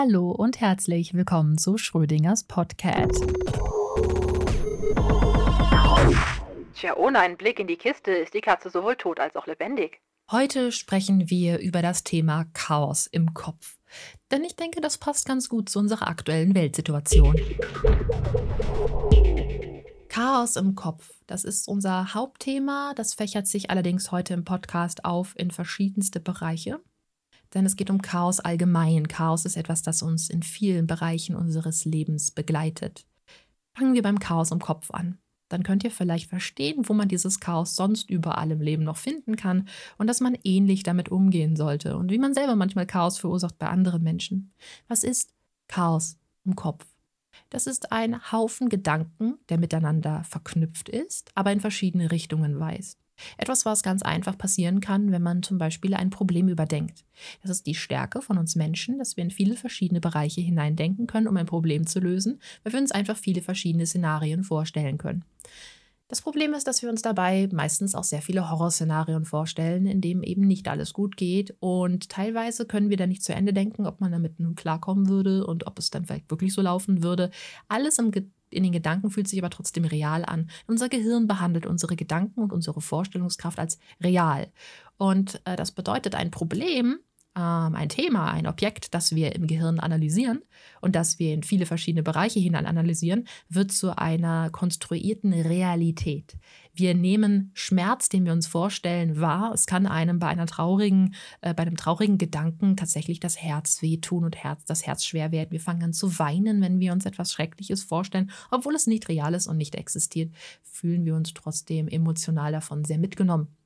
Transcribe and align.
Hallo 0.00 0.30
und 0.30 0.60
herzlich 0.60 1.12
willkommen 1.12 1.58
zu 1.58 1.76
Schrödingers 1.76 2.44
Podcast. 2.44 3.26
Tja, 6.76 6.96
ohne 6.96 7.18
einen 7.18 7.36
Blick 7.36 7.58
in 7.58 7.66
die 7.66 7.74
Kiste 7.74 8.12
ist 8.12 8.32
die 8.32 8.40
Katze 8.40 8.70
sowohl 8.70 8.94
tot 8.94 9.18
als 9.18 9.34
auch 9.34 9.48
lebendig. 9.48 10.00
Heute 10.30 10.70
sprechen 10.70 11.28
wir 11.30 11.58
über 11.58 11.82
das 11.82 12.04
Thema 12.04 12.44
Chaos 12.52 13.08
im 13.08 13.34
Kopf. 13.34 13.78
Denn 14.30 14.44
ich 14.44 14.54
denke, 14.54 14.80
das 14.80 14.98
passt 14.98 15.26
ganz 15.26 15.48
gut 15.48 15.68
zu 15.68 15.80
unserer 15.80 16.06
aktuellen 16.06 16.54
Weltsituation. 16.54 17.34
Chaos 20.08 20.54
im 20.54 20.76
Kopf, 20.76 21.10
das 21.26 21.42
ist 21.42 21.66
unser 21.66 22.14
Hauptthema. 22.14 22.92
Das 22.94 23.14
fächert 23.14 23.48
sich 23.48 23.70
allerdings 23.70 24.12
heute 24.12 24.34
im 24.34 24.44
Podcast 24.44 25.04
auf 25.04 25.34
in 25.36 25.50
verschiedenste 25.50 26.20
Bereiche. 26.20 26.78
Denn 27.54 27.66
es 27.66 27.76
geht 27.76 27.90
um 27.90 28.02
Chaos 28.02 28.40
allgemein. 28.40 29.08
Chaos 29.08 29.44
ist 29.44 29.56
etwas, 29.56 29.82
das 29.82 30.02
uns 30.02 30.28
in 30.28 30.42
vielen 30.42 30.86
Bereichen 30.86 31.34
unseres 31.34 31.84
Lebens 31.84 32.30
begleitet. 32.30 33.06
Fangen 33.74 33.94
wir 33.94 34.02
beim 34.02 34.18
Chaos 34.18 34.50
im 34.50 34.58
Kopf 34.58 34.90
an 34.90 35.18
dann 35.48 35.62
könnt 35.62 35.84
ihr 35.84 35.90
vielleicht 35.90 36.28
verstehen, 36.28 36.88
wo 36.88 36.94
man 36.94 37.08
dieses 37.08 37.40
Chaos 37.40 37.74
sonst 37.74 38.10
überall 38.10 38.50
im 38.50 38.60
Leben 38.60 38.84
noch 38.84 38.96
finden 38.96 39.36
kann 39.36 39.68
und 39.96 40.06
dass 40.06 40.20
man 40.20 40.36
ähnlich 40.44 40.82
damit 40.82 41.08
umgehen 41.08 41.56
sollte 41.56 41.96
und 41.96 42.10
wie 42.10 42.18
man 42.18 42.34
selber 42.34 42.56
manchmal 42.56 42.86
Chaos 42.86 43.18
verursacht 43.18 43.58
bei 43.58 43.68
anderen 43.68 44.02
Menschen. 44.02 44.52
Was 44.86 45.02
ist 45.02 45.32
Chaos 45.66 46.18
im 46.44 46.54
Kopf? 46.54 46.86
Das 47.50 47.66
ist 47.66 47.92
ein 47.92 48.32
Haufen 48.32 48.68
Gedanken, 48.68 49.38
der 49.48 49.58
miteinander 49.58 50.24
verknüpft 50.24 50.88
ist, 50.88 51.30
aber 51.34 51.52
in 51.52 51.60
verschiedene 51.60 52.10
Richtungen 52.10 52.58
weist. 52.58 52.98
Etwas, 53.36 53.64
was 53.64 53.82
ganz 53.82 54.02
einfach 54.02 54.36
passieren 54.38 54.80
kann, 54.80 55.12
wenn 55.12 55.22
man 55.22 55.42
zum 55.42 55.58
Beispiel 55.58 55.94
ein 55.94 56.10
Problem 56.10 56.48
überdenkt. 56.48 57.04
Das 57.42 57.50
ist 57.50 57.66
die 57.66 57.74
Stärke 57.74 58.22
von 58.22 58.38
uns 58.38 58.56
Menschen, 58.56 58.98
dass 58.98 59.16
wir 59.16 59.24
in 59.24 59.30
viele 59.30 59.56
verschiedene 59.56 60.00
Bereiche 60.00 60.40
hineindenken 60.40 61.06
können, 61.06 61.28
um 61.28 61.36
ein 61.36 61.46
Problem 61.46 61.86
zu 61.86 62.00
lösen, 62.00 62.40
weil 62.62 62.72
wir 62.72 62.80
uns 62.80 62.92
einfach 62.92 63.16
viele 63.16 63.42
verschiedene 63.42 63.86
Szenarien 63.86 64.44
vorstellen 64.44 64.98
können. 64.98 65.24
Das 66.10 66.22
Problem 66.22 66.54
ist, 66.54 66.66
dass 66.66 66.80
wir 66.80 66.88
uns 66.88 67.02
dabei 67.02 67.50
meistens 67.52 67.94
auch 67.94 68.02
sehr 68.02 68.22
viele 68.22 68.50
Horrorszenarien 68.50 69.26
vorstellen, 69.26 69.84
in 69.84 70.00
denen 70.00 70.22
eben 70.22 70.40
nicht 70.40 70.66
alles 70.66 70.94
gut 70.94 71.18
geht. 71.18 71.54
Und 71.60 72.08
teilweise 72.08 72.64
können 72.64 72.88
wir 72.88 72.96
da 72.96 73.06
nicht 73.06 73.22
zu 73.22 73.34
Ende 73.34 73.52
denken, 73.52 73.86
ob 73.86 74.00
man 74.00 74.12
damit 74.12 74.40
nun 74.40 74.54
klarkommen 74.54 75.08
würde 75.08 75.46
und 75.46 75.66
ob 75.66 75.78
es 75.78 75.90
dann 75.90 76.06
vielleicht 76.06 76.30
wirklich 76.30 76.54
so 76.54 76.62
laufen 76.62 77.02
würde. 77.02 77.30
Alles 77.68 77.98
im 77.98 78.10
in 78.50 78.62
den 78.62 78.72
Gedanken 78.72 79.10
fühlt 79.10 79.28
sich 79.28 79.38
aber 79.38 79.50
trotzdem 79.50 79.84
real 79.84 80.24
an. 80.24 80.50
Unser 80.66 80.88
Gehirn 80.88 81.26
behandelt 81.26 81.66
unsere 81.66 81.96
Gedanken 81.96 82.40
und 82.40 82.52
unsere 82.52 82.80
Vorstellungskraft 82.80 83.58
als 83.58 83.78
real. 84.00 84.48
Und 84.96 85.40
äh, 85.44 85.56
das 85.56 85.72
bedeutet, 85.72 86.14
ein 86.14 86.30
Problem 86.30 86.98
ähm, 87.38 87.76
ein 87.76 87.88
Thema, 87.88 88.32
ein 88.32 88.48
Objekt, 88.48 88.94
das 88.94 89.14
wir 89.14 89.34
im 89.36 89.46
Gehirn 89.46 89.78
analysieren 89.78 90.42
und 90.80 90.96
das 90.96 91.20
wir 91.20 91.32
in 91.32 91.44
viele 91.44 91.66
verschiedene 91.66 92.02
Bereiche 92.02 92.40
hinein 92.40 92.66
analysieren, 92.66 93.28
wird 93.48 93.70
zu 93.70 93.96
einer 93.96 94.50
konstruierten 94.50 95.32
Realität. 95.32 96.36
Wir 96.74 96.94
nehmen 96.94 97.52
Schmerz, 97.54 98.08
den 98.08 98.24
wir 98.24 98.32
uns 98.32 98.46
vorstellen, 98.48 99.20
wahr. 99.20 99.52
Es 99.52 99.66
kann 99.66 99.86
einem 99.86 100.18
bei 100.18 100.26
einer 100.26 100.46
traurigen, 100.46 101.14
äh, 101.40 101.54
bei 101.54 101.62
einem 101.62 101.76
traurigen 101.76 102.18
Gedanken 102.18 102.76
tatsächlich 102.76 103.20
das 103.20 103.40
Herz 103.40 103.82
wehtun 103.82 104.24
und 104.24 104.36
Herz, 104.36 104.64
das 104.64 104.86
Herz 104.86 105.04
schwer 105.04 105.30
werden. 105.30 105.52
Wir 105.52 105.60
fangen 105.60 105.82
an 105.84 105.92
zu 105.92 106.18
weinen, 106.18 106.60
wenn 106.60 106.80
wir 106.80 106.92
uns 106.92 107.06
etwas 107.06 107.32
Schreckliches 107.32 107.84
vorstellen, 107.84 108.30
obwohl 108.50 108.74
es 108.74 108.88
nicht 108.88 109.08
real 109.08 109.34
ist 109.34 109.46
und 109.46 109.56
nicht 109.56 109.76
existiert, 109.76 110.34
fühlen 110.62 111.04
wir 111.04 111.14
uns 111.14 111.34
trotzdem 111.34 111.86
emotional 111.88 112.50
davon 112.52 112.84
sehr 112.84 112.98
mitgenommen. 112.98 113.57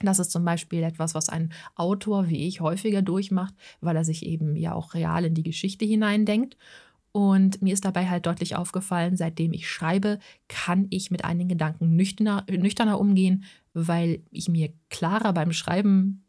Das 0.00 0.18
ist 0.18 0.32
zum 0.32 0.44
Beispiel 0.44 0.82
etwas, 0.82 1.14
was 1.14 1.28
ein 1.28 1.52
Autor 1.76 2.28
wie 2.28 2.48
ich 2.48 2.60
häufiger 2.60 3.02
durchmacht, 3.02 3.54
weil 3.80 3.96
er 3.96 4.04
sich 4.04 4.26
eben 4.26 4.56
ja 4.56 4.74
auch 4.74 4.94
real 4.94 5.24
in 5.24 5.34
die 5.34 5.42
Geschichte 5.42 5.84
hineindenkt. 5.84 6.56
Und 7.12 7.62
mir 7.62 7.72
ist 7.72 7.84
dabei 7.84 8.08
halt 8.10 8.26
deutlich 8.26 8.56
aufgefallen, 8.56 9.16
seitdem 9.16 9.52
ich 9.52 9.68
schreibe, 9.68 10.18
kann 10.48 10.88
ich 10.90 11.12
mit 11.12 11.24
einigen 11.24 11.48
Gedanken 11.48 11.94
nüchterner, 11.94 12.44
nüchterner 12.50 12.98
umgehen, 12.98 13.44
weil 13.72 14.24
ich 14.32 14.48
mir 14.48 14.72
klarer 14.90 15.32
beim 15.32 15.52
Schreiben, 15.52 16.24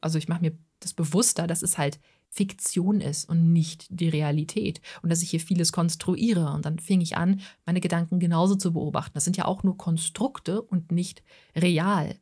also 0.00 0.16
ich 0.16 0.28
mache 0.28 0.42
mir 0.42 0.56
das 0.78 0.94
bewusster, 0.94 1.48
dass 1.48 1.62
es 1.62 1.76
halt 1.76 1.98
Fiktion 2.30 3.00
ist 3.00 3.28
und 3.28 3.52
nicht 3.52 3.86
die 3.90 4.08
Realität 4.08 4.80
und 5.02 5.10
dass 5.10 5.22
ich 5.22 5.30
hier 5.30 5.40
vieles 5.40 5.72
konstruiere. 5.72 6.52
Und 6.52 6.66
dann 6.66 6.78
fing 6.78 7.00
ich 7.00 7.16
an, 7.16 7.40
meine 7.66 7.80
Gedanken 7.80 8.20
genauso 8.20 8.54
zu 8.54 8.72
beobachten. 8.72 9.14
Das 9.14 9.24
sind 9.24 9.36
ja 9.36 9.46
auch 9.46 9.64
nur 9.64 9.76
Konstrukte 9.76 10.62
und 10.62 10.92
nicht 10.92 11.22
real. 11.56 12.14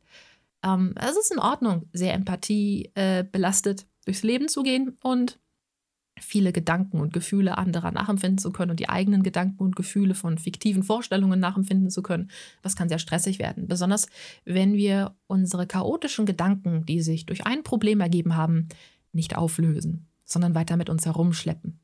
Ähm, 0.63 0.93
es 0.95 1.17
ist 1.17 1.31
in 1.31 1.39
Ordnung, 1.39 1.89
sehr 1.93 2.13
Empathie 2.13 2.91
äh, 2.95 3.23
belastet 3.23 3.85
durchs 4.05 4.23
Leben 4.23 4.47
zu 4.47 4.63
gehen 4.63 4.97
und 5.03 5.39
viele 6.19 6.51
Gedanken 6.51 6.99
und 6.99 7.13
Gefühle 7.13 7.57
anderer 7.57 7.91
nachempfinden 7.91 8.37
zu 8.37 8.51
können 8.51 8.71
und 8.71 8.79
die 8.79 8.89
eigenen 8.89 9.23
Gedanken 9.23 9.63
und 9.63 9.75
Gefühle 9.75 10.15
von 10.15 10.37
fiktiven 10.37 10.83
Vorstellungen 10.83 11.39
nachempfinden 11.39 11.89
zu 11.89 12.01
können. 12.01 12.31
Das 12.61 12.75
kann 12.75 12.89
sehr 12.89 12.99
stressig 12.99 13.39
werden, 13.39 13.67
besonders 13.67 14.07
wenn 14.45 14.73
wir 14.73 15.15
unsere 15.27 15.67
chaotischen 15.67 16.25
Gedanken, 16.25 16.85
die 16.85 17.01
sich 17.01 17.25
durch 17.25 17.45
ein 17.45 17.63
Problem 17.63 17.99
ergeben 18.01 18.35
haben, 18.35 18.67
nicht 19.11 19.35
auflösen, 19.35 20.07
sondern 20.25 20.55
weiter 20.55 20.77
mit 20.77 20.89
uns 20.89 21.05
herumschleppen. 21.05 21.79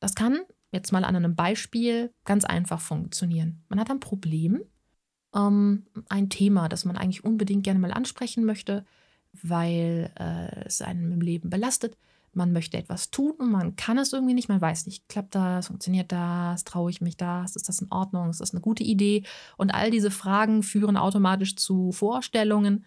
Das 0.00 0.14
kann 0.14 0.40
jetzt 0.72 0.92
mal 0.92 1.04
an 1.04 1.16
einem 1.16 1.34
Beispiel 1.34 2.12
ganz 2.24 2.44
einfach 2.44 2.80
funktionieren. 2.80 3.62
Man 3.68 3.80
hat 3.80 3.90
ein 3.90 4.00
Problem 4.00 4.60
ähm, 5.34 5.86
ein 6.08 6.28
Thema, 6.28 6.68
das 6.68 6.84
man 6.84 6.96
eigentlich 6.96 7.24
unbedingt 7.24 7.64
gerne 7.64 7.80
mal 7.80 7.92
ansprechen 7.92 8.44
möchte, 8.44 8.84
weil 9.42 10.10
äh, 10.18 10.64
es 10.64 10.82
einen 10.82 11.12
im 11.12 11.20
Leben 11.20 11.50
belastet. 11.50 11.96
Man 12.32 12.52
möchte 12.52 12.76
etwas 12.76 13.10
tun 13.10 13.32
und 13.38 13.50
man 13.50 13.74
kann 13.74 13.98
es 13.98 14.12
irgendwie 14.12 14.34
nicht. 14.34 14.48
Man 14.48 14.60
weiß 14.60 14.86
nicht, 14.86 15.08
klappt 15.08 15.34
das, 15.34 15.66
funktioniert 15.66 16.12
das, 16.12 16.62
traue 16.64 16.90
ich 16.90 17.00
mich 17.00 17.16
das, 17.16 17.56
ist 17.56 17.68
das 17.68 17.80
in 17.80 17.90
Ordnung, 17.90 18.30
ist 18.30 18.40
das 18.40 18.52
eine 18.52 18.60
gute 18.60 18.84
Idee? 18.84 19.24
Und 19.56 19.72
all 19.74 19.90
diese 19.90 20.12
Fragen 20.12 20.62
führen 20.62 20.96
automatisch 20.96 21.56
zu 21.56 21.90
Vorstellungen, 21.90 22.84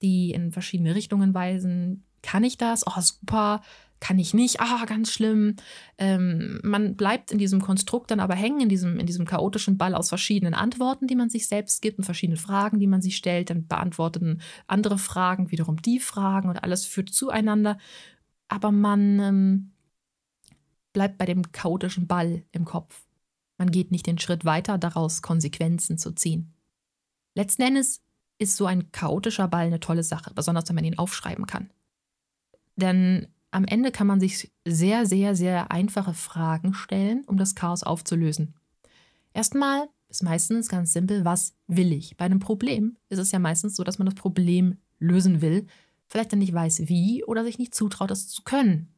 die 0.00 0.30
in 0.30 0.50
verschiedene 0.50 0.94
Richtungen 0.94 1.34
weisen. 1.34 2.04
Kann 2.22 2.42
ich 2.42 2.56
das? 2.56 2.86
Oh, 2.86 3.00
super 3.00 3.62
kann 4.00 4.18
ich 4.18 4.34
nicht, 4.34 4.60
ah, 4.60 4.84
ganz 4.84 5.10
schlimm. 5.10 5.56
Ähm, 5.98 6.60
man 6.62 6.96
bleibt 6.96 7.32
in 7.32 7.38
diesem 7.38 7.60
Konstrukt 7.60 8.10
dann 8.10 8.20
aber 8.20 8.34
hängen, 8.34 8.60
in 8.60 8.68
diesem, 8.68 8.98
in 8.98 9.06
diesem 9.06 9.24
chaotischen 9.24 9.78
Ball 9.78 9.94
aus 9.94 10.10
verschiedenen 10.10 10.54
Antworten, 10.54 11.06
die 11.06 11.16
man 11.16 11.30
sich 11.30 11.48
selbst 11.48 11.80
gibt 11.80 11.98
und 11.98 12.04
verschiedene 12.04 12.36
Fragen, 12.36 12.78
die 12.78 12.86
man 12.86 13.00
sich 13.00 13.16
stellt. 13.16 13.50
Dann 13.50 13.66
beantworten 13.66 14.40
andere 14.66 14.98
Fragen, 14.98 15.50
wiederum 15.50 15.80
die 15.80 16.00
Fragen 16.00 16.48
und 16.48 16.62
alles 16.62 16.84
führt 16.84 17.10
zueinander. 17.10 17.78
Aber 18.48 18.70
man 18.70 19.20
ähm, 19.20 19.72
bleibt 20.92 21.18
bei 21.18 21.24
dem 21.24 21.50
chaotischen 21.52 22.06
Ball 22.06 22.44
im 22.52 22.64
Kopf. 22.64 23.06
Man 23.58 23.70
geht 23.70 23.90
nicht 23.90 24.06
den 24.06 24.18
Schritt 24.18 24.44
weiter, 24.44 24.76
daraus 24.76 25.22
Konsequenzen 25.22 25.96
zu 25.96 26.12
ziehen. 26.12 26.54
Letzten 27.34 27.62
Endes 27.62 28.02
ist 28.38 28.56
so 28.56 28.66
ein 28.66 28.92
chaotischer 28.92 29.48
Ball 29.48 29.66
eine 29.66 29.80
tolle 29.80 30.02
Sache, 30.02 30.32
besonders 30.34 30.68
wenn 30.68 30.74
man 30.74 30.84
ihn 30.84 30.98
aufschreiben 30.98 31.46
kann. 31.46 31.70
Denn 32.76 33.28
am 33.50 33.64
Ende 33.64 33.90
kann 33.90 34.06
man 34.06 34.20
sich 34.20 34.52
sehr, 34.64 35.06
sehr, 35.06 35.34
sehr 35.34 35.70
einfache 35.70 36.14
Fragen 36.14 36.74
stellen, 36.74 37.24
um 37.26 37.36
das 37.36 37.54
Chaos 37.54 37.82
aufzulösen. 37.82 38.54
Erstmal 39.32 39.88
ist 40.08 40.22
meistens 40.22 40.68
ganz 40.68 40.92
simpel, 40.92 41.24
was 41.24 41.54
will 41.66 41.92
ich? 41.92 42.16
Bei 42.16 42.24
einem 42.24 42.40
Problem 42.40 42.96
ist 43.08 43.18
es 43.18 43.32
ja 43.32 43.38
meistens 43.38 43.76
so, 43.76 43.84
dass 43.84 43.98
man 43.98 44.06
das 44.06 44.14
Problem 44.14 44.78
lösen 44.98 45.42
will, 45.42 45.66
vielleicht 46.08 46.32
dann 46.32 46.38
nicht 46.38 46.54
weiß, 46.54 46.88
wie 46.88 47.24
oder 47.24 47.44
sich 47.44 47.58
nicht 47.58 47.74
zutraut, 47.74 48.10
das 48.10 48.28
zu 48.28 48.42
können. 48.42 48.94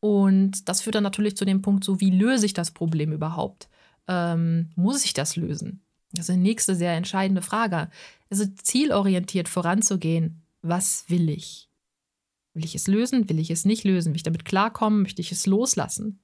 Und 0.00 0.68
das 0.68 0.82
führt 0.82 0.96
dann 0.96 1.02
natürlich 1.02 1.36
zu 1.36 1.44
dem 1.44 1.62
Punkt, 1.62 1.84
so 1.84 2.00
wie 2.00 2.10
löse 2.10 2.46
ich 2.46 2.52
das 2.52 2.72
Problem 2.72 3.12
überhaupt? 3.12 3.68
Ähm, 4.06 4.70
muss 4.76 5.04
ich 5.04 5.14
das 5.14 5.36
lösen? 5.36 5.82
Das 6.12 6.28
ist 6.28 6.34
die 6.34 6.40
nächste 6.40 6.74
sehr 6.74 6.92
entscheidende 6.92 7.42
Frage. 7.42 7.88
Also 8.30 8.44
zielorientiert 8.62 9.48
voranzugehen. 9.48 10.42
Was 10.62 11.04
will 11.08 11.28
ich? 11.28 11.70
Will 12.54 12.64
ich 12.64 12.74
es 12.74 12.86
lösen? 12.86 13.28
Will 13.28 13.38
ich 13.38 13.50
es 13.50 13.64
nicht 13.64 13.84
lösen? 13.84 14.10
Will 14.10 14.16
ich 14.16 14.22
damit 14.22 14.44
klarkommen? 14.44 15.02
Möchte 15.02 15.20
ich 15.20 15.32
es 15.32 15.46
loslassen? 15.46 16.20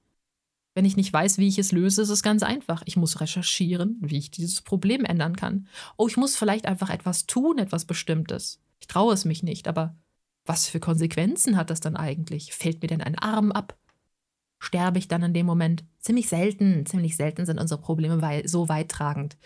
Wenn 0.73 0.85
ich 0.85 0.95
nicht 0.95 1.11
weiß, 1.11 1.37
wie 1.37 1.49
ich 1.49 1.59
es 1.59 1.73
löse, 1.73 2.01
ist 2.01 2.09
es 2.09 2.23
ganz 2.23 2.43
einfach. 2.43 2.81
Ich 2.85 2.95
muss 2.95 3.19
recherchieren, 3.19 3.97
wie 3.99 4.17
ich 4.17 4.31
dieses 4.31 4.61
Problem 4.61 5.03
ändern 5.03 5.35
kann. 5.35 5.67
Oh, 5.97 6.07
ich 6.07 6.15
muss 6.15 6.37
vielleicht 6.37 6.65
einfach 6.65 6.89
etwas 6.89 7.27
tun, 7.27 7.57
etwas 7.57 7.83
Bestimmtes. 7.83 8.61
Ich 8.79 8.87
traue 8.87 9.13
es 9.13 9.25
mich 9.25 9.43
nicht, 9.43 9.67
aber 9.67 9.97
was 10.45 10.67
für 10.67 10.79
Konsequenzen 10.79 11.57
hat 11.57 11.69
das 11.69 11.81
dann 11.81 11.97
eigentlich? 11.97 12.53
Fällt 12.53 12.81
mir 12.81 12.87
denn 12.87 13.01
ein 13.01 13.19
Arm 13.19 13.51
ab? 13.51 13.77
Sterbe 14.59 14.99
ich 14.99 15.09
dann 15.09 15.23
in 15.23 15.33
dem 15.33 15.45
Moment? 15.45 15.83
Ziemlich 15.99 16.29
selten, 16.29 16.85
ziemlich 16.85 17.17
selten 17.17 17.45
sind 17.45 17.59
unsere 17.59 17.81
Probleme 17.81 18.43
so 18.45 18.69
weittragend. 18.69 19.37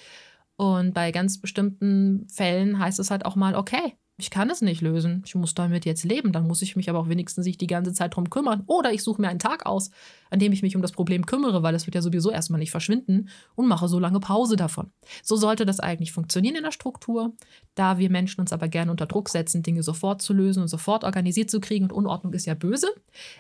Und 0.58 0.94
bei 0.94 1.12
ganz 1.12 1.40
bestimmten 1.40 2.28
Fällen 2.30 2.80
heißt 2.80 3.00
es 3.00 3.12
halt 3.12 3.26
auch 3.26 3.36
mal, 3.36 3.56
okay, 3.56 3.98
ich 4.18 4.30
kann 4.30 4.50
es 4.50 4.62
nicht 4.62 4.82
lösen. 4.82 5.24
Ich 5.26 5.36
muss 5.36 5.56
damit 5.56 5.84
jetzt 5.84 6.06
leben. 6.06 6.32
Dann 6.32 6.48
muss 6.48 6.62
ich 6.62 6.78
mich 6.78 6.90
aber 6.90 7.00
auch 7.00 7.10
wenigstens 7.10 7.46
nicht 7.46 7.60
die 7.60 7.68
ganze 7.68 7.92
Zeit 7.92 8.16
drum 8.16 8.30
kümmern. 8.30 8.64
Oder 8.66 8.94
ich 8.94 9.04
suche 9.04 9.22
mir 9.22 9.28
einen 9.28 9.40
Tag 9.40 9.66
aus, 9.66 9.92
an 10.30 10.40
dem 10.40 10.54
ich 10.54 10.62
mich 10.62 10.76
um 10.76 10.82
das 10.82 10.94
Problem 10.94 11.26
kümmere, 11.26 11.64
weil 11.64 11.76
es 11.76 11.86
wird 11.86 11.96
ja 11.96 12.02
sowieso 12.02 12.32
erstmal 12.32 12.60
nicht 12.60 12.72
verschwinden 12.72 13.28
und 13.56 13.68
mache 13.68 13.90
so 13.90 14.00
lange 14.00 14.22
Pause 14.22 14.56
davon. 14.56 14.92
So 15.22 15.36
sollte 15.36 15.66
das 15.66 15.82
eigentlich 15.82 16.14
funktionieren 16.14 16.56
in 16.56 16.64
der 16.64 16.72
Struktur. 16.72 17.34
Da 17.76 17.98
wir 17.98 18.10
Menschen 18.10 18.40
uns 18.40 18.54
aber 18.54 18.70
gerne 18.70 18.92
unter 18.92 19.06
Druck 19.06 19.28
setzen, 19.28 19.64
Dinge 19.64 19.84
sofort 19.84 20.22
zu 20.22 20.34
lösen 20.34 20.62
und 20.62 20.70
sofort 20.70 21.04
organisiert 21.04 21.52
zu 21.52 21.60
kriegen 21.60 21.86
und 21.86 21.92
Unordnung 21.92 22.32
ist 22.34 22.46
ja 22.46 22.54
böse, 22.54 22.88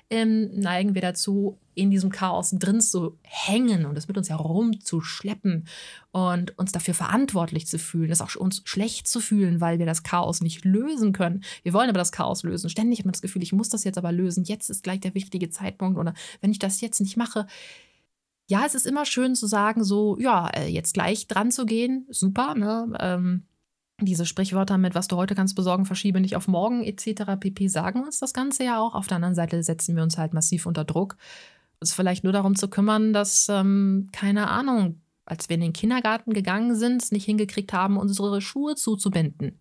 ähm, 0.09 0.49
neigen 0.59 0.93
wir 0.93 1.01
dazu, 1.01 1.57
in 1.75 1.91
diesem 1.91 2.09
Chaos 2.09 2.51
drin 2.51 2.81
zu 2.81 3.17
hängen 3.23 3.85
und 3.85 3.97
es 3.97 4.07
mit 4.07 4.17
uns 4.17 4.29
herumzuschleppen 4.29 5.67
und 6.11 6.57
uns 6.57 6.71
dafür 6.71 6.93
verantwortlich 6.93 7.67
zu 7.67 7.77
fühlen, 7.77 8.11
es 8.11 8.21
auch 8.21 8.35
uns 8.35 8.61
schlecht 8.65 9.07
zu 9.07 9.19
fühlen, 9.19 9.61
weil 9.61 9.77
wir 9.79 9.85
das 9.85 10.03
Chaos 10.03 10.41
nicht 10.41 10.65
lösen 10.65 11.13
können. 11.13 11.43
Wir 11.63 11.73
wollen 11.73 11.89
aber 11.89 11.99
das 11.99 12.11
Chaos 12.11 12.43
lösen. 12.43 12.69
Ständig 12.69 12.99
hat 12.99 13.05
man 13.05 13.11
das 13.11 13.21
Gefühl, 13.21 13.43
ich 13.43 13.53
muss 13.53 13.69
das 13.69 13.83
jetzt 13.83 13.97
aber 13.97 14.11
lösen. 14.11 14.45
Jetzt 14.45 14.69
ist 14.69 14.83
gleich 14.83 15.01
der 15.01 15.13
wichtige 15.13 15.49
Zeitpunkt 15.49 15.99
oder 15.99 16.13
wenn 16.41 16.51
ich 16.51 16.59
das 16.59 16.81
jetzt 16.81 17.01
nicht 17.01 17.17
mache. 17.17 17.45
Ja, 18.47 18.65
es 18.65 18.75
ist 18.75 18.85
immer 18.85 19.05
schön 19.05 19.35
zu 19.35 19.47
sagen, 19.47 19.83
so, 19.83 20.17
ja, 20.19 20.47
äh, 20.49 20.67
jetzt 20.67 20.93
gleich 20.93 21.27
dran 21.27 21.51
zu 21.51 21.65
gehen, 21.65 22.05
super, 22.09 22.53
ne? 22.55 22.93
Ähm, 22.99 23.43
diese 24.01 24.25
Sprichwörter 24.25 24.77
mit, 24.77 24.93
was 24.93 25.07
du 25.07 25.15
heute 25.15 25.35
kannst 25.35 25.55
besorgen, 25.55 25.85
verschiebe 25.85 26.19
nicht 26.19 26.35
auf 26.35 26.47
morgen 26.47 26.83
etc. 26.83 27.39
pp. 27.39 27.67
sagen 27.69 28.03
uns 28.03 28.19
das 28.19 28.33
Ganze 28.33 28.65
ja 28.65 28.79
auch. 28.79 28.93
Auf 28.93 29.07
der 29.07 29.15
anderen 29.15 29.35
Seite 29.35 29.63
setzen 29.63 29.95
wir 29.95 30.03
uns 30.03 30.17
halt 30.17 30.33
massiv 30.33 30.65
unter 30.65 30.83
Druck, 30.83 31.15
uns 31.79 31.93
vielleicht 31.93 32.23
nur 32.23 32.33
darum 32.33 32.55
zu 32.55 32.69
kümmern, 32.69 33.13
dass, 33.13 33.47
ähm, 33.49 34.09
keine 34.11 34.47
Ahnung, 34.49 35.01
als 35.25 35.49
wir 35.49 35.55
in 35.55 35.61
den 35.61 35.73
Kindergarten 35.73 36.33
gegangen 36.33 36.75
sind, 36.75 37.01
es 37.01 37.11
nicht 37.11 37.25
hingekriegt 37.25 37.73
haben, 37.73 37.97
unsere 37.97 38.41
Schuhe 38.41 38.75
zuzubinden. 38.75 39.59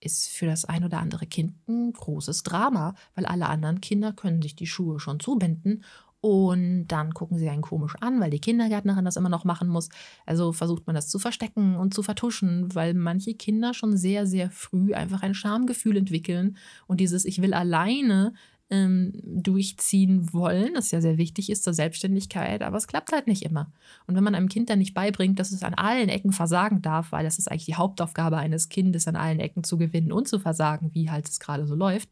Ist 0.00 0.28
für 0.28 0.46
das 0.46 0.64
ein 0.64 0.84
oder 0.84 0.98
andere 0.98 1.26
Kind 1.26 1.54
ein 1.68 1.92
großes 1.92 2.42
Drama, 2.42 2.94
weil 3.14 3.26
alle 3.26 3.48
anderen 3.48 3.80
Kinder 3.80 4.12
können 4.12 4.42
sich 4.42 4.54
die 4.54 4.66
Schuhe 4.66 4.98
schon 4.98 5.20
zubinden 5.20 5.84
und 6.22 6.86
dann 6.88 7.14
gucken 7.14 7.38
sie 7.38 7.48
einen 7.48 7.62
komisch 7.62 7.94
an, 8.00 8.20
weil 8.20 8.30
die 8.30 8.40
Kindergärtnerin 8.40 9.06
das 9.06 9.16
immer 9.16 9.30
noch 9.30 9.44
machen 9.44 9.68
muss. 9.68 9.88
Also 10.26 10.52
versucht 10.52 10.86
man 10.86 10.94
das 10.94 11.08
zu 11.08 11.18
verstecken 11.18 11.76
und 11.76 11.94
zu 11.94 12.02
vertuschen, 12.02 12.74
weil 12.74 12.92
manche 12.92 13.34
Kinder 13.34 13.72
schon 13.72 13.96
sehr, 13.96 14.26
sehr 14.26 14.50
früh 14.50 14.92
einfach 14.92 15.22
ein 15.22 15.34
Schamgefühl 15.34 15.96
entwickeln 15.96 16.58
und 16.86 17.00
dieses 17.00 17.24
Ich 17.24 17.40
will 17.40 17.54
alleine 17.54 18.34
ähm, 18.70 19.12
durchziehen 19.24 20.32
wollen, 20.32 20.74
das 20.74 20.92
ja 20.92 21.00
sehr 21.00 21.18
wichtig 21.18 21.50
ist 21.50 21.64
zur 21.64 21.74
Selbstständigkeit, 21.74 22.62
aber 22.62 22.76
es 22.76 22.86
klappt 22.86 23.12
halt 23.12 23.26
nicht 23.26 23.42
immer. 23.42 23.72
Und 24.06 24.14
wenn 24.14 24.24
man 24.24 24.34
einem 24.34 24.48
Kind 24.48 24.70
dann 24.70 24.78
nicht 24.78 24.94
beibringt, 24.94 25.38
dass 25.38 25.50
es 25.50 25.64
an 25.64 25.74
allen 25.74 26.08
Ecken 26.08 26.32
versagen 26.32 26.80
darf, 26.80 27.12
weil 27.12 27.24
das 27.24 27.38
ist 27.38 27.50
eigentlich 27.50 27.66
die 27.66 27.74
Hauptaufgabe 27.74 28.36
eines 28.36 28.68
Kindes, 28.68 29.08
an 29.08 29.16
allen 29.16 29.40
Ecken 29.40 29.64
zu 29.64 29.76
gewinnen 29.76 30.12
und 30.12 30.28
zu 30.28 30.38
versagen, 30.38 30.90
wie 30.94 31.10
halt 31.10 31.28
es 31.28 31.40
gerade 31.40 31.66
so 31.66 31.74
läuft, 31.74 32.08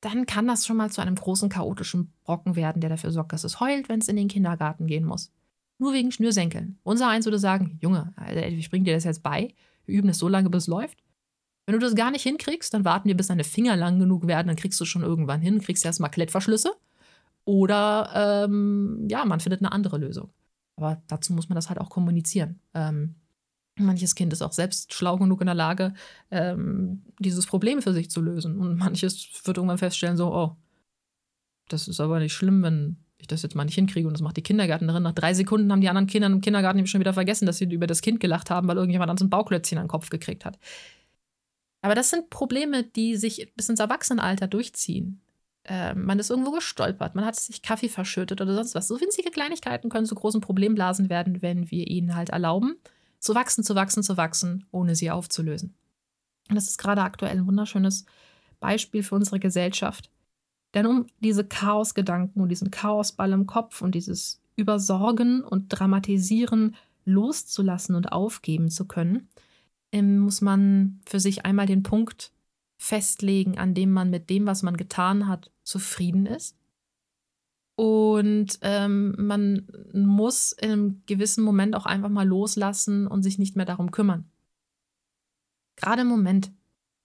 dann 0.00 0.26
kann 0.26 0.46
das 0.46 0.66
schon 0.66 0.76
mal 0.76 0.90
zu 0.90 1.00
einem 1.00 1.14
großen 1.14 1.48
chaotischen 1.48 2.12
Brocken 2.24 2.56
werden, 2.56 2.80
der 2.80 2.90
dafür 2.90 3.10
sorgt, 3.10 3.32
dass 3.32 3.44
es 3.44 3.60
heult, 3.60 3.88
wenn 3.88 4.00
es 4.00 4.08
in 4.08 4.16
den 4.16 4.28
Kindergarten 4.28 4.86
gehen 4.86 5.04
muss. 5.04 5.30
Nur 5.78 5.92
wegen 5.92 6.12
Schnürsenkeln. 6.12 6.78
Unser 6.82 7.08
eins 7.08 7.26
würde 7.26 7.38
sagen, 7.38 7.78
Junge, 7.80 8.12
ich 8.34 8.70
bringe 8.70 8.84
dir 8.84 8.94
das 8.94 9.04
jetzt 9.04 9.22
bei, 9.22 9.54
wir 9.86 9.98
üben 9.98 10.08
es 10.08 10.18
so 10.18 10.28
lange, 10.28 10.50
bis 10.50 10.64
es 10.64 10.68
läuft. 10.68 11.03
Wenn 11.66 11.74
du 11.74 11.78
das 11.78 11.94
gar 11.94 12.10
nicht 12.10 12.22
hinkriegst, 12.22 12.74
dann 12.74 12.84
warten 12.84 13.08
wir, 13.08 13.16
bis 13.16 13.28
deine 13.28 13.44
Finger 13.44 13.76
lang 13.76 13.98
genug 13.98 14.26
werden, 14.26 14.48
dann 14.48 14.56
kriegst 14.56 14.80
du 14.80 14.84
schon 14.84 15.02
irgendwann 15.02 15.40
hin, 15.40 15.60
kriegst 15.60 15.84
erstmal 15.84 16.10
Klettverschlüsse. 16.10 16.74
Oder 17.44 18.44
ähm, 18.46 19.06
ja, 19.10 19.24
man 19.24 19.40
findet 19.40 19.60
eine 19.60 19.72
andere 19.72 19.98
Lösung. 19.98 20.30
Aber 20.76 21.02
dazu 21.08 21.32
muss 21.32 21.48
man 21.48 21.56
das 21.56 21.68
halt 21.68 21.78
auch 21.78 21.90
kommunizieren. 21.90 22.60
Ähm, 22.74 23.14
manches 23.78 24.14
Kind 24.14 24.32
ist 24.32 24.42
auch 24.42 24.52
selbst 24.52 24.92
schlau 24.92 25.16
genug 25.18 25.40
in 25.40 25.46
der 25.46 25.54
Lage, 25.54 25.94
ähm, 26.30 27.02
dieses 27.18 27.46
Problem 27.46 27.82
für 27.82 27.92
sich 27.92 28.10
zu 28.10 28.20
lösen. 28.20 28.58
Und 28.58 28.76
manches 28.78 29.28
wird 29.44 29.56
irgendwann 29.56 29.78
feststellen, 29.78 30.16
so, 30.16 30.34
oh, 30.34 30.56
das 31.68 31.88
ist 31.88 32.00
aber 32.00 32.18
nicht 32.18 32.34
schlimm, 32.34 32.62
wenn 32.62 32.96
ich 33.18 33.26
das 33.26 33.42
jetzt 33.42 33.54
mal 33.54 33.64
nicht 33.64 33.74
hinkriege. 33.74 34.06
Und 34.06 34.14
das 34.14 34.22
macht 34.22 34.36
die 34.36 34.42
Kindergärtnerin. 34.42 35.02
Nach 35.02 35.12
drei 35.12 35.34
Sekunden 35.34 35.70
haben 35.72 35.80
die 35.80 35.88
anderen 35.88 36.06
Kinder 36.06 36.26
im 36.26 36.40
Kindergarten 36.40 36.86
schon 36.86 37.00
wieder 37.00 37.14
vergessen, 37.14 37.46
dass 37.46 37.58
sie 37.58 37.64
über 37.64 37.86
das 37.86 38.02
Kind 38.02 38.20
gelacht 38.20 38.50
haben, 38.50 38.68
weil 38.68 38.76
irgendjemand 38.76 39.08
ans 39.08 39.22
ein 39.22 39.30
Bauklötzchen 39.30 39.78
an 39.78 39.84
den 39.84 39.90
Kopf 39.90 40.10
gekriegt 40.10 40.44
hat. 40.44 40.58
Aber 41.84 41.94
das 41.94 42.08
sind 42.08 42.30
Probleme, 42.30 42.82
die 42.82 43.14
sich 43.14 43.52
bis 43.56 43.68
ins 43.68 43.78
Erwachsenenalter 43.78 44.46
durchziehen. 44.46 45.20
Äh, 45.64 45.94
man 45.94 46.18
ist 46.18 46.30
irgendwo 46.30 46.50
gestolpert, 46.50 47.14
man 47.14 47.26
hat 47.26 47.36
sich 47.36 47.60
Kaffee 47.60 47.90
verschüttet 47.90 48.40
oder 48.40 48.54
sonst 48.54 48.74
was. 48.74 48.88
So 48.88 48.98
winzige 49.02 49.30
Kleinigkeiten 49.30 49.90
können 49.90 50.06
zu 50.06 50.14
großen 50.14 50.40
Problemblasen 50.40 51.10
werden, 51.10 51.42
wenn 51.42 51.70
wir 51.70 51.86
ihnen 51.86 52.16
halt 52.16 52.30
erlauben, 52.30 52.76
zu 53.18 53.34
wachsen, 53.34 53.64
zu 53.64 53.74
wachsen, 53.74 54.02
zu 54.02 54.16
wachsen, 54.16 54.64
ohne 54.70 54.96
sie 54.96 55.10
aufzulösen. 55.10 55.74
Und 56.48 56.54
das 56.54 56.68
ist 56.68 56.78
gerade 56.78 57.02
aktuell 57.02 57.32
ein 57.32 57.46
wunderschönes 57.46 58.06
Beispiel 58.60 59.02
für 59.02 59.16
unsere 59.16 59.38
Gesellschaft. 59.38 60.10
Denn 60.72 60.86
um 60.86 61.06
diese 61.20 61.44
Chaosgedanken 61.44 62.40
und 62.40 62.48
diesen 62.48 62.70
Chaosball 62.70 63.32
im 63.32 63.46
Kopf 63.46 63.82
und 63.82 63.94
dieses 63.94 64.40
Übersorgen 64.56 65.44
und 65.44 65.68
Dramatisieren 65.68 66.76
loszulassen 67.04 67.94
und 67.94 68.10
aufgeben 68.10 68.70
zu 68.70 68.86
können, 68.86 69.28
muss 70.02 70.40
man 70.40 71.00
für 71.06 71.20
sich 71.20 71.44
einmal 71.44 71.66
den 71.66 71.82
Punkt 71.82 72.32
festlegen, 72.76 73.58
an 73.58 73.74
dem 73.74 73.92
man 73.92 74.10
mit 74.10 74.28
dem, 74.30 74.46
was 74.46 74.62
man 74.62 74.76
getan 74.76 75.28
hat, 75.28 75.50
zufrieden 75.62 76.26
ist. 76.26 76.56
Und 77.76 78.58
ähm, 78.62 79.14
man 79.18 79.66
muss 79.92 80.52
in 80.52 80.70
einem 80.70 81.02
gewissen 81.06 81.42
Moment 81.42 81.74
auch 81.74 81.86
einfach 81.86 82.08
mal 82.08 82.26
loslassen 82.26 83.06
und 83.06 83.22
sich 83.22 83.38
nicht 83.38 83.56
mehr 83.56 83.66
darum 83.66 83.90
kümmern. 83.90 84.30
Gerade 85.76 86.02
im 86.02 86.08
Moment 86.08 86.52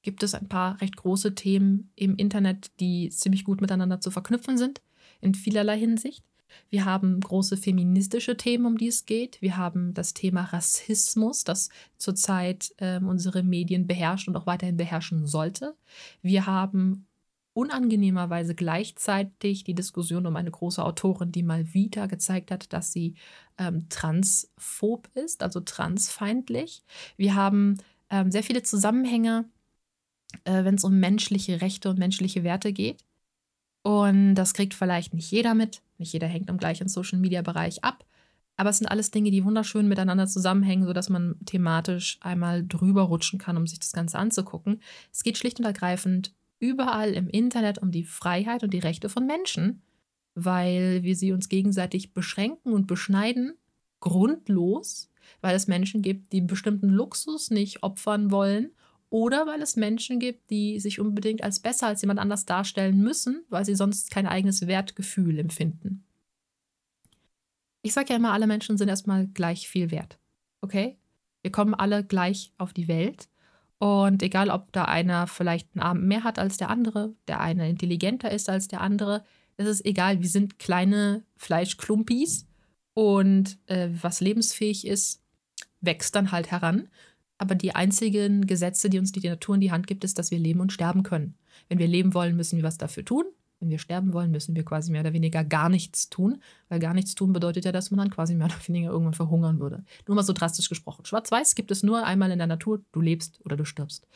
gibt 0.01 0.21
es 0.21 0.35
ein 0.35 0.47
paar 0.47 0.79
recht 0.81 0.95
große 0.95 1.33
Themen 1.33 1.91
im 1.95 2.15
Internet, 2.15 2.71
die 2.79 3.09
ziemlich 3.09 3.43
gut 3.43 3.61
miteinander 3.61 3.99
zu 3.99 4.11
verknüpfen 4.11 4.57
sind, 4.57 4.81
in 5.21 5.33
vielerlei 5.33 5.77
Hinsicht. 5.77 6.23
Wir 6.69 6.85
haben 6.85 7.19
große 7.19 7.57
feministische 7.57 8.37
Themen, 8.37 8.65
um 8.65 8.77
die 8.77 8.87
es 8.87 9.05
geht. 9.05 9.41
Wir 9.41 9.57
haben 9.57 9.93
das 9.93 10.13
Thema 10.13 10.43
Rassismus, 10.43 11.43
das 11.43 11.69
zurzeit 11.97 12.73
äh, 12.77 12.99
unsere 12.99 13.43
Medien 13.43 13.87
beherrscht 13.87 14.27
und 14.27 14.35
auch 14.35 14.45
weiterhin 14.45 14.77
beherrschen 14.77 15.25
sollte. 15.25 15.75
Wir 16.21 16.45
haben 16.45 17.07
unangenehmerweise 17.53 18.55
gleichzeitig 18.55 19.63
die 19.63 19.73
Diskussion 19.73 20.25
um 20.25 20.35
eine 20.35 20.51
große 20.51 20.83
Autorin, 20.83 21.31
die 21.31 21.43
mal 21.43 21.73
wieder 21.73 22.07
gezeigt 22.07 22.51
hat, 22.51 22.71
dass 22.71 22.93
sie 22.93 23.15
ähm, 23.57 23.89
transphob 23.89 25.09
ist, 25.15 25.43
also 25.43 25.59
transfeindlich. 25.59 26.83
Wir 27.17 27.35
haben 27.35 27.77
ähm, 28.09 28.31
sehr 28.31 28.43
viele 28.43 28.63
Zusammenhänge, 28.63 29.45
äh, 30.45 30.63
wenn 30.63 30.75
es 30.75 30.83
um 30.83 30.99
menschliche 30.99 31.61
Rechte 31.61 31.89
und 31.89 31.99
menschliche 31.99 32.43
Werte 32.43 32.71
geht. 32.71 33.03
Und 33.81 34.35
das 34.35 34.53
kriegt 34.53 34.73
vielleicht 34.73 35.13
nicht 35.13 35.31
jeder 35.31 35.53
mit. 35.53 35.81
Nicht 35.99 36.13
jeder 36.13 36.27
hängt 36.27 36.49
im 36.49 36.57
gleichen 36.57 36.87
Social-Media-Bereich 36.87 37.83
ab. 37.83 38.05
Aber 38.55 38.71
es 38.71 38.79
sind 38.79 38.87
alles 38.87 39.11
Dinge, 39.11 39.31
die 39.31 39.45
wunderschön 39.45 39.87
miteinander 39.87 40.27
zusammenhängen, 40.27 40.85
sodass 40.85 41.09
man 41.09 41.35
thematisch 41.45 42.17
einmal 42.21 42.65
drüber 42.65 43.03
rutschen 43.03 43.39
kann, 43.39 43.55
um 43.55 43.67
sich 43.67 43.79
das 43.79 43.93
Ganze 43.93 44.17
anzugucken. 44.17 44.81
Es 45.13 45.23
geht 45.23 45.37
schlicht 45.37 45.59
und 45.59 45.65
ergreifend 45.65 46.33
überall 46.59 47.13
im 47.13 47.29
Internet 47.29 47.77
um 47.77 47.91
die 47.91 48.03
Freiheit 48.03 48.63
und 48.63 48.73
die 48.73 48.79
Rechte 48.79 49.07
von 49.07 49.25
Menschen, 49.25 49.81
weil 50.35 51.03
wir 51.03 51.15
sie 51.15 51.31
uns 51.31 51.47
gegenseitig 51.47 52.13
beschränken 52.13 52.73
und 52.73 52.87
beschneiden, 52.87 53.53
grundlos, 54.01 55.09
weil 55.41 55.55
es 55.55 55.67
Menschen 55.67 56.01
gibt, 56.01 56.33
die 56.33 56.41
bestimmten 56.41 56.89
Luxus 56.89 57.51
nicht 57.51 57.83
opfern 57.83 58.31
wollen 58.31 58.71
oder 59.09 59.47
weil 59.47 59.61
es 59.61 59.75
Menschen 59.75 60.19
gibt, 60.19 60.49
die 60.49 60.79
sich 60.79 60.99
unbedingt 60.99 61.43
als 61.43 61.59
besser 61.59 61.87
als 61.87 62.01
jemand 62.01 62.19
anders 62.19 62.45
darstellen 62.45 62.99
müssen, 62.99 63.43
weil 63.49 63.65
sie 63.65 63.75
sonst 63.75 64.11
kein 64.11 64.27
eigenes 64.27 64.67
Wertgefühl 64.67 65.39
empfinden. 65.39 66.05
Ich 67.81 67.93
sage 67.93 68.09
ja 68.09 68.17
immer, 68.17 68.33
alle 68.33 68.47
Menschen 68.47 68.77
sind 68.77 68.89
erstmal 68.89 69.27
gleich 69.27 69.67
viel 69.67 69.89
wert. 69.91 70.19
Okay? 70.61 70.97
Wir 71.41 71.51
kommen 71.51 71.73
alle 71.73 72.03
gleich 72.03 72.53
auf 72.57 72.73
die 72.73 72.87
Welt. 72.87 73.29
Und 73.77 74.21
egal, 74.21 74.49
ob 74.49 74.73
da 74.73 74.85
einer 74.85 75.25
vielleicht 75.25 75.69
einen 75.73 75.81
Arm 75.81 76.05
mehr 76.05 76.25
hat 76.25 76.37
als 76.37 76.57
der 76.57 76.69
andere, 76.69 77.15
der 77.29 77.39
eine 77.39 77.69
intelligenter 77.69 78.29
ist 78.29 78.49
als 78.49 78.67
der 78.67 78.81
andere, 78.81 79.23
es 79.55 79.67
ist 79.67 79.85
egal. 79.85 80.21
Wir 80.21 80.29
sind 80.29 80.59
kleine 80.59 81.23
Fleischklumpis 81.37 82.45
und 82.93 83.57
äh, 83.67 83.89
was 84.01 84.19
lebensfähig 84.19 84.85
ist, 84.85 85.21
wächst 85.81 86.15
dann 86.15 86.31
halt 86.31 86.51
heran. 86.51 86.89
Aber 87.39 87.55
die 87.55 87.73
einzigen 87.73 88.45
Gesetze, 88.45 88.89
die 88.89 88.99
uns 88.99 89.11
die 89.11 89.27
Natur 89.27 89.55
in 89.55 89.61
die 89.61 89.71
Hand 89.71 89.87
gibt, 89.87 90.03
ist, 90.03 90.19
dass 90.19 90.29
wir 90.29 90.37
leben 90.37 90.59
und 90.59 90.73
sterben 90.73 91.03
können. 91.03 91.35
Wenn 91.69 91.79
wir 91.79 91.87
leben 91.87 92.13
wollen, 92.13 92.35
müssen 92.35 92.57
wir 92.57 92.63
was 92.63 92.77
dafür 92.77 93.03
tun. 93.03 93.25
Wenn 93.59 93.69
wir 93.69 93.79
sterben 93.79 94.13
wollen, 94.13 94.31
müssen 94.31 94.55
wir 94.55 94.63
quasi 94.63 94.91
mehr 94.91 95.01
oder 95.01 95.13
weniger 95.13 95.43
gar 95.43 95.69
nichts 95.69 96.09
tun, 96.09 96.41
weil 96.69 96.79
gar 96.79 96.93
nichts 96.93 97.15
tun 97.15 97.33
bedeutet 97.33 97.65
ja, 97.65 97.71
dass 97.71 97.91
man 97.91 97.97
dann 97.97 98.09
quasi 98.09 98.35
mehr 98.35 98.47
oder 98.47 98.67
weniger 98.67 98.91
irgendwann 98.91 99.13
verhungern 99.13 99.59
würde. 99.59 99.83
Nur 100.07 100.15
mal 100.15 100.23
so 100.23 100.33
drastisch 100.33 100.69
gesprochen. 100.69 101.05
Schwarz-Weiß 101.05 101.55
gibt 101.55 101.71
es 101.71 101.81
nur 101.81 102.05
einmal 102.05 102.31
in 102.31 102.37
der 102.37 102.47
Natur, 102.47 102.81
du 102.91 103.01
lebst 103.01 103.39
oder 103.43 103.57
du 103.57 103.65
stirbst. 103.65 104.07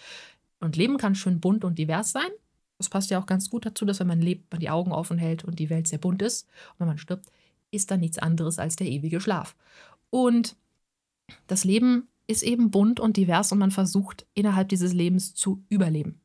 Und 0.59 0.77
Leben 0.77 0.97
kann 0.97 1.15
schön 1.15 1.39
bunt 1.39 1.65
und 1.65 1.77
divers 1.77 2.11
sein. 2.11 2.29
Das 2.77 2.89
passt 2.89 3.09
ja 3.09 3.19
auch 3.19 3.25
ganz 3.25 3.49
gut 3.49 3.65
dazu, 3.65 3.85
dass 3.85 3.99
wenn 3.99 4.07
man 4.07 4.21
lebt, 4.21 4.51
man 4.51 4.59
die 4.59 4.69
Augen 4.69 4.91
offen 4.91 5.17
hält 5.17 5.43
und 5.43 5.59
die 5.59 5.69
Welt 5.69 5.87
sehr 5.87 5.99
bunt 5.99 6.21
ist. 6.21 6.47
Und 6.73 6.81
wenn 6.81 6.87
man 6.87 6.97
stirbt, 6.97 7.29
ist 7.71 7.91
dann 7.91 7.99
nichts 7.99 8.19
anderes 8.19 8.59
als 8.59 8.75
der 8.75 8.87
ewige 8.87 9.19
Schlaf. 9.19 9.55
Und 10.09 10.55
das 11.47 11.63
Leben 11.63 12.07
ist 12.27 12.43
eben 12.43 12.71
bunt 12.71 12.99
und 12.99 13.17
divers 13.17 13.51
und 13.51 13.59
man 13.59 13.71
versucht 13.71 14.25
innerhalb 14.33 14.69
dieses 14.69 14.93
Lebens 14.93 15.33
zu 15.33 15.63
überleben. 15.69 16.21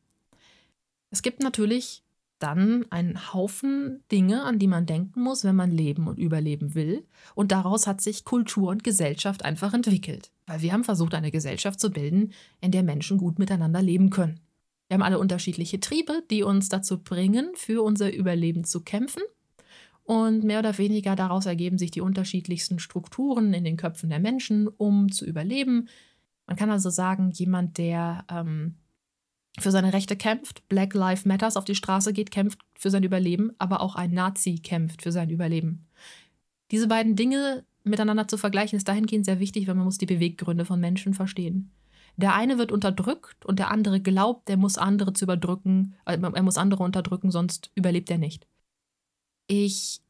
Es 1.10 1.22
gibt 1.22 1.42
natürlich 1.42 2.02
dann 2.38 2.86
ein 2.90 3.32
Haufen 3.32 4.04
Dinge, 4.12 4.44
an 4.44 4.58
die 4.58 4.68
man 4.68 4.86
denken 4.86 5.22
muss, 5.22 5.44
wenn 5.44 5.56
man 5.56 5.70
leben 5.70 6.06
und 6.06 6.18
überleben 6.18 6.74
will. 6.74 7.04
Und 7.34 7.50
daraus 7.50 7.86
hat 7.86 8.00
sich 8.00 8.24
Kultur 8.24 8.70
und 8.70 8.84
Gesellschaft 8.84 9.44
einfach 9.44 9.74
entwickelt. 9.74 10.30
Weil 10.46 10.62
wir 10.62 10.72
haben 10.72 10.84
versucht, 10.84 11.14
eine 11.14 11.30
Gesellschaft 11.30 11.80
zu 11.80 11.90
bilden, 11.90 12.32
in 12.60 12.70
der 12.70 12.82
Menschen 12.82 13.18
gut 13.18 13.38
miteinander 13.38 13.82
leben 13.82 14.10
können. 14.10 14.40
Wir 14.86 14.94
haben 14.94 15.02
alle 15.02 15.18
unterschiedliche 15.18 15.80
Triebe, 15.80 16.22
die 16.30 16.42
uns 16.42 16.68
dazu 16.68 17.02
bringen, 17.02 17.50
für 17.54 17.82
unser 17.82 18.12
Überleben 18.12 18.64
zu 18.64 18.82
kämpfen. 18.82 19.22
Und 20.08 20.42
mehr 20.42 20.60
oder 20.60 20.78
weniger 20.78 21.16
daraus 21.16 21.44
ergeben 21.44 21.76
sich 21.76 21.90
die 21.90 22.00
unterschiedlichsten 22.00 22.78
Strukturen 22.78 23.52
in 23.52 23.62
den 23.62 23.76
Köpfen 23.76 24.08
der 24.08 24.20
Menschen, 24.20 24.66
um 24.66 25.12
zu 25.12 25.26
überleben. 25.26 25.90
Man 26.46 26.56
kann 26.56 26.70
also 26.70 26.88
sagen, 26.88 27.30
jemand, 27.32 27.76
der 27.76 28.24
ähm, 28.30 28.76
für 29.58 29.70
seine 29.70 29.92
Rechte 29.92 30.16
kämpft, 30.16 30.66
Black 30.70 30.94
Lives 30.94 31.26
Matters 31.26 31.58
auf 31.58 31.66
die 31.66 31.74
Straße 31.74 32.14
geht, 32.14 32.30
kämpft 32.30 32.58
für 32.74 32.88
sein 32.88 33.02
Überleben, 33.02 33.52
aber 33.58 33.82
auch 33.82 33.96
ein 33.96 34.12
Nazi 34.12 34.54
kämpft 34.54 35.02
für 35.02 35.12
sein 35.12 35.28
Überleben. 35.28 35.86
Diese 36.70 36.88
beiden 36.88 37.14
Dinge 37.14 37.66
miteinander 37.84 38.26
zu 38.28 38.38
vergleichen, 38.38 38.78
ist 38.78 38.88
dahingehend 38.88 39.26
sehr 39.26 39.40
wichtig, 39.40 39.68
weil 39.68 39.74
man 39.74 39.84
muss 39.84 39.98
die 39.98 40.06
Beweggründe 40.06 40.64
von 40.64 40.80
Menschen 40.80 41.12
verstehen. 41.12 41.70
Der 42.16 42.34
eine 42.34 42.56
wird 42.56 42.72
unterdrückt 42.72 43.44
und 43.44 43.58
der 43.58 43.70
andere 43.70 44.00
glaubt, 44.00 44.48
er 44.48 44.56
muss 44.56 44.78
andere 44.78 45.12
zu 45.12 45.26
überdrücken, 45.26 45.96
äh, 46.06 46.18
er 46.18 46.42
muss 46.42 46.56
andere 46.56 46.82
unterdrücken, 46.82 47.30
sonst 47.30 47.70
überlebt 47.74 48.10
er 48.10 48.16
nicht. 48.16 48.46
Ich 49.48 50.00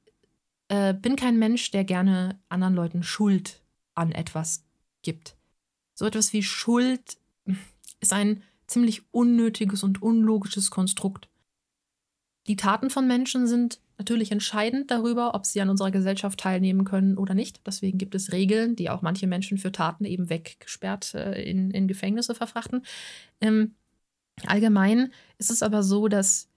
äh, 0.69 0.93
bin 0.93 1.17
kein 1.17 1.39
Mensch, 1.39 1.71
der 1.71 1.85
gerne 1.85 2.39
anderen 2.51 2.75
Leuten 2.75 3.03
Schuld 3.03 3.63
an 3.95 4.13
etwas 4.13 4.65
gibt. 5.03 5.37
So 5.95 6.05
etwas 6.05 6.33
wie 6.33 6.43
Schuld 6.43 7.19
ist 8.01 8.13
ein 8.13 8.43
ziemlich 8.67 9.03
unnötiges 9.13 9.83
und 9.83 10.03
unlogisches 10.03 10.71
Konstrukt. 10.71 11.29
Die 12.47 12.57
Taten 12.57 12.91
von 12.91 13.07
Menschen 13.07 13.47
sind 13.47 13.81
natürlich 13.97 14.31
entscheidend 14.31 14.91
darüber, 14.91 15.35
ob 15.35 15.45
sie 15.45 15.61
an 15.61 15.71
unserer 15.71 15.91
Gesellschaft 15.91 16.39
teilnehmen 16.39 16.85
können 16.85 17.19
oder 17.19 17.35
nicht. 17.35 17.67
Deswegen 17.67 17.99
gibt 17.99 18.15
es 18.15 18.33
Regeln, 18.33 18.77
die 18.77 18.91
auch 18.91 19.03
manche 19.03 19.27
Menschen 19.27 19.59
für 19.59 19.73
Taten 19.73 20.05
eben 20.05 20.31
weggesperrt 20.31 21.15
äh, 21.15 21.43
in, 21.43 21.71
in 21.71 21.89
Gefängnisse 21.89 22.35
verfrachten. 22.35 22.85
Ähm, 23.41 23.75
allgemein 24.47 25.13
ist 25.39 25.51
es 25.51 25.63
aber 25.63 25.83
so, 25.83 26.09
dass 26.09 26.48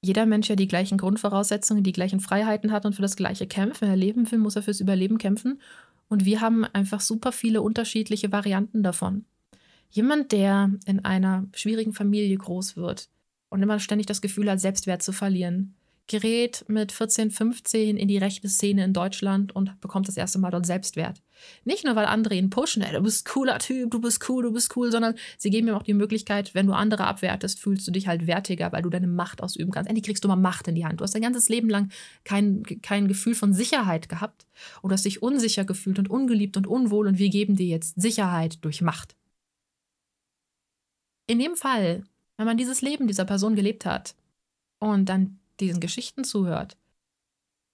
jeder 0.00 0.26
Mensch 0.26 0.48
ja 0.48 0.56
die 0.56 0.68
gleichen 0.68 0.98
Grundvoraussetzungen, 0.98 1.82
die 1.82 1.92
gleichen 1.92 2.20
Freiheiten 2.20 2.72
hat 2.72 2.86
und 2.86 2.94
für 2.94 3.02
das 3.02 3.16
Gleiche 3.16 3.46
kämpft. 3.46 3.80
Wenn 3.80 3.90
er 3.90 3.96
leben 3.96 4.30
will, 4.30 4.38
muss 4.38 4.56
er 4.56 4.62
fürs 4.62 4.80
Überleben 4.80 5.18
kämpfen. 5.18 5.60
Und 6.08 6.24
wir 6.24 6.40
haben 6.40 6.64
einfach 6.64 7.00
super 7.00 7.32
viele 7.32 7.62
unterschiedliche 7.62 8.32
Varianten 8.32 8.82
davon. 8.82 9.24
Jemand, 9.90 10.32
der 10.32 10.70
in 10.86 11.04
einer 11.04 11.46
schwierigen 11.54 11.92
Familie 11.92 12.36
groß 12.36 12.76
wird 12.76 13.08
und 13.48 13.62
immer 13.62 13.80
ständig 13.80 14.06
das 14.06 14.20
Gefühl 14.20 14.50
hat, 14.50 14.60
Selbstwert 14.60 15.02
zu 15.02 15.12
verlieren, 15.12 15.74
gerät 16.06 16.64
mit 16.68 16.92
14, 16.92 17.30
15 17.30 17.96
in 17.96 18.08
die 18.08 18.18
rechte 18.18 18.48
Szene 18.48 18.84
in 18.84 18.92
Deutschland 18.92 19.54
und 19.54 19.80
bekommt 19.80 20.08
das 20.08 20.16
erste 20.16 20.38
Mal 20.38 20.50
dort 20.50 20.66
Selbstwert. 20.66 21.20
Nicht 21.64 21.84
nur, 21.84 21.96
weil 21.96 22.06
andere 22.06 22.34
ihn 22.34 22.50
pushen, 22.50 22.82
ey, 22.82 22.92
du 22.92 23.02
bist 23.02 23.26
cooler 23.26 23.58
Typ, 23.58 23.90
du 23.90 24.00
bist 24.00 24.28
cool, 24.28 24.42
du 24.42 24.52
bist 24.52 24.76
cool, 24.76 24.90
sondern 24.90 25.14
sie 25.36 25.50
geben 25.50 25.68
ihm 25.68 25.74
auch 25.74 25.82
die 25.82 25.94
Möglichkeit, 25.94 26.54
wenn 26.54 26.66
du 26.66 26.72
andere 26.72 27.06
abwertest, 27.06 27.60
fühlst 27.60 27.86
du 27.86 27.90
dich 27.90 28.08
halt 28.08 28.26
wertiger, 28.26 28.72
weil 28.72 28.82
du 28.82 28.90
deine 28.90 29.06
Macht 29.06 29.42
ausüben 29.42 29.70
kannst. 29.70 29.88
Endlich 29.88 30.04
kriegst 30.04 30.24
du 30.24 30.28
mal 30.28 30.36
Macht 30.36 30.68
in 30.68 30.74
die 30.74 30.84
Hand. 30.84 31.00
Du 31.00 31.04
hast 31.04 31.14
dein 31.14 31.22
ganzes 31.22 31.48
Leben 31.48 31.68
lang 31.68 31.90
kein, 32.24 32.62
kein 32.82 33.08
Gefühl 33.08 33.34
von 33.34 33.52
Sicherheit 33.52 34.08
gehabt 34.08 34.46
und 34.82 34.92
hast 34.92 35.04
dich 35.04 35.22
unsicher 35.22 35.64
gefühlt 35.64 35.98
und 35.98 36.10
ungeliebt 36.10 36.56
und 36.56 36.66
unwohl 36.66 37.06
und 37.06 37.18
wir 37.18 37.30
geben 37.30 37.56
dir 37.56 37.66
jetzt 37.66 38.00
Sicherheit 38.00 38.64
durch 38.64 38.80
Macht. 38.80 39.16
In 41.26 41.38
dem 41.38 41.56
Fall, 41.56 42.04
wenn 42.36 42.46
man 42.46 42.56
dieses 42.56 42.80
Leben 42.80 43.06
dieser 43.06 43.26
Person 43.26 43.54
gelebt 43.54 43.84
hat 43.84 44.14
und 44.78 45.08
dann 45.08 45.38
diesen 45.60 45.80
Geschichten 45.80 46.24
zuhört, 46.24 46.76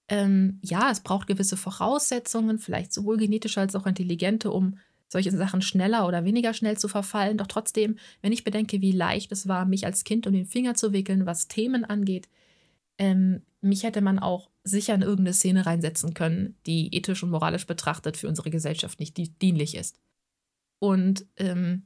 ähm, 0.08 0.58
ja, 0.62 0.90
es 0.90 1.00
braucht 1.00 1.26
gewisse 1.26 1.56
Voraussetzungen, 1.56 2.58
vielleicht 2.58 2.92
sowohl 2.92 3.16
genetische 3.16 3.60
als 3.60 3.74
auch 3.74 3.86
intelligente, 3.86 4.50
um 4.50 4.78
solche 5.08 5.30
Sachen 5.30 5.62
schneller 5.62 6.06
oder 6.06 6.24
weniger 6.24 6.54
schnell 6.54 6.76
zu 6.76 6.88
verfallen. 6.88 7.38
Doch 7.38 7.46
trotzdem, 7.46 7.96
wenn 8.20 8.32
ich 8.32 8.44
bedenke, 8.44 8.80
wie 8.80 8.92
leicht 8.92 9.32
es 9.32 9.48
war, 9.48 9.64
mich 9.64 9.86
als 9.86 10.04
Kind 10.04 10.26
um 10.26 10.32
den 10.32 10.46
Finger 10.46 10.74
zu 10.74 10.92
wickeln, 10.92 11.26
was 11.26 11.48
Themen 11.48 11.84
angeht, 11.84 12.28
ähm, 12.98 13.42
mich 13.60 13.82
hätte 13.82 14.00
man 14.00 14.18
auch 14.18 14.50
sicher 14.62 14.94
in 14.94 15.02
irgendeine 15.02 15.32
Szene 15.32 15.66
reinsetzen 15.66 16.14
können, 16.14 16.56
die 16.66 16.94
ethisch 16.94 17.22
und 17.22 17.30
moralisch 17.30 17.66
betrachtet 17.66 18.16
für 18.16 18.28
unsere 18.28 18.50
Gesellschaft 18.50 19.00
nicht 19.00 19.16
dienlich 19.40 19.76
ist. 19.76 19.98
Und 20.80 21.26
ähm, 21.36 21.84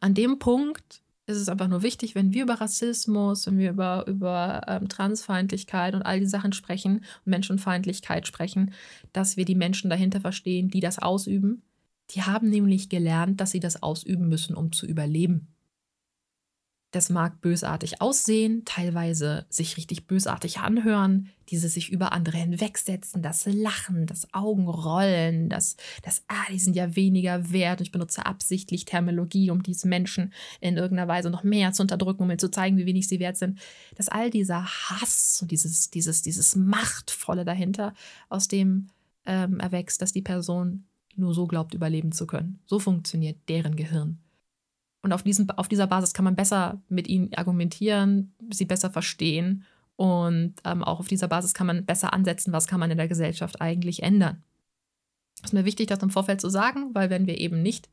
an 0.00 0.14
dem 0.14 0.38
Punkt 0.38 1.02
ist 1.30 1.38
es 1.38 1.48
einfach 1.48 1.68
nur 1.68 1.82
wichtig, 1.82 2.14
wenn 2.14 2.32
wir 2.32 2.42
über 2.42 2.54
Rassismus, 2.54 3.46
wenn 3.46 3.58
wir 3.58 3.70
über, 3.70 4.06
über 4.06 4.62
ähm, 4.68 4.88
Transfeindlichkeit 4.88 5.94
und 5.94 6.02
all 6.02 6.20
die 6.20 6.26
Sachen 6.26 6.52
sprechen 6.52 7.04
Menschenfeindlichkeit 7.24 8.26
sprechen, 8.26 8.72
dass 9.12 9.36
wir 9.36 9.44
die 9.44 9.54
Menschen 9.54 9.90
dahinter 9.90 10.20
verstehen, 10.20 10.68
die 10.68 10.80
das 10.80 10.98
ausüben. 10.98 11.62
Die 12.10 12.22
haben 12.22 12.50
nämlich 12.50 12.88
gelernt, 12.88 13.40
dass 13.40 13.52
sie 13.52 13.60
das 13.60 13.82
ausüben 13.82 14.28
müssen, 14.28 14.54
um 14.54 14.72
zu 14.72 14.86
überleben. 14.86 15.48
Das 16.92 17.08
mag 17.08 17.40
bösartig 17.40 18.00
aussehen, 18.00 18.64
teilweise 18.64 19.46
sich 19.48 19.76
richtig 19.76 20.08
bösartig 20.08 20.58
anhören, 20.58 21.28
diese 21.48 21.68
sich 21.68 21.90
über 21.90 22.12
andere 22.12 22.38
hinwegsetzen, 22.38 23.22
das 23.22 23.46
Lachen, 23.46 24.06
das 24.06 24.32
Augenrollen, 24.34 25.48
das, 25.48 25.76
das, 26.02 26.24
ah, 26.26 26.50
die 26.50 26.58
sind 26.58 26.74
ja 26.74 26.96
weniger 26.96 27.52
wert. 27.52 27.80
Ich 27.80 27.92
benutze 27.92 28.26
absichtlich 28.26 28.86
Terminologie, 28.86 29.50
um 29.50 29.62
diese 29.62 29.86
Menschen 29.86 30.32
in 30.60 30.76
irgendeiner 30.76 31.08
Weise 31.08 31.30
noch 31.30 31.44
mehr 31.44 31.72
zu 31.72 31.82
unterdrücken, 31.82 32.24
um 32.24 32.30
ihnen 32.30 32.40
zu 32.40 32.50
zeigen, 32.50 32.76
wie 32.76 32.86
wenig 32.86 33.06
sie 33.06 33.20
wert 33.20 33.36
sind. 33.36 33.60
Dass 33.94 34.08
all 34.08 34.30
dieser 34.30 34.64
Hass 34.64 35.38
und 35.42 35.52
dieses, 35.52 35.90
dieses, 35.90 36.22
dieses 36.22 36.56
Machtvolle 36.56 37.44
dahinter 37.44 37.94
aus 38.28 38.48
dem 38.48 38.88
ähm, 39.26 39.60
erwächst, 39.60 40.02
dass 40.02 40.12
die 40.12 40.22
Person 40.22 40.86
nur 41.14 41.34
so 41.34 41.46
glaubt, 41.46 41.74
überleben 41.74 42.10
zu 42.10 42.26
können. 42.26 42.60
So 42.66 42.80
funktioniert 42.80 43.36
deren 43.48 43.76
Gehirn. 43.76 44.18
Und 45.02 45.12
auf, 45.12 45.22
diesem, 45.22 45.48
auf 45.50 45.68
dieser 45.68 45.86
Basis 45.86 46.12
kann 46.12 46.24
man 46.24 46.36
besser 46.36 46.82
mit 46.88 47.08
ihnen 47.08 47.32
argumentieren, 47.34 48.34
sie 48.50 48.66
besser 48.66 48.90
verstehen. 48.90 49.64
Und 49.96 50.54
ähm, 50.64 50.84
auch 50.84 51.00
auf 51.00 51.08
dieser 51.08 51.28
Basis 51.28 51.54
kann 51.54 51.66
man 51.66 51.84
besser 51.86 52.12
ansetzen, 52.12 52.52
was 52.52 52.66
kann 52.66 52.80
man 52.80 52.90
in 52.90 52.98
der 52.98 53.08
Gesellschaft 53.08 53.60
eigentlich 53.60 54.02
ändern. 54.02 54.42
Ist 55.42 55.54
mir 55.54 55.64
wichtig, 55.64 55.86
das 55.86 56.02
im 56.02 56.10
Vorfeld 56.10 56.40
zu 56.40 56.50
sagen, 56.50 56.94
weil 56.94 57.08
wenn 57.08 57.26
wir 57.26 57.38
eben 57.38 57.62
nicht 57.62 57.88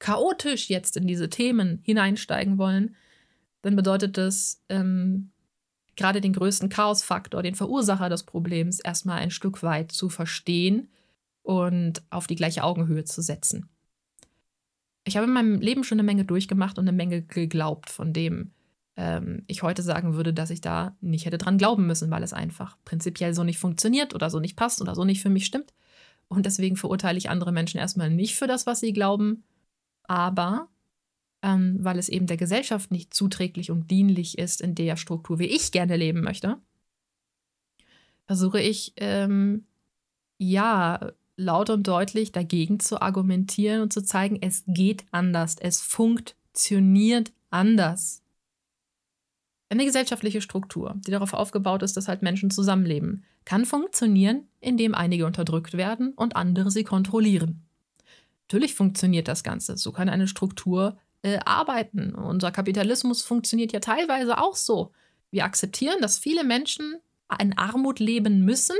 chaotisch 0.00 0.68
jetzt 0.68 0.96
in 0.96 1.06
diese 1.06 1.28
Themen 1.28 1.80
hineinsteigen 1.82 2.58
wollen, 2.58 2.96
dann 3.62 3.76
bedeutet 3.76 4.16
das 4.16 4.62
ähm, 4.68 5.30
gerade 5.94 6.20
den 6.20 6.32
größten 6.32 6.68
Chaosfaktor, 6.68 7.42
den 7.42 7.54
Verursacher 7.54 8.08
des 8.08 8.24
Problems, 8.24 8.80
erstmal 8.80 9.18
ein 9.18 9.30
Stück 9.30 9.62
weit 9.62 9.92
zu 9.92 10.08
verstehen 10.08 10.88
und 11.42 12.02
auf 12.10 12.26
die 12.26 12.36
gleiche 12.36 12.64
Augenhöhe 12.64 13.04
zu 13.04 13.22
setzen 13.22 13.68
ich 15.04 15.16
habe 15.16 15.26
in 15.26 15.32
meinem 15.32 15.60
Leben 15.60 15.84
schon 15.84 15.96
eine 15.96 16.06
Menge 16.06 16.24
durchgemacht 16.24 16.78
und 16.78 16.86
eine 16.88 16.96
Menge 16.96 17.22
geglaubt, 17.22 17.90
von 17.90 18.12
dem 18.12 18.52
ähm, 18.96 19.44
ich 19.46 19.62
heute 19.62 19.82
sagen 19.82 20.14
würde, 20.14 20.32
dass 20.32 20.50
ich 20.50 20.60
da 20.60 20.96
nicht 21.00 21.24
hätte 21.24 21.38
dran 21.38 21.58
glauben 21.58 21.86
müssen, 21.86 22.10
weil 22.10 22.22
es 22.22 22.32
einfach 22.32 22.76
prinzipiell 22.84 23.34
so 23.34 23.44
nicht 23.44 23.58
funktioniert 23.58 24.14
oder 24.14 24.30
so 24.30 24.40
nicht 24.40 24.56
passt 24.56 24.80
oder 24.80 24.94
so 24.94 25.04
nicht 25.04 25.22
für 25.22 25.30
mich 25.30 25.46
stimmt. 25.46 25.72
Und 26.28 26.46
deswegen 26.46 26.76
verurteile 26.76 27.18
ich 27.18 27.30
andere 27.30 27.50
Menschen 27.50 27.78
erstmal 27.78 28.10
nicht 28.10 28.36
für 28.36 28.46
das, 28.46 28.66
was 28.66 28.80
sie 28.80 28.92
glauben, 28.92 29.42
aber 30.04 30.68
ähm, 31.42 31.78
weil 31.80 31.98
es 31.98 32.08
eben 32.08 32.26
der 32.26 32.36
Gesellschaft 32.36 32.90
nicht 32.90 33.14
zuträglich 33.14 33.70
und 33.70 33.90
dienlich 33.90 34.38
ist 34.38 34.60
in 34.60 34.74
der 34.74 34.96
Struktur, 34.96 35.38
wie 35.38 35.46
ich 35.46 35.72
gerne 35.72 35.96
leben 35.96 36.20
möchte, 36.20 36.58
versuche 38.26 38.60
ich 38.60 38.92
ähm, 38.96 39.64
ja 40.38 41.12
laut 41.40 41.70
und 41.70 41.88
deutlich 41.88 42.32
dagegen 42.32 42.80
zu 42.80 43.00
argumentieren 43.00 43.80
und 43.80 43.92
zu 43.92 44.02
zeigen, 44.02 44.38
es 44.40 44.62
geht 44.66 45.04
anders, 45.10 45.56
es 45.58 45.80
funktioniert 45.80 47.32
anders. 47.50 48.22
Eine 49.70 49.84
gesellschaftliche 49.84 50.42
Struktur, 50.42 50.96
die 51.06 51.10
darauf 51.10 51.32
aufgebaut 51.32 51.82
ist, 51.82 51.96
dass 51.96 52.08
halt 52.08 52.22
Menschen 52.22 52.50
zusammenleben, 52.50 53.24
kann 53.44 53.64
funktionieren, 53.64 54.48
indem 54.60 54.94
einige 54.94 55.26
unterdrückt 55.26 55.74
werden 55.76 56.12
und 56.14 56.36
andere 56.36 56.70
sie 56.70 56.84
kontrollieren. 56.84 57.62
Natürlich 58.48 58.74
funktioniert 58.74 59.28
das 59.28 59.44
Ganze. 59.44 59.76
So 59.76 59.92
kann 59.92 60.08
eine 60.08 60.26
Struktur 60.26 60.98
äh, 61.22 61.38
arbeiten. 61.44 62.14
Unser 62.14 62.50
Kapitalismus 62.50 63.22
funktioniert 63.22 63.72
ja 63.72 63.80
teilweise 63.80 64.38
auch 64.38 64.56
so. 64.56 64.92
Wir 65.30 65.44
akzeptieren, 65.44 66.00
dass 66.00 66.18
viele 66.18 66.44
Menschen 66.44 66.96
in 67.40 67.56
Armut 67.56 68.00
leben 68.00 68.44
müssen, 68.44 68.76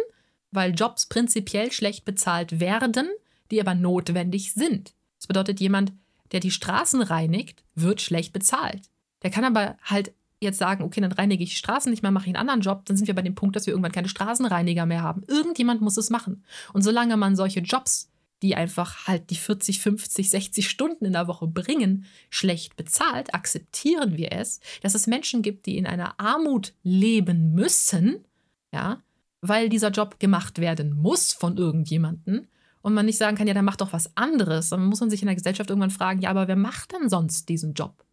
weil 0.50 0.74
Jobs 0.74 1.06
prinzipiell 1.06 1.72
schlecht 1.72 2.04
bezahlt 2.04 2.60
werden, 2.60 3.08
die 3.50 3.60
aber 3.60 3.74
notwendig 3.74 4.52
sind. 4.52 4.94
Das 5.18 5.26
bedeutet, 5.26 5.60
jemand, 5.60 5.92
der 6.32 6.40
die 6.40 6.50
Straßen 6.50 7.02
reinigt, 7.02 7.62
wird 7.74 8.00
schlecht 8.00 8.32
bezahlt. 8.32 8.82
Der 9.22 9.30
kann 9.30 9.44
aber 9.44 9.76
halt 9.82 10.12
jetzt 10.40 10.58
sagen, 10.58 10.84
okay, 10.84 11.00
dann 11.00 11.12
reinige 11.12 11.44
ich 11.44 11.50
die 11.50 11.56
Straßen 11.56 11.90
nicht 11.90 12.02
mehr, 12.02 12.10
mache 12.10 12.24
ich 12.24 12.28
einen 12.28 12.40
anderen 12.40 12.62
Job, 12.62 12.86
dann 12.86 12.96
sind 12.96 13.06
wir 13.06 13.14
bei 13.14 13.22
dem 13.22 13.34
Punkt, 13.34 13.56
dass 13.56 13.66
wir 13.66 13.72
irgendwann 13.72 13.92
keine 13.92 14.08
Straßenreiniger 14.08 14.86
mehr 14.86 15.02
haben. 15.02 15.22
Irgendjemand 15.26 15.82
muss 15.82 15.98
es 15.98 16.08
machen. 16.08 16.44
Und 16.72 16.82
solange 16.82 17.16
man 17.18 17.36
solche 17.36 17.60
Jobs 17.60 18.10
die 18.42 18.56
einfach 18.56 19.06
halt 19.06 19.30
die 19.30 19.36
40, 19.36 19.80
50, 19.80 20.30
60 20.30 20.68
Stunden 20.68 21.04
in 21.04 21.12
der 21.12 21.28
Woche 21.28 21.46
bringen, 21.46 22.06
schlecht 22.30 22.76
bezahlt, 22.76 23.34
akzeptieren 23.34 24.16
wir 24.16 24.32
es, 24.32 24.60
dass 24.82 24.94
es 24.94 25.06
Menschen 25.06 25.42
gibt, 25.42 25.66
die 25.66 25.76
in 25.76 25.86
einer 25.86 26.18
Armut 26.18 26.72
leben 26.82 27.52
müssen, 27.54 28.24
ja, 28.72 29.02
weil 29.40 29.68
dieser 29.68 29.90
Job 29.90 30.18
gemacht 30.18 30.58
werden 30.58 30.94
muss 30.94 31.32
von 31.32 31.56
irgendjemandem 31.56 32.46
und 32.82 32.94
man 32.94 33.06
nicht 33.06 33.18
sagen 33.18 33.36
kann, 33.36 33.46
ja, 33.46 33.54
dann 33.54 33.64
mach 33.64 33.76
doch 33.76 33.92
was 33.92 34.16
anderes. 34.16 34.70
Dann 34.70 34.86
muss 34.86 35.00
man 35.00 35.10
sich 35.10 35.22
in 35.22 35.26
der 35.26 35.34
Gesellschaft 35.34 35.70
irgendwann 35.70 35.90
fragen, 35.90 36.20
ja, 36.22 36.30
aber 36.30 36.48
wer 36.48 36.56
macht 36.56 36.92
denn 36.92 37.08
sonst 37.08 37.48
diesen 37.48 37.74
Job? 37.74 38.04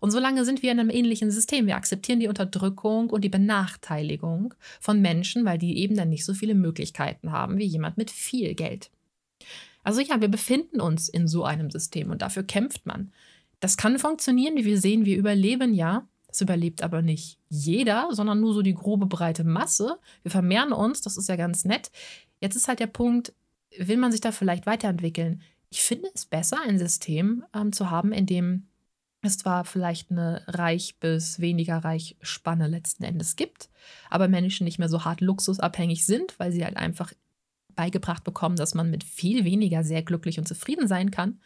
Und 0.00 0.10
solange 0.10 0.44
sind 0.44 0.62
wir 0.62 0.70
in 0.70 0.80
einem 0.80 0.90
ähnlichen 0.90 1.30
System. 1.30 1.66
Wir 1.66 1.76
akzeptieren 1.76 2.20
die 2.20 2.28
Unterdrückung 2.28 3.10
und 3.10 3.22
die 3.22 3.28
Benachteiligung 3.28 4.54
von 4.80 5.00
Menschen, 5.00 5.44
weil 5.44 5.58
die 5.58 5.78
eben 5.78 5.96
dann 5.96 6.08
nicht 6.08 6.24
so 6.24 6.34
viele 6.34 6.54
Möglichkeiten 6.54 7.32
haben 7.32 7.58
wie 7.58 7.64
jemand 7.64 7.96
mit 7.96 8.10
viel 8.10 8.54
Geld. 8.54 8.90
Also 9.82 10.00
ja, 10.00 10.20
wir 10.20 10.28
befinden 10.28 10.80
uns 10.80 11.08
in 11.08 11.26
so 11.26 11.44
einem 11.44 11.70
System 11.70 12.10
und 12.10 12.22
dafür 12.22 12.44
kämpft 12.44 12.86
man. 12.86 13.12
Das 13.58 13.76
kann 13.76 13.98
funktionieren, 13.98 14.56
wie 14.56 14.64
wir 14.64 14.80
sehen, 14.80 15.04
wir 15.04 15.16
überleben 15.16 15.74
ja. 15.74 16.06
Das 16.32 16.40
überlebt 16.40 16.82
aber 16.82 17.02
nicht 17.02 17.38
jeder, 17.50 18.08
sondern 18.10 18.40
nur 18.40 18.54
so 18.54 18.62
die 18.62 18.74
grobe 18.74 19.04
breite 19.04 19.44
Masse. 19.44 19.98
Wir 20.22 20.30
vermehren 20.30 20.72
uns, 20.72 21.02
das 21.02 21.18
ist 21.18 21.28
ja 21.28 21.36
ganz 21.36 21.66
nett. 21.66 21.90
Jetzt 22.40 22.56
ist 22.56 22.68
halt 22.68 22.80
der 22.80 22.86
Punkt, 22.86 23.34
will 23.78 23.98
man 23.98 24.10
sich 24.10 24.22
da 24.22 24.32
vielleicht 24.32 24.64
weiterentwickeln? 24.64 25.42
Ich 25.68 25.82
finde 25.82 26.08
es 26.14 26.24
besser, 26.24 26.58
ein 26.66 26.78
System 26.78 27.44
ähm, 27.54 27.72
zu 27.72 27.90
haben, 27.90 28.12
in 28.12 28.24
dem 28.24 28.66
es 29.20 29.36
zwar 29.36 29.66
vielleicht 29.66 30.10
eine 30.10 30.42
reich 30.48 30.96
bis 30.98 31.38
weniger 31.38 31.78
reich 31.78 32.16
Spanne 32.22 32.66
letzten 32.66 33.04
Endes 33.04 33.36
gibt, 33.36 33.68
aber 34.08 34.26
Menschen 34.26 34.64
nicht 34.64 34.78
mehr 34.78 34.88
so 34.88 35.04
hart 35.04 35.20
luxusabhängig 35.20 36.06
sind, 36.06 36.38
weil 36.38 36.50
sie 36.50 36.64
halt 36.64 36.78
einfach 36.78 37.12
beigebracht 37.76 38.24
bekommen, 38.24 38.56
dass 38.56 38.74
man 38.74 38.90
mit 38.90 39.04
viel 39.04 39.44
weniger 39.44 39.84
sehr 39.84 40.02
glücklich 40.02 40.38
und 40.38 40.48
zufrieden 40.48 40.88
sein 40.88 41.10
kann, 41.10 41.40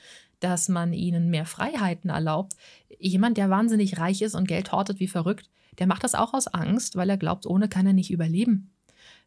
dass 0.46 0.68
man 0.68 0.92
ihnen 0.92 1.28
mehr 1.28 1.44
Freiheiten 1.44 2.08
erlaubt. 2.08 2.54
Jemand, 3.00 3.36
der 3.36 3.50
wahnsinnig 3.50 3.98
reich 3.98 4.22
ist 4.22 4.36
und 4.36 4.46
Geld 4.46 4.70
hortet 4.70 5.00
wie 5.00 5.08
verrückt, 5.08 5.50
der 5.80 5.88
macht 5.88 6.04
das 6.04 6.14
auch 6.14 6.34
aus 6.34 6.46
Angst, 6.46 6.94
weil 6.94 7.10
er 7.10 7.16
glaubt, 7.16 7.46
ohne 7.46 7.68
kann 7.68 7.86
er 7.86 7.92
nicht 7.92 8.12
überleben. 8.12 8.70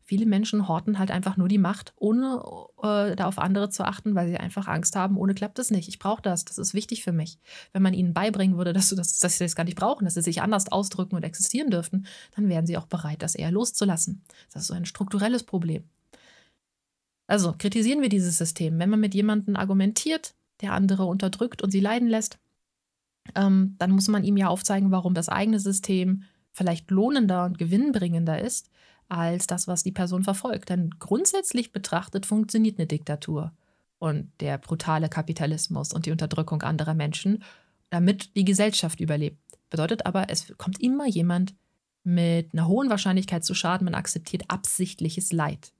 Viele 0.02 0.26
Menschen 0.26 0.68
horten 0.68 0.98
halt 0.98 1.12
einfach 1.12 1.38
nur 1.38 1.50
die 1.50 1.60
Macht, 1.60 1.94
ohne 1.98 2.42
äh, 2.82 3.16
da 3.16 3.26
auf 3.26 3.38
andere 3.38 3.70
zu 3.70 3.86
achten, 3.86 4.16
weil 4.16 4.30
sie 4.30 4.38
einfach 4.38 4.68
Angst 4.68 4.96
haben, 4.96 5.18
ohne 5.18 5.36
klappt 5.36 5.60
es 5.60 5.70
nicht. 5.70 5.90
Ich 5.90 6.00
brauche 6.00 6.22
das, 6.22 6.46
das 6.46 6.58
ist 6.58 6.74
wichtig 6.74 7.04
für 7.04 7.12
mich. 7.12 7.38
Wenn 7.74 7.84
man 7.84 7.94
ihnen 7.94 8.14
beibringen 8.14 8.58
würde, 8.58 8.74
dass, 8.74 8.90
das, 8.90 9.20
dass 9.20 9.38
sie 9.38 9.44
das 9.44 9.56
gar 9.56 9.66
nicht 9.66 9.78
brauchen, 9.78 10.06
dass 10.06 10.16
sie 10.16 10.24
sich 10.24 10.42
anders 10.42 10.72
ausdrücken 10.72 11.16
und 11.16 11.24
existieren 11.24 11.70
dürften, 11.70 12.08
dann 12.36 12.48
wären 12.48 12.66
sie 12.66 12.78
auch 12.78 12.88
bereit, 12.88 13.22
das 13.22 13.36
eher 13.36 13.52
loszulassen. 13.52 14.24
Das 14.52 14.64
ist 14.64 14.70
so 14.70 14.74
ein 14.74 14.86
strukturelles 14.86 15.44
Problem. 15.44 15.84
Also 17.28 17.54
kritisieren 17.56 18.02
wir 18.02 18.10
dieses 18.10 18.40
System. 18.40 18.80
Wenn 18.80 18.90
man 18.90 19.00
mit 19.00 19.14
jemandem 19.14 19.56
argumentiert, 19.56 20.34
der 20.62 20.74
andere 20.74 21.06
unterdrückt 21.06 21.62
und 21.62 21.72
sie 21.72 21.80
leiden 21.80 22.08
lässt, 22.08 22.40
ähm, 23.36 23.76
dann 23.78 23.92
muss 23.92 24.08
man 24.08 24.24
ihm 24.24 24.38
ja 24.38 24.48
aufzeigen, 24.48 24.92
warum 24.92 25.14
das 25.14 25.30
eigene 25.30 25.60
System 25.60 26.24
vielleicht 26.52 26.92
lohnender 26.92 27.46
und 27.46 27.58
gewinnbringender 27.58 28.42
ist 28.42 28.70
als 29.08 29.48
das, 29.48 29.68
was 29.68 29.84
die 29.84 29.92
Person 29.92 30.24
verfolgt. 30.24 30.70
Denn 30.70 30.92
grundsätzlich 31.00 31.72
betrachtet 31.72 32.26
funktioniert 32.26 32.78
eine 32.78 32.88
Diktatur 32.88 33.54
und 33.98 34.32
der 34.40 34.58
brutale 34.58 35.10
Kapitalismus 35.10 35.94
und 35.94 36.06
die 36.06 36.12
Unterdrückung 36.12 36.62
anderer 36.62 36.94
Menschen, 36.94 37.44
damit 37.90 38.36
die 38.36 38.46
Gesellschaft 38.46 39.00
überlebt. 39.00 39.38
Bedeutet 39.70 40.06
aber, 40.06 40.30
es 40.30 40.54
kommt 40.58 40.82
immer 40.82 41.08
jemand 41.08 41.56
mit 42.04 42.54
einer 42.54 42.68
hohen 42.68 42.90
Wahrscheinlichkeit 42.90 43.44
zu 43.44 43.54
Schaden, 43.54 43.86
man 43.86 43.96
akzeptiert 43.96 44.44
absichtliches 44.48 45.32
Leid. 45.32 45.74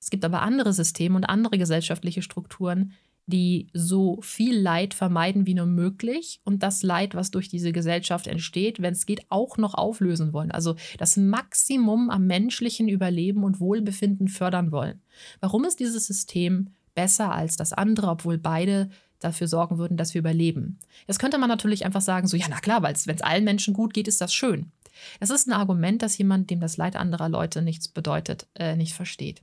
Es 0.00 0.10
gibt 0.10 0.24
aber 0.24 0.42
andere 0.42 0.72
Systeme 0.72 1.16
und 1.16 1.24
andere 1.24 1.56
gesellschaftliche 1.56 2.22
Strukturen, 2.22 2.92
die 3.26 3.68
so 3.72 4.20
viel 4.20 4.58
Leid 4.58 4.92
vermeiden 4.92 5.46
wie 5.46 5.54
nur 5.54 5.66
möglich 5.66 6.40
und 6.44 6.62
das 6.62 6.82
Leid, 6.82 7.14
was 7.14 7.30
durch 7.30 7.48
diese 7.48 7.72
Gesellschaft 7.72 8.26
entsteht, 8.26 8.82
wenn 8.82 8.92
es 8.92 9.06
geht, 9.06 9.22
auch 9.30 9.56
noch 9.56 9.74
auflösen 9.74 10.32
wollen. 10.32 10.50
Also 10.50 10.76
das 10.98 11.16
Maximum 11.16 12.10
am 12.10 12.26
menschlichen 12.26 12.88
Überleben 12.88 13.44
und 13.44 13.60
Wohlbefinden 13.60 14.28
fördern 14.28 14.72
wollen. 14.72 15.00
Warum 15.40 15.64
ist 15.64 15.80
dieses 15.80 16.06
System 16.06 16.70
besser 16.94 17.32
als 17.32 17.56
das 17.56 17.72
andere, 17.72 18.08
obwohl 18.08 18.38
beide 18.38 18.90
dafür 19.20 19.48
sorgen 19.48 19.78
würden, 19.78 19.96
dass 19.96 20.12
wir 20.12 20.20
überleben? 20.20 20.78
Jetzt 21.06 21.18
könnte 21.18 21.38
man 21.38 21.48
natürlich 21.48 21.86
einfach 21.86 22.02
sagen, 22.02 22.26
so 22.26 22.36
ja, 22.36 22.46
na 22.50 22.60
klar, 22.60 22.82
weil 22.82 22.94
wenn 23.06 23.16
es 23.16 23.22
allen 23.22 23.44
Menschen 23.44 23.72
gut 23.72 23.94
geht, 23.94 24.08
ist 24.08 24.20
das 24.20 24.34
schön. 24.34 24.70
Das 25.18 25.30
ist 25.30 25.48
ein 25.48 25.52
Argument, 25.52 26.02
das 26.02 26.18
jemand, 26.18 26.50
dem 26.50 26.60
das 26.60 26.76
Leid 26.76 26.94
anderer 26.94 27.28
Leute 27.28 27.62
nichts 27.62 27.88
bedeutet, 27.88 28.46
äh, 28.54 28.76
nicht 28.76 28.92
versteht. 28.92 29.42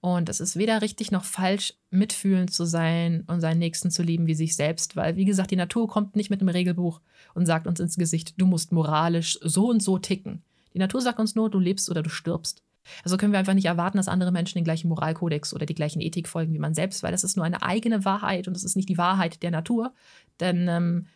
Und 0.00 0.30
es 0.30 0.40
ist 0.40 0.56
weder 0.56 0.80
richtig 0.80 1.10
noch 1.10 1.24
falsch, 1.24 1.74
mitfühlend 1.90 2.52
zu 2.52 2.64
sein 2.64 3.24
und 3.26 3.42
seinen 3.42 3.58
Nächsten 3.58 3.90
zu 3.90 4.02
lieben 4.02 4.26
wie 4.26 4.34
sich 4.34 4.56
selbst, 4.56 4.96
weil, 4.96 5.16
wie 5.16 5.26
gesagt, 5.26 5.50
die 5.50 5.56
Natur 5.56 5.88
kommt 5.88 6.16
nicht 6.16 6.30
mit 6.30 6.40
einem 6.40 6.48
Regelbuch 6.48 7.00
und 7.34 7.44
sagt 7.44 7.66
uns 7.66 7.80
ins 7.80 7.98
Gesicht, 7.98 8.40
du 8.40 8.46
musst 8.46 8.72
moralisch 8.72 9.38
so 9.42 9.68
und 9.68 9.82
so 9.82 9.98
ticken. 9.98 10.42
Die 10.72 10.78
Natur 10.78 11.02
sagt 11.02 11.20
uns 11.20 11.34
nur, 11.34 11.50
du 11.50 11.58
lebst 11.58 11.90
oder 11.90 12.02
du 12.02 12.08
stirbst. 12.08 12.62
Also 13.04 13.18
können 13.18 13.32
wir 13.32 13.38
einfach 13.38 13.54
nicht 13.54 13.66
erwarten, 13.66 13.98
dass 13.98 14.08
andere 14.08 14.32
Menschen 14.32 14.58
den 14.58 14.64
gleichen 14.64 14.88
Moralkodex 14.88 15.52
oder 15.52 15.66
die 15.66 15.74
gleichen 15.74 16.00
Ethik 16.00 16.28
folgen 16.28 16.54
wie 16.54 16.58
man 16.58 16.74
selbst, 16.74 17.02
weil 17.02 17.12
das 17.12 17.24
ist 17.24 17.36
nur 17.36 17.44
eine 17.44 17.62
eigene 17.62 18.06
Wahrheit 18.06 18.48
und 18.48 18.56
es 18.56 18.64
ist 18.64 18.76
nicht 18.76 18.88
die 18.88 18.98
Wahrheit 18.98 19.42
der 19.42 19.50
Natur. 19.50 19.92
Denn, 20.40 20.66
ähm, 20.66 21.06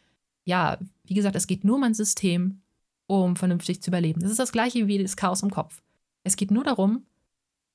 ja, 0.45 0.79
wie 1.05 1.15
gesagt, 1.15 1.37
es 1.37 1.47
geht 1.47 1.65
nur 1.65 1.77
um 1.77 1.85
ein 1.85 1.95
System, 1.95 2.61
um 3.07 3.35
vernünftig 3.37 3.83
zu 3.83 3.91
überleben. 3.91 4.21
Das 4.21 4.31
ist 4.31 4.39
das 4.39 4.53
gleiche 4.53 4.87
wie 4.87 5.03
das 5.03 5.17
Chaos 5.17 5.43
im 5.43 5.51
Kopf. 5.51 5.81
Es 6.23 6.37
geht 6.37 6.51
nur 6.51 6.65
darum, 6.65 7.07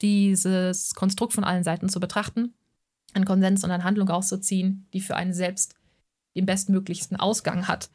dieses 0.01 0.93
Konstrukt 0.95 1.33
von 1.33 1.43
allen 1.43 1.63
Seiten 1.63 1.89
zu 1.89 1.99
betrachten, 1.99 2.53
einen 3.13 3.25
Konsens 3.25 3.63
und 3.63 3.71
eine 3.71 3.83
Handlung 3.83 4.09
auszuziehen, 4.09 4.88
die 4.93 5.01
für 5.01 5.15
einen 5.15 5.33
selbst 5.33 5.75
den 6.35 6.45
bestmöglichsten 6.45 7.17
Ausgang 7.17 7.67
hat. 7.67 7.89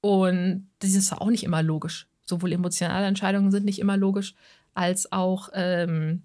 Und 0.00 0.68
das 0.78 0.94
ist 0.94 1.12
auch 1.12 1.28
nicht 1.28 1.44
immer 1.44 1.62
logisch. 1.62 2.08
Sowohl 2.24 2.52
emotionale 2.52 3.06
Entscheidungen 3.06 3.50
sind 3.50 3.64
nicht 3.64 3.78
immer 3.78 3.96
logisch, 3.96 4.34
als 4.74 5.12
auch 5.12 5.50
ähm, 5.54 6.22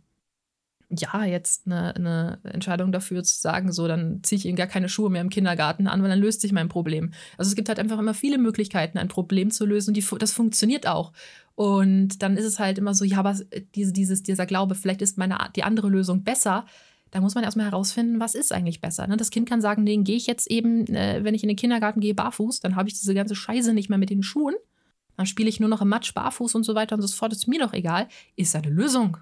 ja, 0.89 1.23
jetzt 1.23 1.67
eine, 1.67 1.95
eine, 1.95 2.39
Entscheidung 2.43 2.91
dafür 2.91 3.23
zu 3.23 3.39
sagen, 3.39 3.71
so, 3.71 3.87
dann 3.87 4.21
ziehe 4.23 4.37
ich 4.37 4.45
ihnen 4.45 4.55
gar 4.55 4.67
keine 4.67 4.89
Schuhe 4.89 5.09
mehr 5.09 5.21
im 5.21 5.29
Kindergarten 5.29 5.87
an, 5.87 6.01
weil 6.01 6.09
dann 6.09 6.19
löst 6.19 6.41
sich 6.41 6.51
mein 6.51 6.67
Problem. 6.67 7.11
Also 7.37 7.49
es 7.49 7.55
gibt 7.55 7.69
halt 7.69 7.79
einfach 7.79 7.99
immer 7.99 8.15
viele 8.15 8.39
Möglichkeiten, 8.39 8.97
ein 8.97 9.07
Problem 9.07 9.51
zu 9.51 9.65
lösen 9.65 9.91
und 9.91 9.97
die, 9.97 10.05
das 10.17 10.31
funktioniert 10.31 10.87
auch. 10.87 11.13
Und 11.53 12.23
dann 12.23 12.37
ist 12.37 12.45
es 12.45 12.57
halt 12.57 12.77
immer 12.77 12.93
so, 12.93 13.05
ja, 13.05 13.19
aber 13.19 13.37
diese, 13.75 13.93
dieses, 13.93 14.23
dieser 14.23 14.45
Glaube, 14.45 14.75
vielleicht 14.75 15.01
ist 15.01 15.17
meine, 15.17 15.37
die 15.55 15.63
andere 15.63 15.89
Lösung 15.89 16.23
besser. 16.23 16.65
Da 17.11 17.21
muss 17.21 17.35
man 17.35 17.43
erstmal 17.43 17.65
herausfinden, 17.65 18.19
was 18.19 18.33
ist 18.33 18.51
eigentlich 18.51 18.81
besser. 18.81 19.05
Ne? 19.07 19.17
Das 19.17 19.29
Kind 19.29 19.47
kann 19.49 19.61
sagen, 19.61 19.83
nee, 19.83 19.97
gehe 19.97 20.15
ich 20.15 20.27
jetzt 20.27 20.49
eben, 20.49 20.87
äh, 20.87 21.23
wenn 21.23 21.35
ich 21.35 21.43
in 21.43 21.49
den 21.49 21.57
Kindergarten 21.57 21.99
gehe, 21.99 22.13
barfuß, 22.13 22.61
dann 22.61 22.75
habe 22.75 22.87
ich 22.87 22.97
diese 22.97 23.13
ganze 23.13 23.35
Scheiße 23.35 23.73
nicht 23.73 23.89
mehr 23.89 23.97
mit 23.97 24.09
den 24.09 24.23
Schuhen. 24.23 24.55
Dann 25.17 25.25
spiele 25.25 25.49
ich 25.49 25.59
nur 25.59 25.69
noch 25.69 25.81
im 25.81 25.89
Matsch 25.89 26.13
barfuß 26.13 26.55
und 26.55 26.63
so 26.63 26.75
weiter 26.75 26.95
und 26.95 27.01
so 27.01 27.07
fort. 27.09 27.33
Ist 27.33 27.47
mir 27.47 27.59
doch 27.59 27.73
egal. 27.73 28.07
Ist 28.35 28.55
eine 28.55 28.69
Lösung. 28.69 29.17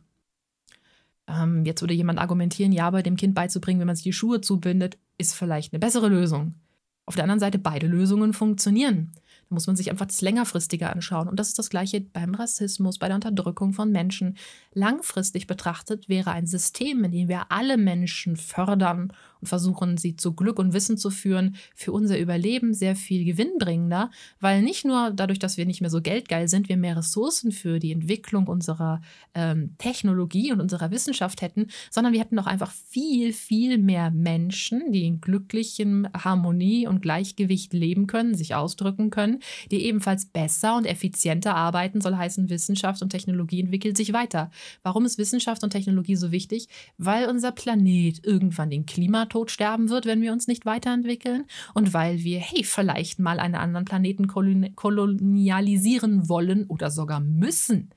Ähm, 1.28 1.66
jetzt 1.66 1.82
würde 1.82 1.94
jemand 1.94 2.20
argumentieren, 2.20 2.72
ja, 2.72 2.88
aber 2.88 3.04
dem 3.04 3.18
Kind 3.18 3.36
beizubringen, 3.36 3.80
wenn 3.80 3.88
man 3.88 3.96
sich 3.96 4.04
die 4.04 4.14
Schuhe 4.14 4.42
zubindet, 4.42 4.98
ist 5.18 5.34
vielleicht 5.34 5.74
eine 5.74 5.80
bessere 5.80 6.08
Lösung. 6.08 6.56
Auf 7.06 7.16
der 7.16 7.24
anderen 7.24 7.40
Seite, 7.40 7.58
beide 7.58 7.88
Lösungen 7.88 8.34
funktionieren. 8.34 9.12
Da 9.50 9.54
muss 9.54 9.66
man 9.66 9.78
sich 9.78 9.90
einfach 9.90 10.08
das 10.08 10.22
Längerfristige 10.22 10.90
anschauen. 10.90 11.30
Und 11.30 11.40
das 11.40 11.48
ist 11.48 11.60
das 11.60 11.70
Gleiche 11.70 12.02
beim 12.02 12.36
Rassismus, 12.36 13.00
bei 13.00 13.08
der 13.08 13.16
Unterdrückung 13.16 13.72
von 13.72 13.92
Menschen. 13.92 14.38
Langfristig 14.74 15.48
betrachtet 15.48 16.10
wäre 16.10 16.32
ein 16.32 16.48
System, 16.48 17.06
in 17.06 17.12
dem 17.12 17.28
wir 17.30 17.50
alle 17.50 17.78
Menschen 17.78 18.36
fördern 18.36 19.14
versuchen, 19.48 19.98
sie 19.98 20.16
zu 20.16 20.34
Glück 20.34 20.60
und 20.60 20.74
Wissen 20.74 20.98
zu 20.98 21.10
führen, 21.10 21.56
für 21.76 21.92
unser 21.92 22.20
Überleben 22.20 22.74
sehr 22.74 22.96
viel 22.96 23.26
gewinnbringender, 23.26 24.12
weil 24.40 24.62
nicht 24.62 24.86
nur 24.86 25.12
dadurch, 25.12 25.40
dass 25.40 25.58
wir 25.58 25.66
nicht 25.66 25.82
mehr 25.82 25.90
so 25.90 26.02
geldgeil 26.02 26.48
sind, 26.48 26.70
wir 26.70 26.78
mehr 26.78 26.98
Ressourcen 26.98 27.52
für 27.52 27.80
die 27.80 27.92
Entwicklung 27.92 28.48
unserer 28.48 29.02
ähm, 29.34 29.76
Technologie 29.78 30.52
und 30.52 30.62
unserer 30.62 30.92
Wissenschaft 30.92 31.42
hätten, 31.42 31.68
sondern 31.90 32.14
wir 32.14 32.20
hätten 32.20 32.40
auch 32.40 32.48
einfach 32.48 32.72
viel, 32.72 33.34
viel 33.34 33.78
mehr 33.78 34.12
Menschen, 34.12 34.92
die 34.92 35.06
in 35.06 35.22
glücklichem 35.22 36.08
Harmonie 36.14 36.88
und 36.88 37.02
Gleichgewicht 37.02 37.74
leben 37.74 38.08
können, 38.08 38.36
sich 38.36 38.56
ausdrücken 38.56 39.10
können, 39.10 39.40
die 39.72 39.86
ebenfalls 39.86 40.26
besser 40.26 40.76
und 40.76 40.86
effizienter 40.86 41.56
arbeiten, 41.56 42.02
soll 42.02 42.16
heißen, 42.16 42.50
Wissenschaft 42.50 43.02
und 43.02 43.10
Technologie 43.10 43.62
entwickelt 43.62 43.98
sich 43.98 44.14
weiter. 44.14 44.52
Warum 44.84 45.06
ist 45.06 45.18
Wissenschaft 45.18 45.64
und 45.64 45.70
Technologie 45.70 46.16
so 46.16 46.32
wichtig? 46.32 46.68
Weil 46.98 47.30
unser 47.30 47.52
Planet 47.52 48.26
irgendwann 48.26 48.70
den 48.70 48.86
Klima 48.86 49.26
Klimatod 49.38 49.52
sterben 49.52 49.90
wird, 49.90 50.06
wenn 50.06 50.22
wir 50.22 50.32
uns 50.32 50.48
nicht 50.48 50.66
weiterentwickeln 50.66 51.46
und 51.74 51.94
weil 51.94 52.24
wir, 52.24 52.40
hey, 52.40 52.64
vielleicht 52.64 53.20
mal 53.20 53.40
einen 53.40 53.56
anderen 53.56 53.86
Planeten 53.86 54.28
kolonialisieren 54.28 56.28
wollen 56.28 56.66
oder 56.68 56.90
sogar 56.90 57.20
müssen. 57.20 57.92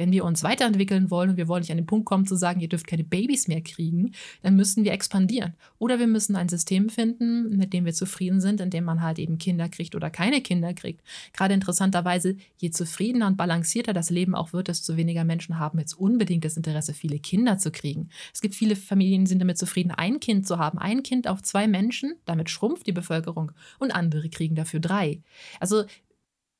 Wenn 0.00 0.12
wir 0.12 0.24
uns 0.24 0.42
weiterentwickeln 0.42 1.10
wollen 1.10 1.28
und 1.28 1.36
wir 1.36 1.46
wollen 1.46 1.60
nicht 1.60 1.72
an 1.72 1.76
den 1.76 1.84
Punkt 1.84 2.06
kommen 2.06 2.26
zu 2.26 2.34
sagen, 2.34 2.60
ihr 2.60 2.70
dürft 2.70 2.86
keine 2.86 3.04
Babys 3.04 3.48
mehr 3.48 3.60
kriegen, 3.60 4.12
dann 4.40 4.56
müssen 4.56 4.82
wir 4.82 4.92
expandieren. 4.92 5.52
Oder 5.78 5.98
wir 5.98 6.06
müssen 6.06 6.36
ein 6.36 6.48
System 6.48 6.88
finden, 6.88 7.58
mit 7.58 7.74
dem 7.74 7.84
wir 7.84 7.92
zufrieden 7.92 8.40
sind, 8.40 8.62
in 8.62 8.70
dem 8.70 8.84
man 8.84 9.02
halt 9.02 9.18
eben 9.18 9.36
Kinder 9.36 9.68
kriegt 9.68 9.94
oder 9.94 10.08
keine 10.08 10.40
Kinder 10.40 10.72
kriegt. 10.72 11.02
Gerade 11.34 11.52
interessanterweise, 11.52 12.36
je 12.56 12.70
zufriedener 12.70 13.26
und 13.26 13.36
balancierter 13.36 13.92
das 13.92 14.08
Leben 14.08 14.34
auch 14.34 14.54
wird, 14.54 14.68
desto 14.68 14.96
weniger 14.96 15.24
Menschen 15.24 15.58
haben 15.58 15.78
jetzt 15.78 15.92
unbedingt 15.92 16.46
das 16.46 16.56
Interesse, 16.56 16.94
viele 16.94 17.18
Kinder 17.18 17.58
zu 17.58 17.70
kriegen. 17.70 18.08
Es 18.32 18.40
gibt 18.40 18.54
viele 18.54 18.76
Familien, 18.76 19.26
die 19.26 19.28
sind 19.28 19.40
damit 19.40 19.58
zufrieden, 19.58 19.90
ein 19.90 20.18
Kind 20.18 20.46
zu 20.46 20.56
haben. 20.56 20.78
Ein 20.78 21.02
Kind 21.02 21.28
auf 21.28 21.42
zwei 21.42 21.68
Menschen, 21.68 22.14
damit 22.24 22.48
schrumpft 22.48 22.86
die 22.86 22.92
Bevölkerung 22.92 23.52
und 23.78 23.94
andere 23.94 24.30
kriegen 24.30 24.54
dafür 24.54 24.80
drei. 24.80 25.20
Also 25.60 25.84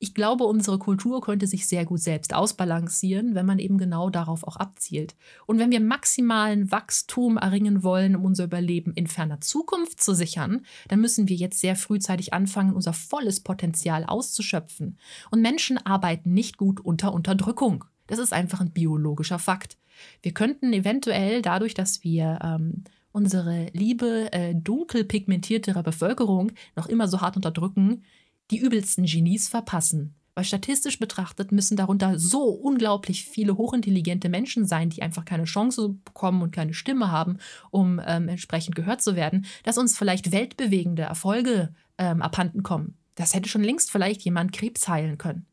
ich 0.02 0.14
glaube, 0.14 0.44
unsere 0.44 0.78
Kultur 0.78 1.20
könnte 1.20 1.46
sich 1.46 1.66
sehr 1.66 1.84
gut 1.84 2.00
selbst 2.00 2.34
ausbalancieren, 2.34 3.34
wenn 3.34 3.44
man 3.44 3.58
eben 3.58 3.76
genau 3.76 4.08
darauf 4.08 4.44
auch 4.44 4.56
abzielt. 4.56 5.14
Und 5.46 5.58
wenn 5.58 5.70
wir 5.70 5.78
maximalen 5.78 6.72
Wachstum 6.72 7.36
erringen 7.36 7.82
wollen, 7.82 8.16
um 8.16 8.24
unser 8.24 8.44
Überleben 8.44 8.94
in 8.94 9.06
ferner 9.06 9.42
Zukunft 9.42 10.02
zu 10.02 10.14
sichern, 10.14 10.64
dann 10.88 11.02
müssen 11.02 11.28
wir 11.28 11.36
jetzt 11.36 11.60
sehr 11.60 11.76
frühzeitig 11.76 12.32
anfangen, 12.32 12.72
unser 12.72 12.94
volles 12.94 13.40
Potenzial 13.40 14.04
auszuschöpfen. 14.06 14.96
Und 15.30 15.42
Menschen 15.42 15.76
arbeiten 15.76 16.32
nicht 16.32 16.56
gut 16.56 16.80
unter 16.80 17.12
Unterdrückung. 17.12 17.84
Das 18.06 18.18
ist 18.18 18.32
einfach 18.32 18.62
ein 18.62 18.72
biologischer 18.72 19.38
Fakt. 19.38 19.76
Wir 20.22 20.32
könnten 20.32 20.72
eventuell 20.72 21.42
dadurch, 21.42 21.74
dass 21.74 22.02
wir 22.04 22.38
ähm, 22.42 22.84
unsere 23.12 23.66
liebe, 23.74 24.32
äh, 24.32 24.54
dunkel 24.54 25.04
pigmentiertere 25.04 25.82
Bevölkerung 25.82 26.52
noch 26.74 26.86
immer 26.86 27.06
so 27.06 27.20
hart 27.20 27.36
unterdrücken, 27.36 28.02
die 28.50 28.58
übelsten 28.58 29.04
Genies 29.04 29.48
verpassen. 29.48 30.14
Weil 30.34 30.44
statistisch 30.44 30.98
betrachtet 30.98 31.52
müssen 31.52 31.76
darunter 31.76 32.18
so 32.18 32.44
unglaublich 32.44 33.24
viele 33.24 33.56
hochintelligente 33.56 34.28
Menschen 34.28 34.64
sein, 34.64 34.90
die 34.90 35.02
einfach 35.02 35.24
keine 35.24 35.44
Chance 35.44 35.96
bekommen 36.04 36.42
und 36.42 36.52
keine 36.52 36.72
Stimme 36.72 37.10
haben, 37.10 37.38
um 37.70 38.00
ähm, 38.06 38.28
entsprechend 38.28 38.76
gehört 38.76 39.02
zu 39.02 39.16
werden, 39.16 39.46
dass 39.64 39.76
uns 39.76 39.98
vielleicht 39.98 40.32
weltbewegende 40.32 41.02
Erfolge 41.02 41.74
ähm, 41.98 42.22
abhanden 42.22 42.62
kommen. 42.62 42.96
Das 43.16 43.34
hätte 43.34 43.48
schon 43.48 43.64
längst 43.64 43.90
vielleicht 43.90 44.22
jemand 44.22 44.52
Krebs 44.52 44.88
heilen 44.88 45.18
können. 45.18 45.46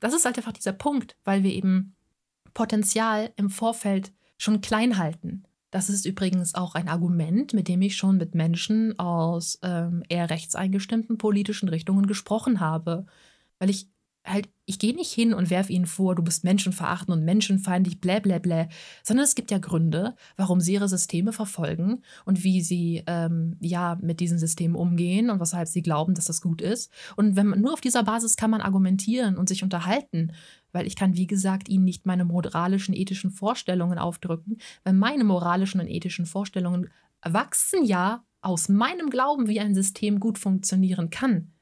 Das 0.00 0.12
ist 0.12 0.24
halt 0.24 0.36
einfach 0.36 0.52
dieser 0.52 0.72
Punkt, 0.72 1.16
weil 1.24 1.42
wir 1.42 1.52
eben 1.52 1.94
Potenzial 2.52 3.32
im 3.36 3.50
Vorfeld 3.50 4.12
schon 4.36 4.60
klein 4.60 4.98
halten. 4.98 5.44
Das 5.74 5.88
ist 5.88 6.06
übrigens 6.06 6.54
auch 6.54 6.76
ein 6.76 6.86
Argument, 6.86 7.52
mit 7.52 7.66
dem 7.66 7.82
ich 7.82 7.96
schon 7.96 8.16
mit 8.16 8.36
Menschen 8.36 8.96
aus 9.00 9.58
ähm, 9.64 10.04
eher 10.08 10.30
rechtseingestimmten 10.30 11.18
politischen 11.18 11.68
Richtungen 11.68 12.06
gesprochen 12.06 12.60
habe. 12.60 13.06
Weil 13.58 13.70
ich 13.70 13.88
halt, 14.24 14.48
ich 14.64 14.78
gehe 14.78 14.94
nicht 14.94 15.12
hin 15.12 15.34
und 15.34 15.50
werfe 15.50 15.72
ihnen 15.72 15.86
vor, 15.86 16.14
du 16.14 16.22
bist 16.22 16.44
menschenverachtend 16.44 17.10
und 17.10 17.24
menschenfeindlich, 17.24 18.00
blä, 18.00 18.20
blä, 18.20 18.38
blä, 18.38 18.68
sondern 19.02 19.24
es 19.24 19.34
gibt 19.34 19.50
ja 19.50 19.58
Gründe, 19.58 20.16
warum 20.36 20.60
sie 20.60 20.74
ihre 20.74 20.88
Systeme 20.88 21.32
verfolgen 21.32 22.02
und 22.24 22.42
wie 22.42 22.62
sie 22.62 23.02
ähm, 23.06 23.56
ja 23.60 23.98
mit 24.00 24.20
diesen 24.20 24.38
Systemen 24.38 24.76
umgehen 24.76 25.30
und 25.30 25.40
weshalb 25.40 25.68
sie 25.68 25.82
glauben, 25.82 26.14
dass 26.14 26.24
das 26.24 26.40
gut 26.40 26.62
ist. 26.62 26.90
Und 27.16 27.36
wenn 27.36 27.48
man, 27.48 27.60
nur 27.60 27.74
auf 27.74 27.80
dieser 27.80 28.02
Basis 28.02 28.36
kann 28.36 28.50
man 28.50 28.60
argumentieren 28.60 29.36
und 29.36 29.48
sich 29.48 29.62
unterhalten 29.62 30.32
weil 30.74 30.88
ich 30.88 30.96
kann, 30.96 31.14
wie 31.14 31.28
gesagt, 31.28 31.68
ihnen 31.68 31.84
nicht 31.84 32.04
meine 32.04 32.24
moralischen, 32.24 32.94
ethischen 32.94 33.30
Vorstellungen 33.30 33.96
aufdrücken, 33.96 34.58
weil 34.82 34.92
meine 34.92 35.22
moralischen 35.22 35.80
und 35.80 35.86
ethischen 35.86 36.26
Vorstellungen 36.26 36.90
wachsen 37.22 37.84
ja 37.84 38.24
aus 38.40 38.68
meinem 38.68 39.08
Glauben, 39.08 39.48
wie 39.48 39.60
ein 39.60 39.74
System 39.74 40.20
gut 40.20 40.36
funktionieren 40.38 41.10
kann. 41.10 41.52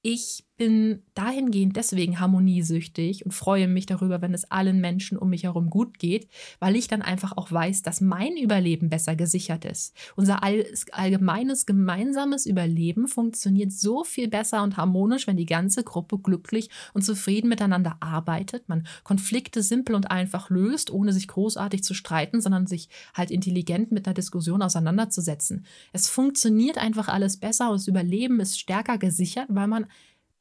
Ich 0.00 0.44
bin 0.62 1.02
dahingehend 1.14 1.74
deswegen 1.74 2.20
harmoniesüchtig 2.20 3.26
und 3.26 3.32
freue 3.32 3.66
mich 3.66 3.86
darüber, 3.86 4.22
wenn 4.22 4.32
es 4.32 4.48
allen 4.48 4.80
Menschen 4.80 5.18
um 5.18 5.30
mich 5.30 5.42
herum 5.42 5.70
gut 5.70 5.98
geht, 5.98 6.28
weil 6.60 6.76
ich 6.76 6.86
dann 6.86 7.02
einfach 7.02 7.36
auch 7.36 7.50
weiß, 7.50 7.82
dass 7.82 8.00
mein 8.00 8.36
Überleben 8.36 8.88
besser 8.88 9.16
gesichert 9.16 9.64
ist. 9.64 9.92
Unser 10.14 10.44
allgemeines 10.92 11.66
gemeinsames 11.66 12.46
Überleben 12.46 13.08
funktioniert 13.08 13.72
so 13.72 14.04
viel 14.04 14.28
besser 14.28 14.62
und 14.62 14.76
harmonisch, 14.76 15.26
wenn 15.26 15.36
die 15.36 15.46
ganze 15.46 15.82
Gruppe 15.82 16.20
glücklich 16.20 16.70
und 16.94 17.02
zufrieden 17.02 17.48
miteinander 17.48 17.96
arbeitet, 17.98 18.68
man 18.68 18.86
Konflikte 19.02 19.64
simpel 19.64 19.96
und 19.96 20.12
einfach 20.12 20.48
löst, 20.48 20.92
ohne 20.92 21.12
sich 21.12 21.26
großartig 21.26 21.82
zu 21.82 21.92
streiten, 21.92 22.40
sondern 22.40 22.68
sich 22.68 22.88
halt 23.14 23.32
intelligent 23.32 23.90
mit 23.90 24.06
einer 24.06 24.14
Diskussion 24.14 24.62
auseinanderzusetzen. 24.62 25.66
Es 25.92 26.08
funktioniert 26.08 26.78
einfach 26.78 27.08
alles 27.08 27.36
besser 27.36 27.70
und 27.70 27.80
das 27.80 27.88
Überleben 27.88 28.38
ist 28.38 28.60
stärker 28.60 28.96
gesichert, 28.96 29.46
weil 29.48 29.66
man 29.66 29.86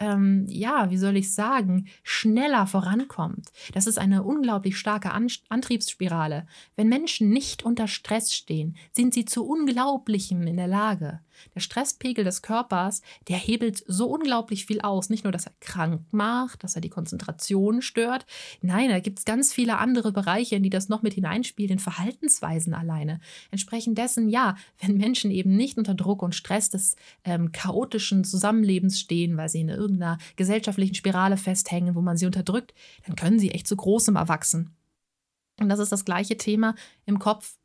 ähm, 0.02 0.46
ja, 0.50 0.90
wie 0.90 0.98
soll 0.98 1.16
ich 1.16 1.34
sagen, 1.34 1.88
schneller 2.02 2.66
vorankommt. 2.66 3.52
Das 3.74 3.86
ist 3.86 4.00
eine 4.00 4.24
unglaublich 4.24 4.76
starke 4.76 5.12
An 5.12 5.28
Antriebsspirale. 5.48 6.48
Wenn 6.76 6.90
Menschen 6.90 7.30
nicht 7.30 7.64
unter 7.64 7.88
Stress 7.88 8.34
stehen, 8.34 8.76
sind 8.92 9.14
sie 9.14 9.26
zu 9.26 9.46
Unglaublichem 9.46 10.42
in 10.48 10.58
der 10.58 10.68
Lage. 10.68 11.20
Der 11.56 11.60
Stresspegel 11.60 12.24
des 12.24 12.42
Körpers, 12.42 13.02
der 13.28 13.38
hebelt 13.38 13.84
so 13.88 14.08
unglaublich 14.08 14.66
viel 14.66 14.82
aus. 14.82 15.10
Nicht 15.10 15.24
nur, 15.24 15.32
dass 15.32 15.46
er 15.46 15.54
krank 15.60 16.02
macht, 16.12 16.64
dass 16.64 16.76
er 16.76 16.82
die 16.82 16.90
Konzentration 16.90 17.82
stört. 17.82 18.26
Nein, 18.62 18.90
da 18.90 19.00
gibt 19.00 19.20
es 19.20 19.26
ganz 19.26 19.54
viele 19.54 19.78
andere 19.78 20.12
Bereiche, 20.12 20.56
in 20.56 20.64
die 20.64 20.70
das 20.70 20.90
noch 20.90 21.02
mit 21.02 21.14
hineinspielt, 21.14 21.72
in 21.72 21.80
Verhaltensweisen 21.80 22.74
alleine. 22.74 23.20
Entsprechend 23.52 23.98
dessen, 23.98 24.30
ja, 24.30 24.56
wenn 24.80 24.98
Menschen 24.98 25.32
eben 25.32 25.56
nicht 25.56 25.78
unter 25.78 25.94
Druck 25.94 26.22
und 26.22 26.36
Stress 26.36 26.70
des 26.70 26.96
ähm, 27.24 27.52
chaotischen 27.52 28.24
Zusammenlebens 28.24 29.00
stehen, 29.00 29.38
weil 29.38 29.50
sie 29.50 29.62
in 29.62 29.70
irgendeiner 29.70 30.18
gesellschaftlichen 30.36 30.96
Spirale 30.96 31.38
festhängen, 31.38 31.96
wo 31.96 32.02
man 32.02 32.18
sie 32.18 32.26
unterdrückt, 32.26 32.74
dann 33.06 33.16
können 33.16 33.40
sie 33.40 33.52
echt 33.52 33.68
zu 33.68 33.76
Großem 33.76 34.16
erwachsen. 34.16 34.76
Und 35.60 35.70
das 35.70 35.80
ist 35.80 35.92
das 35.92 36.06
gleiche 36.06 36.38
Thema 36.38 36.76
im 37.06 37.20
Kopf 37.20 37.58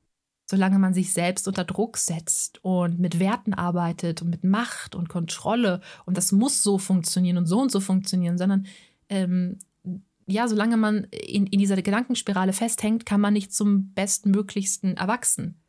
solange 0.47 0.79
man 0.79 0.95
sich 0.95 1.13
selbst 1.13 1.47
unter 1.49 1.65
Druck 1.65 1.99
setzt 1.99 2.65
und 2.65 2.99
mit 2.99 3.19
Werten 3.19 3.53
arbeitet 3.53 4.23
und 4.23 4.31
mit 4.31 4.45
Macht 4.45 4.95
und 4.95 5.09
Kontrolle 5.09 5.81
und 6.07 6.17
das 6.17 6.33
muss 6.33 6.63
so 6.63 6.79
funktionieren 6.79 7.37
und 7.37 7.47
so 7.47 7.61
und 7.61 7.71
so 7.71 7.81
funktionieren, 7.81 8.39
sondern 8.39 8.67
ähm, 9.09 9.59
ja, 10.27 10.49
solange 10.49 10.77
man 10.77 11.05
in, 11.05 11.47
in 11.47 11.59
dieser 11.59 11.81
Gedankenspirale 11.81 12.53
festhängt, 12.53 13.07
kann 13.07 13.21
man 13.21 13.33
nicht 13.33 13.53
zum 13.53 13.93
bestmöglichsten 13.95 14.97
erwachsen. 14.97 15.61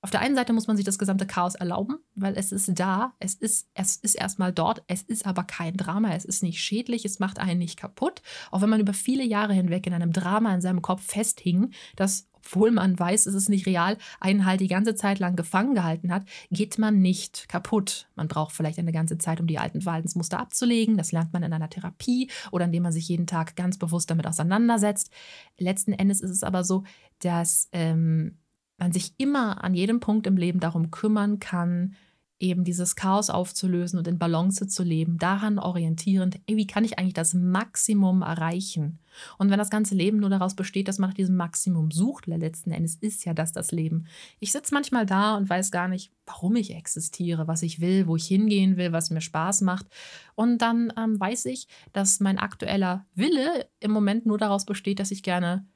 Auf 0.00 0.10
der 0.10 0.20
einen 0.20 0.36
Seite 0.36 0.52
muss 0.52 0.68
man 0.68 0.76
sich 0.76 0.86
das 0.86 0.98
gesamte 0.98 1.26
Chaos 1.26 1.56
erlauben, 1.56 1.98
weil 2.14 2.36
es 2.36 2.52
ist 2.52 2.70
da, 2.78 3.14
es 3.18 3.34
ist, 3.34 3.68
es 3.74 3.96
ist 3.96 4.14
erstmal 4.14 4.52
dort, 4.52 4.84
es 4.86 5.02
ist 5.02 5.26
aber 5.26 5.42
kein 5.42 5.76
Drama, 5.76 6.14
es 6.14 6.24
ist 6.24 6.42
nicht 6.42 6.60
schädlich, 6.60 7.04
es 7.04 7.18
macht 7.18 7.40
einen 7.40 7.58
nicht 7.58 7.76
kaputt. 7.76 8.22
Auch 8.52 8.62
wenn 8.62 8.70
man 8.70 8.80
über 8.80 8.92
viele 8.92 9.24
Jahre 9.24 9.54
hinweg 9.54 9.86
in 9.88 9.94
einem 9.94 10.12
Drama 10.12 10.54
in 10.54 10.60
seinem 10.60 10.82
Kopf 10.82 11.02
festhing, 11.02 11.72
das 11.96 12.28
obwohl 12.38 12.70
man 12.70 12.98
weiß, 12.98 13.26
es 13.26 13.34
ist 13.34 13.48
nicht 13.48 13.66
real, 13.66 13.96
einen 14.20 14.44
halt 14.44 14.60
die 14.60 14.68
ganze 14.68 14.94
Zeit 14.94 15.18
lang 15.18 15.36
gefangen 15.36 15.74
gehalten 15.74 16.12
hat, 16.12 16.24
geht 16.50 16.78
man 16.78 17.00
nicht 17.00 17.48
kaputt. 17.48 18.08
Man 18.14 18.28
braucht 18.28 18.54
vielleicht 18.54 18.78
eine 18.78 18.92
ganze 18.92 19.18
Zeit, 19.18 19.40
um 19.40 19.46
die 19.46 19.58
alten 19.58 19.82
Verhaltensmuster 19.82 20.38
abzulegen. 20.38 20.96
Das 20.96 21.12
lernt 21.12 21.32
man 21.32 21.42
in 21.42 21.52
einer 21.52 21.70
Therapie 21.70 22.30
oder 22.50 22.64
indem 22.64 22.84
man 22.84 22.92
sich 22.92 23.08
jeden 23.08 23.26
Tag 23.26 23.56
ganz 23.56 23.78
bewusst 23.78 24.10
damit 24.10 24.26
auseinandersetzt. 24.26 25.10
Letzten 25.58 25.92
Endes 25.92 26.20
ist 26.20 26.30
es 26.30 26.42
aber 26.42 26.64
so, 26.64 26.84
dass 27.20 27.68
ähm, 27.72 28.38
man 28.78 28.92
sich 28.92 29.14
immer 29.18 29.64
an 29.64 29.74
jedem 29.74 30.00
Punkt 30.00 30.26
im 30.26 30.36
Leben 30.36 30.60
darum 30.60 30.90
kümmern 30.90 31.40
kann, 31.40 31.96
eben 32.40 32.64
dieses 32.64 32.94
Chaos 32.94 33.30
aufzulösen 33.30 33.98
und 33.98 34.06
in 34.06 34.18
Balance 34.18 34.66
zu 34.68 34.82
leben, 34.82 35.18
daran 35.18 35.58
orientierend, 35.58 36.40
ey, 36.46 36.56
wie 36.56 36.66
kann 36.66 36.84
ich 36.84 36.98
eigentlich 36.98 37.14
das 37.14 37.34
Maximum 37.34 38.22
erreichen? 38.22 39.00
Und 39.38 39.50
wenn 39.50 39.58
das 39.58 39.70
ganze 39.70 39.94
Leben 39.94 40.18
nur 40.18 40.30
daraus 40.30 40.54
besteht, 40.54 40.86
dass 40.86 40.98
man 40.98 41.10
nach 41.10 41.14
diesem 41.14 41.36
Maximum 41.36 41.90
sucht, 41.90 42.26
letzten 42.26 42.70
Endes 42.70 42.96
ist 42.96 43.24
ja 43.24 43.34
das 43.34 43.52
das 43.52 43.72
Leben. 43.72 44.06
Ich 44.38 44.52
sitze 44.52 44.72
manchmal 44.72 45.06
da 45.06 45.36
und 45.36 45.50
weiß 45.50 45.70
gar 45.70 45.88
nicht, 45.88 46.12
warum 46.26 46.54
ich 46.56 46.74
existiere, 46.74 47.48
was 47.48 47.62
ich 47.62 47.80
will, 47.80 48.06
wo 48.06 48.16
ich 48.16 48.26
hingehen 48.26 48.76
will, 48.76 48.92
was 48.92 49.10
mir 49.10 49.20
Spaß 49.20 49.62
macht. 49.62 49.86
Und 50.34 50.58
dann 50.58 50.92
ähm, 50.96 51.18
weiß 51.18 51.46
ich, 51.46 51.66
dass 51.92 52.20
mein 52.20 52.38
aktueller 52.38 53.06
Wille 53.14 53.68
im 53.80 53.90
Moment 53.90 54.26
nur 54.26 54.38
daraus 54.38 54.64
besteht, 54.64 55.00
dass 55.00 55.10
ich 55.10 55.22
gerne 55.22 55.66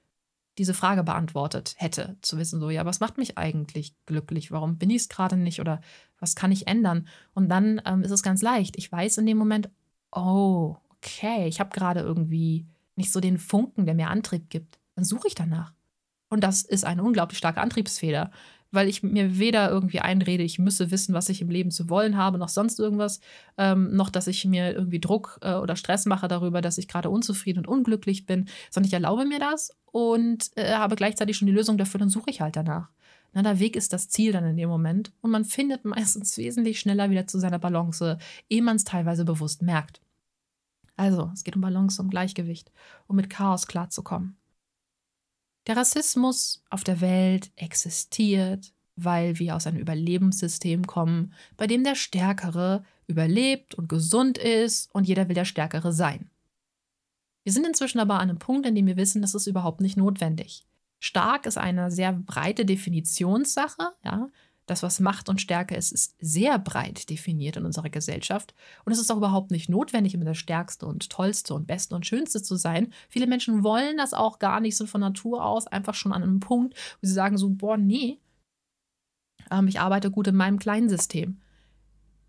diese 0.58 0.74
Frage 0.74 1.02
beantwortet 1.02 1.74
hätte, 1.78 2.16
zu 2.20 2.36
wissen, 2.38 2.60
so, 2.60 2.70
ja, 2.70 2.84
was 2.84 3.00
macht 3.00 3.16
mich 3.16 3.38
eigentlich 3.38 3.94
glücklich? 4.06 4.50
Warum 4.50 4.76
bin 4.76 4.90
ich 4.90 5.02
es 5.02 5.08
gerade 5.08 5.36
nicht? 5.36 5.60
Oder 5.60 5.80
was 6.18 6.36
kann 6.36 6.52
ich 6.52 6.66
ändern? 6.66 7.08
Und 7.34 7.48
dann 7.48 7.80
ähm, 7.86 8.02
ist 8.02 8.10
es 8.10 8.22
ganz 8.22 8.42
leicht. 8.42 8.76
Ich 8.76 8.90
weiß 8.90 9.18
in 9.18 9.26
dem 9.26 9.38
Moment, 9.38 9.70
oh, 10.10 10.76
okay, 10.90 11.46
ich 11.48 11.58
habe 11.60 11.70
gerade 11.70 12.00
irgendwie 12.00 12.66
nicht 12.96 13.12
so 13.12 13.20
den 13.20 13.38
Funken, 13.38 13.86
der 13.86 13.94
mir 13.94 14.08
Antrieb 14.08 14.50
gibt. 14.50 14.78
Dann 14.94 15.04
suche 15.04 15.28
ich 15.28 15.34
danach. 15.34 15.72
Und 16.28 16.44
das 16.44 16.62
ist 16.62 16.84
eine 16.84 17.02
unglaublich 17.02 17.38
starke 17.38 17.60
Antriebsfeder, 17.60 18.30
weil 18.72 18.88
ich 18.88 19.02
mir 19.02 19.38
weder 19.38 19.70
irgendwie 19.70 20.00
einrede, 20.00 20.42
ich 20.42 20.58
müsse 20.58 20.90
wissen, 20.90 21.14
was 21.14 21.28
ich 21.28 21.40
im 21.42 21.50
Leben 21.50 21.70
zu 21.70 21.88
wollen 21.88 22.16
habe, 22.16 22.38
noch 22.38 22.48
sonst 22.48 22.80
irgendwas, 22.80 23.20
ähm, 23.58 23.94
noch 23.94 24.10
dass 24.10 24.26
ich 24.26 24.44
mir 24.44 24.72
irgendwie 24.72 25.00
Druck 25.00 25.38
äh, 25.42 25.54
oder 25.54 25.76
Stress 25.76 26.06
mache 26.06 26.26
darüber, 26.26 26.60
dass 26.60 26.78
ich 26.78 26.88
gerade 26.88 27.10
unzufrieden 27.10 27.60
und 27.60 27.68
unglücklich 27.68 28.26
bin, 28.26 28.48
sondern 28.70 28.88
ich 28.88 28.94
erlaube 28.94 29.26
mir 29.26 29.38
das 29.38 29.76
und 29.92 30.50
äh, 30.56 30.72
habe 30.72 30.96
gleichzeitig 30.96 31.36
schon 31.36 31.46
die 31.46 31.52
Lösung 31.52 31.78
dafür, 31.78 32.00
dann 32.00 32.08
suche 32.08 32.30
ich 32.30 32.40
halt 32.40 32.56
danach. 32.56 32.88
Na, 33.34 33.42
der 33.42 33.58
Weg 33.58 33.76
ist 33.76 33.92
das 33.92 34.08
Ziel 34.08 34.32
dann 34.32 34.44
in 34.44 34.56
dem 34.56 34.68
Moment 34.68 35.12
und 35.20 35.30
man 35.30 35.44
findet 35.44 35.84
meistens 35.84 36.36
wesentlich 36.38 36.80
schneller 36.80 37.10
wieder 37.10 37.26
zu 37.26 37.38
seiner 37.38 37.58
Balance, 37.58 38.18
ehe 38.48 38.62
man 38.62 38.76
es 38.76 38.84
teilweise 38.84 39.24
bewusst 39.24 39.62
merkt. 39.62 40.00
Also, 40.96 41.30
es 41.32 41.42
geht 41.42 41.56
um 41.56 41.62
Balance, 41.62 42.00
um 42.00 42.10
Gleichgewicht, 42.10 42.70
um 43.06 43.16
mit 43.16 43.30
Chaos 43.30 43.66
klarzukommen. 43.66 44.36
Der 45.66 45.76
Rassismus 45.76 46.64
auf 46.70 46.82
der 46.82 47.00
Welt 47.00 47.50
existiert, 47.56 48.72
weil 48.96 49.38
wir 49.38 49.56
aus 49.56 49.66
einem 49.66 49.78
Überlebenssystem 49.78 50.86
kommen, 50.86 51.32
bei 51.56 51.66
dem 51.66 51.84
der 51.84 51.94
Stärkere 51.94 52.84
überlebt 53.06 53.74
und 53.74 53.88
gesund 53.88 54.38
ist 54.38 54.92
und 54.94 55.06
jeder 55.06 55.28
will 55.28 55.34
der 55.34 55.44
Stärkere 55.44 55.92
sein. 55.92 56.30
Wir 57.44 57.52
sind 57.52 57.66
inzwischen 57.66 57.98
aber 57.98 58.14
an 58.14 58.28
einem 58.28 58.38
Punkt, 58.38 58.66
in 58.66 58.74
dem 58.74 58.86
wir 58.86 58.96
wissen, 58.96 59.22
das 59.22 59.34
ist 59.34 59.46
überhaupt 59.46 59.80
nicht 59.80 59.96
notwendig. 59.96 60.64
Stark 61.00 61.46
ist 61.46 61.58
eine 61.58 61.90
sehr 61.90 62.12
breite 62.12 62.64
Definitionssache, 62.64 63.92
ja. 64.04 64.28
Das, 64.66 64.82
was 64.82 65.00
Macht 65.00 65.28
und 65.28 65.40
Stärke 65.40 65.74
ist, 65.74 65.92
ist 65.92 66.14
sehr 66.20 66.58
breit 66.58 67.10
definiert 67.10 67.56
in 67.56 67.64
unserer 67.64 67.90
Gesellschaft. 67.90 68.54
Und 68.84 68.92
es 68.92 69.00
ist 69.00 69.10
auch 69.10 69.16
überhaupt 69.16 69.50
nicht 69.50 69.68
notwendig, 69.68 70.14
immer 70.14 70.24
der 70.24 70.34
Stärkste 70.34 70.86
und 70.86 71.10
Tollste 71.10 71.54
und 71.54 71.66
Beste 71.66 71.94
und 71.94 72.06
Schönste 72.06 72.42
zu 72.42 72.56
sein. 72.56 72.92
Viele 73.08 73.26
Menschen 73.26 73.64
wollen 73.64 73.96
das 73.96 74.14
auch 74.14 74.38
gar 74.38 74.60
nicht 74.60 74.76
so 74.76 74.86
von 74.86 75.00
Natur 75.00 75.44
aus, 75.44 75.66
einfach 75.66 75.94
schon 75.94 76.12
an 76.12 76.22
einem 76.22 76.40
Punkt, 76.40 76.74
wo 77.00 77.06
sie 77.06 77.12
sagen 77.12 77.38
so, 77.38 77.48
boah, 77.50 77.76
nee, 77.76 78.20
ähm, 79.50 79.68
ich 79.68 79.80
arbeite 79.80 80.10
gut 80.10 80.28
in 80.28 80.36
meinem 80.36 80.58
kleinen 80.58 80.88
System. 80.88 81.40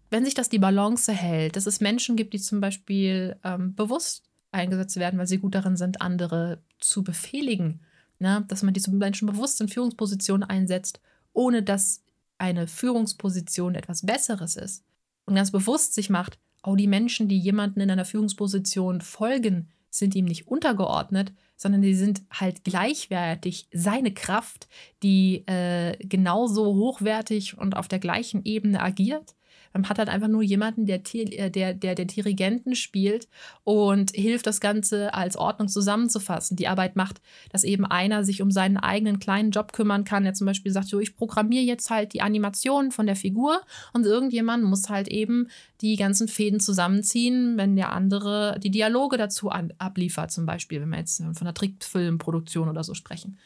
Wenn 0.10 0.26
sich 0.26 0.34
das 0.34 0.50
die 0.50 0.60
Balance 0.60 1.12
hält, 1.12 1.56
dass 1.56 1.65
es 1.65 1.82
Menschen 1.82 2.15
gibt, 2.15 2.34
die 2.34 2.39
zum 2.39 2.62
Beispiel 2.62 3.39
ähm, 3.43 3.74
bewusst 3.76 4.24
eingesetzt 4.52 4.98
werden, 4.98 5.17
weil 5.17 5.28
sie 5.28 5.39
gut 5.39 5.56
darin 5.56 5.76
sind, 5.76 6.02
andere 6.02 6.62
zu 6.80 7.04
befehligen. 7.04 7.82
Ne? 8.19 8.46
Dass 8.48 8.62
man 8.62 8.74
diese 8.74 8.91
Menschen 8.91 9.28
bewusst 9.28 9.60
in 9.60 9.69
Führungspositionen 9.69 10.48
einsetzt, 10.48 11.02
ohne 11.34 11.63
dass 11.63 12.03
eine 12.44 12.68
Führungsposition 12.68 13.74
etwas 13.74 14.06
Besseres 14.06 14.58
ist. 14.58 14.84
Und 15.26 15.36
ganz 15.36 15.52
bewusst 15.52 15.94
sich 15.94 16.10
macht, 16.10 16.38
oh, 16.62 16.76
die 16.76 16.88
Menschen, 16.88 17.30
die 17.30 17.40
jemanden 17.40 17.80
in 17.80 17.90
einer 17.90 18.04
Führungsposition 18.04 19.00
folgen, 19.00 19.70
sind 19.90 20.14
ihm 20.14 20.26
nicht 20.26 20.48
untergeordnet, 20.48 21.32
sondern 21.56 21.82
die 21.82 21.96
sind 21.96 22.24
halt 22.32 22.66
gleichwertig 22.66 23.70
seine 23.72 24.14
Kraft, 24.14 24.68
die 25.04 25.48
äh, 25.48 25.96
genauso 26.00 26.66
hochwertig 26.76 27.58
und 27.58 27.78
auf 27.78 27.88
der 27.88 28.00
gleichen 28.00 28.44
Ebene 28.44 28.82
agiert 28.82 29.36
man 29.74 29.90
hat 29.90 29.98
halt 29.98 30.10
einfach 30.10 30.28
nur 30.28 30.44
jemanden, 30.44 30.86
der, 30.86 31.02
äh, 31.14 31.50
der, 31.50 31.74
der, 31.74 31.96
der 31.96 32.06
Dirigenten 32.06 32.76
spielt 32.76 33.28
und 33.64 34.12
hilft, 34.12 34.48
das 34.48 34.62
Ganze 34.62 35.14
als 35.14 35.36
Ordnung 35.36 35.68
zusammenzufassen. 35.68 36.56
Die 36.56 36.68
Arbeit 36.68 36.96
macht, 36.96 37.22
dass 37.52 37.64
eben 37.64 37.86
einer 37.86 38.24
sich 38.24 38.42
um 38.42 38.52
seinen 38.52 38.78
eigenen 38.78 39.20
kleinen 39.20 39.52
Job 39.52 39.74
kümmern 39.74 40.04
kann, 40.04 40.24
der 40.24 40.34
zum 40.34 40.46
Beispiel 40.46 40.72
sagt, 40.72 40.88
so, 40.88 41.00
ich 41.00 41.16
programmiere 41.16 41.64
jetzt 41.64 41.90
halt 41.90 42.14
die 42.14 42.22
Animation 42.22 42.92
von 42.92 43.06
der 43.06 43.16
Figur 43.16 43.62
und 43.94 44.06
irgendjemand 44.06 44.64
muss 44.64 44.90
halt 44.90 45.08
eben 45.08 45.48
die 45.82 45.96
ganzen 45.96 46.28
Fäden 46.28 46.60
zusammenziehen, 46.60 47.58
wenn 47.58 47.76
der 47.76 47.92
andere 47.92 48.60
die 48.62 48.72
Dialoge 48.72 49.18
dazu 49.18 49.50
an, 49.50 49.74
abliefert, 49.80 50.32
zum 50.32 50.46
Beispiel, 50.46 50.82
wenn 50.82 50.90
wir 50.90 51.00
jetzt 51.00 51.18
von 51.18 51.36
einer 51.42 51.54
Trickfilmproduktion 51.54 52.70
oder 52.70 52.84
so 52.84 52.94
sprechen. 52.94 53.38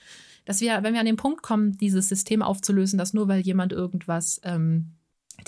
Dass 0.45 0.61
wir, 0.61 0.81
wenn 0.81 0.93
wir 0.93 1.01
an 1.01 1.05
den 1.05 1.17
Punkt 1.17 1.41
kommen, 1.41 1.77
dieses 1.77 2.07
System 2.07 2.41
aufzulösen, 2.41 2.97
dass 2.97 3.13
nur 3.13 3.27
weil 3.27 3.41
jemand 3.41 3.73
irgendwas 3.73 4.39
ähm, 4.43 4.96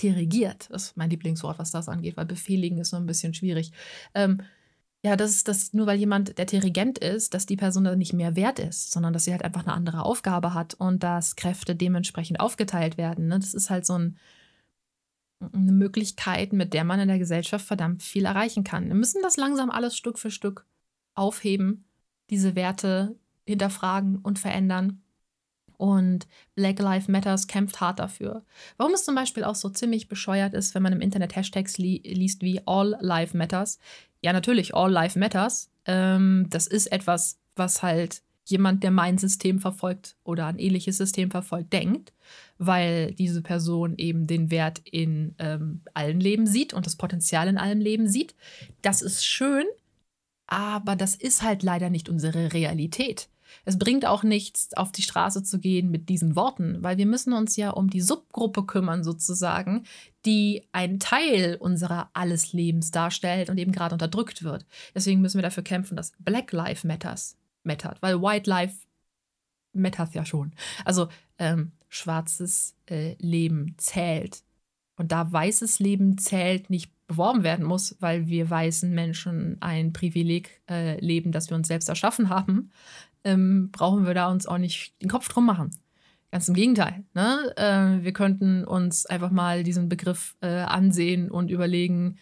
dirigiert, 0.01 0.67
das 0.71 0.85
ist 0.87 0.97
mein 0.97 1.09
Lieblingswort, 1.09 1.59
was 1.59 1.71
das 1.71 1.89
angeht, 1.89 2.17
weil 2.17 2.25
befehligen 2.25 2.79
ist 2.79 2.89
so 2.89 2.97
ein 2.97 3.05
bisschen 3.05 3.33
schwierig. 3.33 3.71
Ähm, 4.13 4.41
ja, 5.01 5.15
das 5.15 5.31
ist 5.31 5.47
das, 5.47 5.73
nur 5.73 5.87
weil 5.87 5.97
jemand 5.97 6.37
der 6.37 6.45
Dirigent 6.45 6.97
ist, 6.97 7.33
dass 7.33 7.45
die 7.45 7.55
Person 7.55 7.85
dann 7.85 7.97
nicht 7.97 8.11
mehr 8.13 8.35
wert 8.35 8.59
ist, 8.59 8.91
sondern 8.91 9.13
dass 9.13 9.23
sie 9.23 9.31
halt 9.31 9.45
einfach 9.45 9.65
eine 9.65 9.73
andere 9.73 10.03
Aufgabe 10.03 10.53
hat 10.53 10.73
und 10.73 11.03
dass 11.03 11.37
Kräfte 11.37 11.73
dementsprechend 11.75 12.41
aufgeteilt 12.41 12.97
werden. 12.97 13.27
Ne? 13.27 13.39
Das 13.39 13.53
ist 13.53 13.69
halt 13.69 13.85
so 13.85 13.97
ein, 13.97 14.17
eine 15.53 15.71
Möglichkeit, 15.71 16.51
mit 16.51 16.73
der 16.73 16.83
man 16.83 16.99
in 16.99 17.07
der 17.07 17.17
Gesellschaft 17.17 17.65
verdammt 17.65 18.03
viel 18.03 18.25
erreichen 18.25 18.65
kann. 18.65 18.87
Wir 18.87 18.95
müssen 18.95 19.21
das 19.21 19.37
langsam 19.37 19.69
alles 19.69 19.95
Stück 19.95 20.19
für 20.19 20.31
Stück 20.31 20.65
aufheben, 21.13 21.85
diese 22.29 22.55
Werte 22.55 23.15
hinterfragen 23.45 24.17
und 24.17 24.37
verändern. 24.37 25.01
Und 25.79 26.27
Black 26.55 26.77
Lives 26.79 27.07
Matters 27.07 27.47
kämpft 27.47 27.79
hart 27.79 27.99
dafür. 27.99 28.43
Warum 28.75 28.93
es 28.93 29.05
zum 29.05 29.15
Beispiel 29.15 29.45
auch 29.45 29.55
so 29.55 29.69
ziemlich 29.69 30.09
bescheuert 30.09 30.53
ist, 30.53 30.75
wenn 30.75 30.83
man 30.83 30.91
im 30.91 30.99
Internet 30.99 31.37
Hashtags 31.37 31.77
li 31.77 32.01
liest 32.03 32.41
wie 32.41 32.61
All 32.65 32.97
Life 32.99 33.35
Matters. 33.35 33.79
Ja, 34.21 34.33
natürlich, 34.33 34.75
All 34.75 34.91
Life 34.91 35.17
Matters. 35.17 35.71
Ähm, 35.85 36.47
das 36.49 36.67
ist 36.67 36.87
etwas, 36.91 37.39
was 37.55 37.81
halt 37.81 38.23
jemand, 38.43 38.83
der 38.83 38.91
mein 38.91 39.17
System 39.17 39.59
verfolgt 39.59 40.17
oder 40.25 40.47
ein 40.47 40.59
ähnliches 40.59 40.97
System 40.97 41.31
verfolgt, 41.31 41.71
denkt, 41.71 42.11
weil 42.57 43.13
diese 43.13 43.41
Person 43.41 43.93
eben 43.95 44.27
den 44.27 44.51
Wert 44.51 44.81
in 44.83 45.33
ähm, 45.39 45.79
allen 45.93 46.19
Leben 46.19 46.45
sieht 46.45 46.73
und 46.73 46.87
das 46.87 46.97
Potenzial 46.97 47.47
in 47.47 47.57
allem 47.57 47.79
Leben 47.79 48.09
sieht. 48.09 48.35
Das 48.81 49.01
ist 49.01 49.25
schön, 49.25 49.63
aber 50.45 50.97
das 50.97 51.15
ist 51.15 51.41
halt 51.41 51.63
leider 51.63 51.89
nicht 51.89 52.09
unsere 52.09 52.51
Realität. 52.51 53.29
Es 53.65 53.77
bringt 53.77 54.05
auch 54.05 54.23
nichts, 54.23 54.75
auf 54.75 54.91
die 54.91 55.01
Straße 55.01 55.43
zu 55.43 55.59
gehen 55.59 55.91
mit 55.91 56.09
diesen 56.09 56.35
Worten, 56.35 56.81
weil 56.81 56.97
wir 56.97 57.05
müssen 57.05 57.33
uns 57.33 57.55
ja 57.55 57.71
um 57.71 57.89
die 57.89 58.01
Subgruppe 58.01 58.65
kümmern, 58.65 59.03
sozusagen, 59.03 59.83
die 60.25 60.67
einen 60.71 60.99
Teil 60.99 61.57
unserer 61.59 62.09
Alleslebens 62.13 62.91
darstellt 62.91 63.49
und 63.49 63.57
eben 63.57 63.71
gerade 63.71 63.95
unterdrückt 63.95 64.43
wird. 64.43 64.65
Deswegen 64.93 65.21
müssen 65.21 65.37
wir 65.37 65.43
dafür 65.43 65.63
kämpfen, 65.63 65.95
dass 65.95 66.13
Black 66.19 66.51
Life 66.51 66.85
Matters 66.85 67.37
mattert, 67.63 68.01
weil 68.01 68.21
White 68.21 68.49
Life 68.49 68.75
matters 69.73 70.13
ja 70.13 70.25
schon. 70.25 70.53
Also 70.85 71.09
ähm, 71.37 71.71
schwarzes 71.89 72.75
äh, 72.89 73.15
Leben 73.19 73.75
zählt. 73.77 74.43
Und 74.95 75.11
da 75.11 75.31
weißes 75.31 75.79
Leben 75.79 76.17
zählt, 76.17 76.69
nicht 76.69 76.91
beworben 77.07 77.43
werden 77.43 77.65
muss, 77.65 77.95
weil 77.99 78.27
wir 78.27 78.49
weißen 78.49 78.93
Menschen 78.93 79.57
ein 79.61 79.93
Privileg 79.93 80.61
äh, 80.69 80.99
leben, 80.99 81.31
das 81.31 81.49
wir 81.49 81.55
uns 81.55 81.67
selbst 81.67 81.89
erschaffen 81.89 82.29
haben, 82.29 82.71
ähm, 83.23 83.69
brauchen 83.71 84.05
wir 84.05 84.13
da 84.13 84.29
uns 84.31 84.45
auch 84.45 84.57
nicht 84.57 85.01
den 85.01 85.09
Kopf 85.09 85.27
drum 85.29 85.45
machen. 85.45 85.71
Ganz 86.31 86.47
im 86.47 86.53
Gegenteil. 86.53 87.03
Ne? 87.13 87.53
Äh, 87.57 88.03
wir 88.03 88.13
könnten 88.13 88.63
uns 88.63 89.05
einfach 89.05 89.31
mal 89.31 89.63
diesen 89.63 89.89
Begriff 89.89 90.35
äh, 90.41 90.47
ansehen 90.47 91.31
und 91.31 91.49
überlegen, 91.49 92.17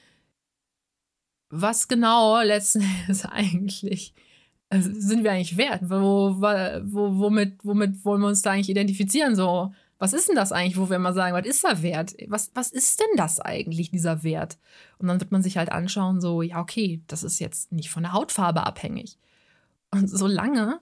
was 1.49 1.88
genau 1.88 2.41
letzten 2.41 2.81
Endes 3.01 3.25
eigentlich 3.25 4.13
also 4.69 4.89
sind 4.93 5.23
wir 5.23 5.31
eigentlich 5.31 5.57
wert? 5.57 5.81
Wo, 5.83 6.41
wo, 6.41 7.19
womit, 7.19 7.63
womit 7.63 8.03
wollen 8.03 8.21
wir 8.21 8.27
uns 8.27 8.41
da 8.41 8.51
eigentlich 8.51 8.69
identifizieren? 8.69 9.36
So, 9.36 9.73
was 9.97 10.13
ist 10.13 10.27
denn 10.27 10.36
das 10.36 10.51
eigentlich, 10.51 10.77
wo 10.77 10.89
wir 10.89 10.99
mal 10.99 11.13
sagen, 11.13 11.36
was 11.36 11.45
ist 11.45 11.63
da 11.63 11.81
Wert? 11.81 12.15
Was, 12.27 12.51
was 12.53 12.71
ist 12.71 12.99
denn 12.99 13.15
das 13.15 13.39
eigentlich, 13.39 13.91
dieser 13.91 14.23
Wert? 14.23 14.57
Und 14.97 15.07
dann 15.07 15.19
wird 15.19 15.31
man 15.31 15.41
sich 15.41 15.57
halt 15.57 15.71
anschauen, 15.71 16.19
so, 16.21 16.41
ja, 16.41 16.60
okay, 16.60 17.01
das 17.07 17.23
ist 17.23 17.39
jetzt 17.39 17.71
nicht 17.71 17.89
von 17.89 18.03
der 18.03 18.13
Hautfarbe 18.13 18.65
abhängig. 18.65 19.17
Und 19.91 20.10
solange 20.10 20.81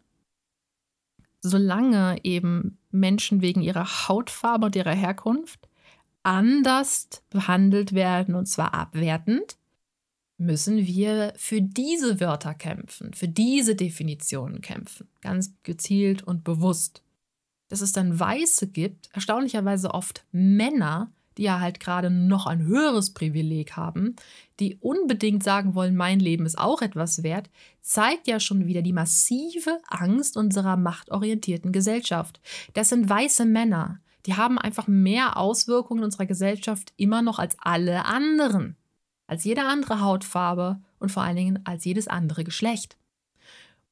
solange 1.50 2.18
eben 2.24 2.78
Menschen 2.92 3.42
wegen 3.42 3.62
ihrer 3.62 4.08
Hautfarbe 4.08 4.68
und 4.68 4.76
ihrer 4.76 4.94
Herkunft 4.94 5.68
anders 6.24 7.08
behandelt 7.30 7.94
werden, 7.94 8.36
und 8.36 8.48
zwar 8.48 8.74
abwertend, 8.74 9.58
müssen 10.38 10.86
wir 10.86 11.34
für 11.38 11.62
diese 11.62 12.20
Wörter 12.20 12.54
kämpfen, 12.54 13.14
für 13.14 13.28
diese 13.28 13.76
Definitionen 13.76 14.62
kämpfen, 14.62 15.08
ganz 15.22 15.54
gezielt 15.64 16.24
und 16.24 16.44
bewusst. 16.44 17.02
Dass 17.70 17.82
es 17.82 17.94
dann 17.94 18.20
Weiße 18.20 18.68
gibt, 18.68 19.10
erstaunlicherweise 19.14 19.94
oft 19.94 20.26
Männer, 20.32 21.12
die 21.38 21.44
ja 21.44 21.60
halt 21.60 21.80
gerade 21.80 22.10
noch 22.10 22.46
ein 22.46 22.64
höheres 22.64 23.14
Privileg 23.14 23.74
haben, 23.74 24.16
die 24.60 24.78
unbedingt 24.80 25.44
sagen 25.44 25.76
wollen, 25.76 25.96
mein 25.96 26.20
Leben 26.20 26.46
ist 26.46 26.58
auch 26.58 26.82
etwas 26.82 27.24
wert, 27.24 27.50
zeigt 27.82 28.28
ja 28.28 28.40
schon 28.40 28.66
wieder 28.68 28.82
die 28.82 28.94
massive 28.94 29.80
Angst 29.88 30.38
unserer 30.38 30.78
machtorientierten 30.78 31.72
Gesellschaft. 31.72 32.40
Das 32.74 32.90
sind 32.90 33.10
weiße 33.10 33.46
Männer, 33.46 34.00
die 34.26 34.36
haben 34.36 34.58
einfach 34.58 34.88
mehr 34.88 35.38
Auswirkungen 35.38 36.00
in 36.00 36.06
unserer 36.06 36.26
Gesellschaft 36.26 36.94
immer 36.98 37.22
noch 37.22 37.40
als 37.40 37.56
alle 37.60 38.06
anderen, 38.06 38.76
als 39.28 39.44
jede 39.44 39.64
andere 39.64 40.02
Hautfarbe 40.02 40.82
und 41.00 41.12
vor 41.12 41.24
allen 41.24 41.36
Dingen 41.36 41.60
als 41.66 41.86
jedes 41.86 42.08
andere 42.08 42.44
Geschlecht. 42.44 42.98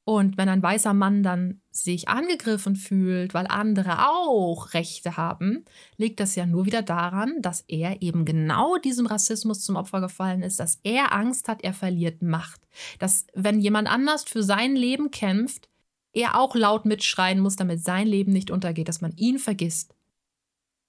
Und 0.06 0.36
wenn 0.36 0.50
ein 0.50 0.62
weißer 0.62 0.92
Mann 0.92 1.22
dann 1.22 1.62
sich 1.70 2.08
angegriffen 2.08 2.76
fühlt, 2.76 3.32
weil 3.32 3.46
andere 3.46 4.10
auch 4.10 4.74
Rechte 4.74 5.16
haben, 5.16 5.64
liegt 5.96 6.20
das 6.20 6.34
ja 6.34 6.44
nur 6.44 6.66
wieder 6.66 6.82
daran, 6.82 7.40
dass 7.40 7.62
er 7.68 8.02
eben 8.02 8.26
genau 8.26 8.76
diesem 8.76 9.06
Rassismus 9.06 9.60
zum 9.62 9.76
Opfer 9.76 10.02
gefallen 10.02 10.42
ist, 10.42 10.60
dass 10.60 10.78
er 10.82 11.14
Angst 11.14 11.48
hat, 11.48 11.64
er 11.64 11.72
verliert 11.72 12.20
Macht. 12.22 12.60
Dass 12.98 13.26
wenn 13.32 13.60
jemand 13.60 13.88
anders 13.88 14.24
für 14.24 14.42
sein 14.42 14.76
Leben 14.76 15.10
kämpft, 15.10 15.70
er 16.12 16.38
auch 16.38 16.54
laut 16.54 16.84
mitschreien 16.84 17.40
muss, 17.40 17.56
damit 17.56 17.82
sein 17.82 18.06
Leben 18.06 18.32
nicht 18.32 18.50
untergeht, 18.50 18.88
dass 18.88 19.00
man 19.00 19.16
ihn 19.16 19.38
vergisst. 19.38 19.93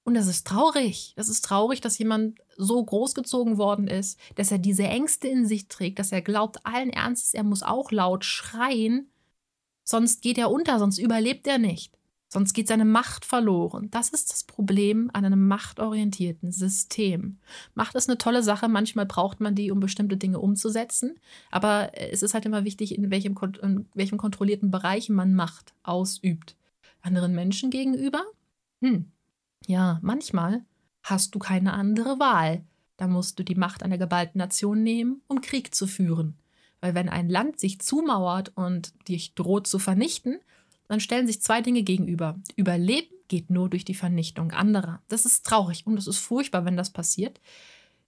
Und 0.05 0.13
das 0.13 0.27
ist 0.27 0.45
traurig. 0.45 1.13
Das 1.15 1.29
ist 1.29 1.43
traurig, 1.43 1.81
dass 1.81 1.97
jemand 1.97 2.39
so 2.55 2.81
großgezogen 2.81 3.57
worden 3.57 3.87
ist, 3.87 4.19
dass 4.35 4.51
er 4.51 4.59
diese 4.59 4.83
Ängste 4.83 5.27
in 5.27 5.47
sich 5.47 5.67
trägt, 5.67 5.97
dass 5.97 6.11
er 6.11 6.21
glaubt, 6.21 6.63
allen 6.63 6.91
Ernstes, 6.91 7.33
er 7.33 7.43
muss 7.43 7.63
auch 7.63 7.91
laut 7.91 8.23
schreien, 8.23 9.09
sonst 9.83 10.21
geht 10.21 10.37
er 10.37 10.51
unter, 10.51 10.77
sonst 10.77 10.99
überlebt 10.99 11.47
er 11.47 11.57
nicht. 11.57 11.97
Sonst 12.29 12.53
geht 12.53 12.67
seine 12.67 12.85
Macht 12.85 13.25
verloren. 13.25 13.89
Das 13.91 14.09
ist 14.09 14.31
das 14.31 14.43
Problem 14.43 15.09
an 15.13 15.25
einem 15.25 15.47
machtorientierten 15.47 16.51
System. 16.51 17.39
Macht 17.73 17.95
ist 17.95 18.09
eine 18.09 18.17
tolle 18.17 18.43
Sache. 18.43 18.67
Manchmal 18.67 19.05
braucht 19.05 19.39
man 19.39 19.55
die, 19.55 19.71
um 19.71 19.79
bestimmte 19.79 20.17
Dinge 20.17 20.39
umzusetzen. 20.39 21.15
Aber 21.49 21.91
es 21.95 22.23
ist 22.23 22.33
halt 22.33 22.45
immer 22.45 22.63
wichtig, 22.63 22.95
in 22.95 23.09
welchem, 23.09 23.35
in 23.61 23.87
welchem 23.93 24.17
kontrollierten 24.17 24.69
Bereich 24.69 25.09
man 25.09 25.33
Macht 25.33 25.73
ausübt. 25.83 26.57
Anderen 27.01 27.33
Menschen 27.33 27.69
gegenüber? 27.69 28.23
Hm. 28.81 29.11
Ja, 29.67 29.99
manchmal 30.01 30.65
hast 31.03 31.35
du 31.35 31.39
keine 31.39 31.73
andere 31.73 32.19
Wahl. 32.19 32.63
Da 32.97 33.07
musst 33.07 33.39
du 33.39 33.43
die 33.43 33.55
Macht 33.55 33.83
einer 33.83 33.97
geballten 33.97 34.39
Nation 34.39 34.83
nehmen, 34.83 35.21
um 35.27 35.41
Krieg 35.41 35.75
zu 35.75 35.87
führen. 35.87 36.37
Weil 36.81 36.95
wenn 36.95 37.09
ein 37.09 37.29
Land 37.29 37.59
sich 37.59 37.79
zumauert 37.79 38.51
und 38.55 38.93
dich 39.07 39.33
droht 39.33 39.67
zu 39.67 39.79
vernichten, 39.79 40.39
dann 40.87 40.99
stellen 40.99 41.27
sich 41.27 41.41
zwei 41.41 41.61
Dinge 41.61 41.83
gegenüber. 41.83 42.39
Überleben 42.55 43.13
geht 43.27 43.49
nur 43.49 43.69
durch 43.69 43.85
die 43.85 43.95
Vernichtung 43.95 44.51
anderer. 44.51 45.01
Das 45.07 45.25
ist 45.25 45.45
traurig 45.45 45.85
und 45.87 45.97
es 45.97 46.07
ist 46.07 46.19
furchtbar, 46.19 46.65
wenn 46.65 46.77
das 46.77 46.91
passiert. 46.91 47.39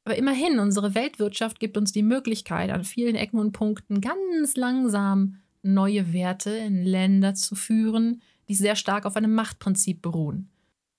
Aber 0.05 0.15
immerhin, 0.15 0.59
unsere 0.59 0.95
Weltwirtschaft 0.95 1.59
gibt 1.59 1.75
uns 1.75 1.91
die 1.91 2.03
Möglichkeit, 2.03 2.69
an 2.69 2.83
vielen 2.83 3.15
Ecken 3.15 3.39
und 3.39 3.51
Punkten 3.51 3.99
ganz 3.99 4.55
langsam 4.55 5.39
neue 5.63 6.13
Werte 6.13 6.51
in 6.51 6.83
Länder 6.83 7.33
zu 7.33 7.55
führen, 7.55 8.21
die 8.47 8.55
sehr 8.55 8.75
stark 8.75 9.05
auf 9.05 9.17
einem 9.17 9.33
Machtprinzip 9.33 10.01
beruhen. 10.01 10.49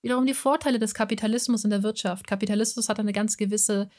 Wiederum 0.01 0.25
die 0.25 0.33
Vorteile 0.33 0.79
des 0.79 0.93
Kapitalismus 0.93 1.63
in 1.63 1.69
der 1.69 1.83
Wirtschaft. 1.83 2.27
Kapitalismus 2.27 2.89
hat 2.89 2.99
eine 2.99 3.11
ganz 3.11 3.37
gewisse 3.37 3.89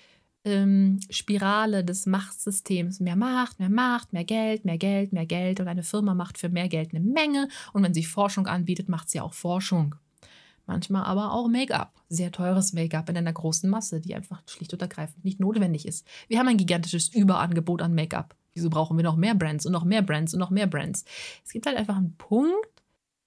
ähm, 0.44 0.98
Spirale 1.10 1.84
des 1.84 2.06
Machtsystems. 2.06 3.00
Mehr 3.00 3.16
Macht, 3.16 3.58
mehr 3.58 3.68
Macht, 3.68 4.12
mehr 4.12 4.24
Geld, 4.24 4.64
mehr 4.64 4.78
Geld, 4.78 5.12
mehr 5.12 5.26
Geld. 5.26 5.60
Und 5.60 5.68
eine 5.68 5.82
Firma 5.82 6.14
macht 6.14 6.38
für 6.38 6.48
mehr 6.48 6.68
Geld 6.68 6.94
eine 6.94 7.04
Menge. 7.04 7.48
Und 7.72 7.82
wenn 7.82 7.94
sie 7.94 8.04
Forschung 8.04 8.46
anbietet, 8.46 8.88
macht 8.88 9.10
sie 9.10 9.20
auch 9.20 9.34
Forschung. 9.34 9.94
Manchmal 10.66 11.04
aber 11.04 11.32
auch 11.32 11.48
Make-up. 11.48 11.92
Sehr 12.08 12.30
teures 12.30 12.72
Make-up 12.72 13.08
in 13.08 13.16
einer 13.16 13.32
großen 13.32 13.68
Masse, 13.68 14.00
die 14.00 14.14
einfach 14.14 14.42
schlicht 14.46 14.72
und 14.72 14.80
ergreifend 14.80 15.24
nicht 15.24 15.40
notwendig 15.40 15.86
ist. 15.86 16.06
Wir 16.28 16.38
haben 16.38 16.48
ein 16.48 16.56
gigantisches 16.56 17.08
Überangebot 17.08 17.82
an 17.82 17.94
Make-up. 17.94 18.36
Wieso 18.54 18.70
brauchen 18.70 18.96
wir 18.96 19.04
noch 19.04 19.16
mehr 19.16 19.34
Brands 19.34 19.66
und 19.66 19.72
noch 19.72 19.84
mehr 19.84 20.02
Brands 20.02 20.32
und 20.32 20.40
noch 20.40 20.50
mehr 20.50 20.66
Brands? 20.66 21.04
Es 21.44 21.52
gibt 21.52 21.66
halt 21.66 21.76
einfach 21.76 21.96
einen 21.96 22.16
Punkt, 22.16 22.68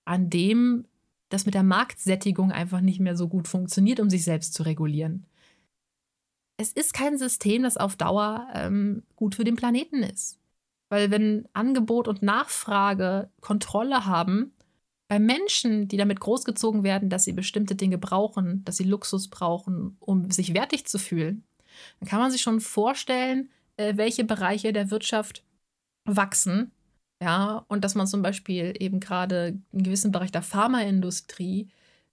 an 0.05 0.29
dem 0.29 0.86
das 1.34 1.46
mit 1.46 1.56
der 1.56 1.63
Marktsättigung 1.63 2.52
einfach 2.52 2.82
nicht 2.82 3.00
mehr 3.00 3.17
so 3.17 3.28
gut 3.28 3.48
funktioniert, 3.48 4.00
um 4.00 4.10
sich 4.10 4.24
selbst 4.24 4.54
zu 4.54 4.63
regulieren 4.63 5.26
es 6.58 6.72
ist 6.72 6.93
kein 6.93 7.17
System, 7.17 7.63
das 7.63 7.78
auf 7.78 7.96
Dauer 7.96 8.48
ähm, 8.54 9.04
gut 9.15 9.36
für 9.36 9.43
den 9.43 9.56
Planeten 9.56 10.04
ist. 10.04 10.39
Weil 10.89 11.12
wenn 11.12 11.48
Angebot 11.54 12.08
und 12.08 12.22
Nachfrage 12.22 13.30
Kontrolle 13.41 14.06
haben, 14.06 14.54
bei 15.08 15.19
Menschen, 15.19 15.88
die 15.88 15.98
damit 15.98 16.19
großgezogen 16.19 16.84
werden, 16.84 17.10
dass 17.10 17.26
sie 17.26 17.34
bestimmte 17.34 17.76
Dinge 17.76 17.98
brauchen, 17.98 18.63
dass 18.65 18.78
sie 18.78 18.84
Luxus 18.84 19.28
brauchen, 19.28 19.98
um 20.00 20.32
sich 20.32 20.54
wertig 20.54 20.86
zu 20.86 20.98
fühlen, 20.98 21.43
dann 22.00 22.10
kann 22.10 22.19
man 22.19 22.32
sich 22.32 22.41
schon 22.41 22.62
vorstellen, 22.62 23.50
äh, 23.78 23.98
welche 23.98 24.24
Bereiche 24.24 24.74
der 24.74 24.91
Wirtschaft 24.91 25.43
wachsen. 26.06 26.72
Ja, 27.23 27.63
und 27.67 27.83
dass 27.86 27.95
man 27.95 28.07
zum 28.07 28.21
Beispiel 28.21 28.73
eben 28.79 28.99
gerade 28.99 29.59
einen 29.71 29.83
gewissen 29.83 30.12
Bereich 30.12 30.31
der 30.31 30.41
Pharmaindustrie 30.41 31.69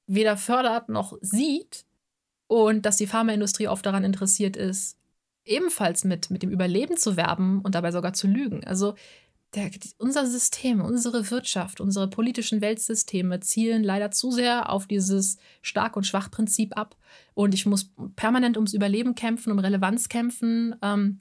weder 0.07 0.37
fördert 0.37 0.89
noch 0.89 1.17
sieht, 1.21 1.85
und 2.51 2.85
dass 2.85 2.97
die 2.97 3.07
Pharmaindustrie 3.07 3.69
oft 3.69 3.87
daran 3.87 4.03
interessiert 4.03 4.57
ist, 4.57 4.97
ebenfalls 5.45 6.03
mit, 6.03 6.31
mit 6.31 6.43
dem 6.43 6.51
Überleben 6.51 6.97
zu 6.97 7.17
werben 7.17 7.61
und 7.63 7.77
dabei 7.77 7.93
sogar 7.93 8.13
zu 8.13 8.27
lügen. 8.27 8.65
Also 8.65 8.97
der, 9.55 9.71
unser 9.99 10.27
System, 10.27 10.81
unsere 10.81 11.31
Wirtschaft, 11.31 11.81
unsere 11.81 12.11
politischen 12.11 12.61
Weltsysteme 12.61 13.39
zielen 13.39 13.85
leider 13.85 14.11
zu 14.11 14.33
sehr 14.33 14.69
auf 14.69 14.89
dieses 14.89 15.37
Stark- 15.63 15.97
und 15.97 16.09
Schwach-Prinzip 16.09 16.77
ab. 16.77 16.97
Und 17.35 17.55
ich 17.55 17.67
muss 17.67 17.93
permanent 18.17 18.57
ums 18.57 18.75
Überleben 18.75 19.15
kämpfen, 19.15 19.53
um 19.53 19.61
Relevanz 19.61 20.09
kämpfen. 20.09 20.75
Ähm, 20.83 21.21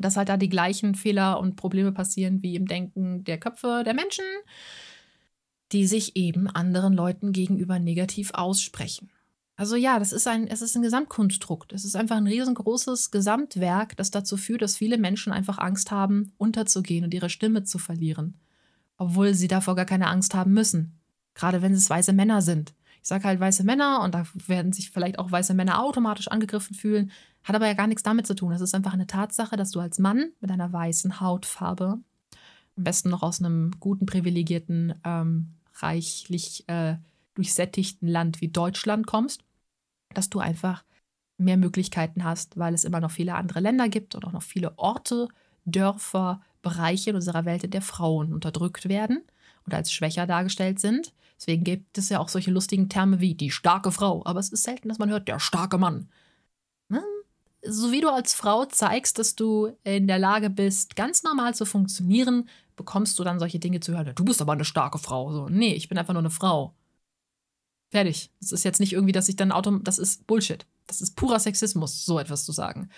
dass 0.00 0.16
halt 0.16 0.28
da 0.28 0.36
die 0.36 0.48
gleichen 0.48 0.94
Fehler 0.94 1.40
und 1.40 1.56
Probleme 1.56 1.92
passieren 1.92 2.42
wie 2.42 2.56
im 2.56 2.66
Denken 2.66 3.24
der 3.24 3.38
Köpfe 3.38 3.82
der 3.84 3.94
Menschen, 3.94 4.24
die 5.72 5.86
sich 5.86 6.16
eben 6.16 6.48
anderen 6.48 6.94
Leuten 6.94 7.32
gegenüber 7.32 7.78
negativ 7.78 8.30
aussprechen. 8.32 9.10
Also 9.58 9.74
ja, 9.74 9.98
das 9.98 10.12
ist 10.12 10.28
ein, 10.28 10.46
es 10.46 10.62
ist 10.62 10.76
ein 10.76 10.82
Gesamtkonstrukt. 10.82 11.72
Es 11.72 11.84
ist 11.84 11.96
einfach 11.96 12.16
ein 12.16 12.28
riesengroßes 12.28 13.10
Gesamtwerk, 13.10 13.96
das 13.96 14.12
dazu 14.12 14.36
führt, 14.36 14.62
dass 14.62 14.76
viele 14.76 14.98
Menschen 14.98 15.32
einfach 15.32 15.58
Angst 15.58 15.90
haben, 15.90 16.32
unterzugehen 16.38 17.04
und 17.04 17.12
ihre 17.12 17.28
Stimme 17.28 17.64
zu 17.64 17.78
verlieren. 17.78 18.34
Obwohl 18.98 19.34
sie 19.34 19.48
davor 19.48 19.74
gar 19.74 19.84
keine 19.84 20.06
Angst 20.06 20.32
haben 20.34 20.52
müssen. 20.52 21.00
Gerade 21.34 21.60
wenn 21.60 21.72
es 21.72 21.90
weiße 21.90 22.12
Männer 22.12 22.40
sind. 22.40 22.72
Ich 23.02 23.08
sage 23.08 23.24
halt 23.24 23.40
weiße 23.40 23.64
Männer 23.64 24.02
und 24.02 24.14
da 24.14 24.26
werden 24.46 24.72
sich 24.72 24.90
vielleicht 24.90 25.18
auch 25.18 25.30
weiße 25.30 25.54
Männer 25.54 25.82
automatisch 25.82 26.28
angegriffen 26.28 26.74
fühlen. 26.74 27.10
Hat 27.48 27.56
aber 27.56 27.66
ja 27.66 27.74
gar 27.74 27.86
nichts 27.86 28.02
damit 28.02 28.26
zu 28.26 28.34
tun. 28.34 28.52
Es 28.52 28.60
ist 28.60 28.74
einfach 28.74 28.92
eine 28.92 29.06
Tatsache, 29.06 29.56
dass 29.56 29.70
du 29.70 29.80
als 29.80 29.98
Mann 29.98 30.32
mit 30.40 30.50
einer 30.50 30.72
weißen 30.72 31.20
Hautfarbe, 31.20 31.98
am 32.76 32.84
besten 32.84 33.08
noch 33.08 33.22
aus 33.22 33.40
einem 33.40 33.72
guten, 33.80 34.06
privilegierten, 34.06 34.94
ähm, 35.04 35.54
reichlich 35.74 36.68
äh, 36.68 36.96
durchsättigten 37.34 38.06
Land 38.06 38.40
wie 38.40 38.48
Deutschland 38.48 39.06
kommst 39.06 39.42
dass 40.14 40.30
du 40.30 40.40
einfach 40.40 40.84
mehr 41.38 41.56
Möglichkeiten 41.56 42.24
hast, 42.24 42.58
weil 42.58 42.74
es 42.74 42.84
immer 42.84 43.00
noch 43.00 43.10
viele 43.10 43.34
andere 43.34 43.60
Länder 43.60 43.88
gibt 43.88 44.14
und 44.14 44.24
auch 44.24 44.32
noch 44.32 44.42
viele 44.42 44.76
Orte, 44.78 45.28
Dörfer, 45.64 46.40
Bereiche 46.62 47.10
in 47.10 47.16
unserer 47.16 47.44
Welt, 47.44 47.64
in 47.64 47.70
der 47.70 47.82
Frauen 47.82 48.32
unterdrückt 48.32 48.88
werden 48.88 49.22
und 49.64 49.74
als 49.74 49.92
schwächer 49.92 50.26
dargestellt 50.26 50.80
sind. 50.80 51.12
Deswegen 51.36 51.62
gibt 51.62 51.98
es 51.98 52.08
ja 52.08 52.18
auch 52.18 52.28
solche 52.28 52.50
lustigen 52.50 52.88
Terme 52.88 53.20
wie 53.20 53.34
die 53.34 53.52
starke 53.52 53.92
Frau. 53.92 54.22
Aber 54.24 54.40
es 54.40 54.48
ist 54.48 54.64
selten, 54.64 54.88
dass 54.88 54.98
man 54.98 55.10
hört, 55.10 55.28
der 55.28 55.38
starke 55.38 55.78
Mann. 55.78 56.08
So 57.62 57.90
wie 57.90 58.00
du 58.00 58.08
als 58.08 58.34
Frau 58.34 58.66
zeigst, 58.66 59.18
dass 59.18 59.34
du 59.34 59.76
in 59.82 60.06
der 60.06 60.18
Lage 60.18 60.48
bist, 60.48 60.96
ganz 60.96 61.22
normal 61.22 61.54
zu 61.54 61.66
funktionieren, 61.66 62.48
bekommst 62.76 63.18
du 63.18 63.24
dann 63.24 63.38
solche 63.38 63.58
Dinge 63.58 63.80
zu 63.80 63.92
hören. 63.92 64.12
Du 64.14 64.24
bist 64.24 64.40
aber 64.40 64.52
eine 64.52 64.64
starke 64.64 64.98
Frau. 64.98 65.32
So, 65.32 65.48
nee, 65.48 65.74
ich 65.74 65.88
bin 65.88 65.98
einfach 65.98 66.14
nur 66.14 66.22
eine 66.22 66.30
Frau. 66.30 66.74
Fertig. 67.90 68.30
Das 68.40 68.52
ist 68.52 68.64
jetzt 68.64 68.80
nicht 68.80 68.92
irgendwie, 68.92 69.12
dass 69.12 69.28
ich 69.28 69.36
dann 69.36 69.52
autom 69.52 69.82
das 69.82 69.98
ist 69.98 70.26
Bullshit. 70.26 70.66
Das 70.86 71.00
ist 71.00 71.16
purer 71.16 71.40
Sexismus, 71.40 72.04
so 72.04 72.18
etwas 72.18 72.44
zu 72.44 72.52
sagen. 72.52 72.90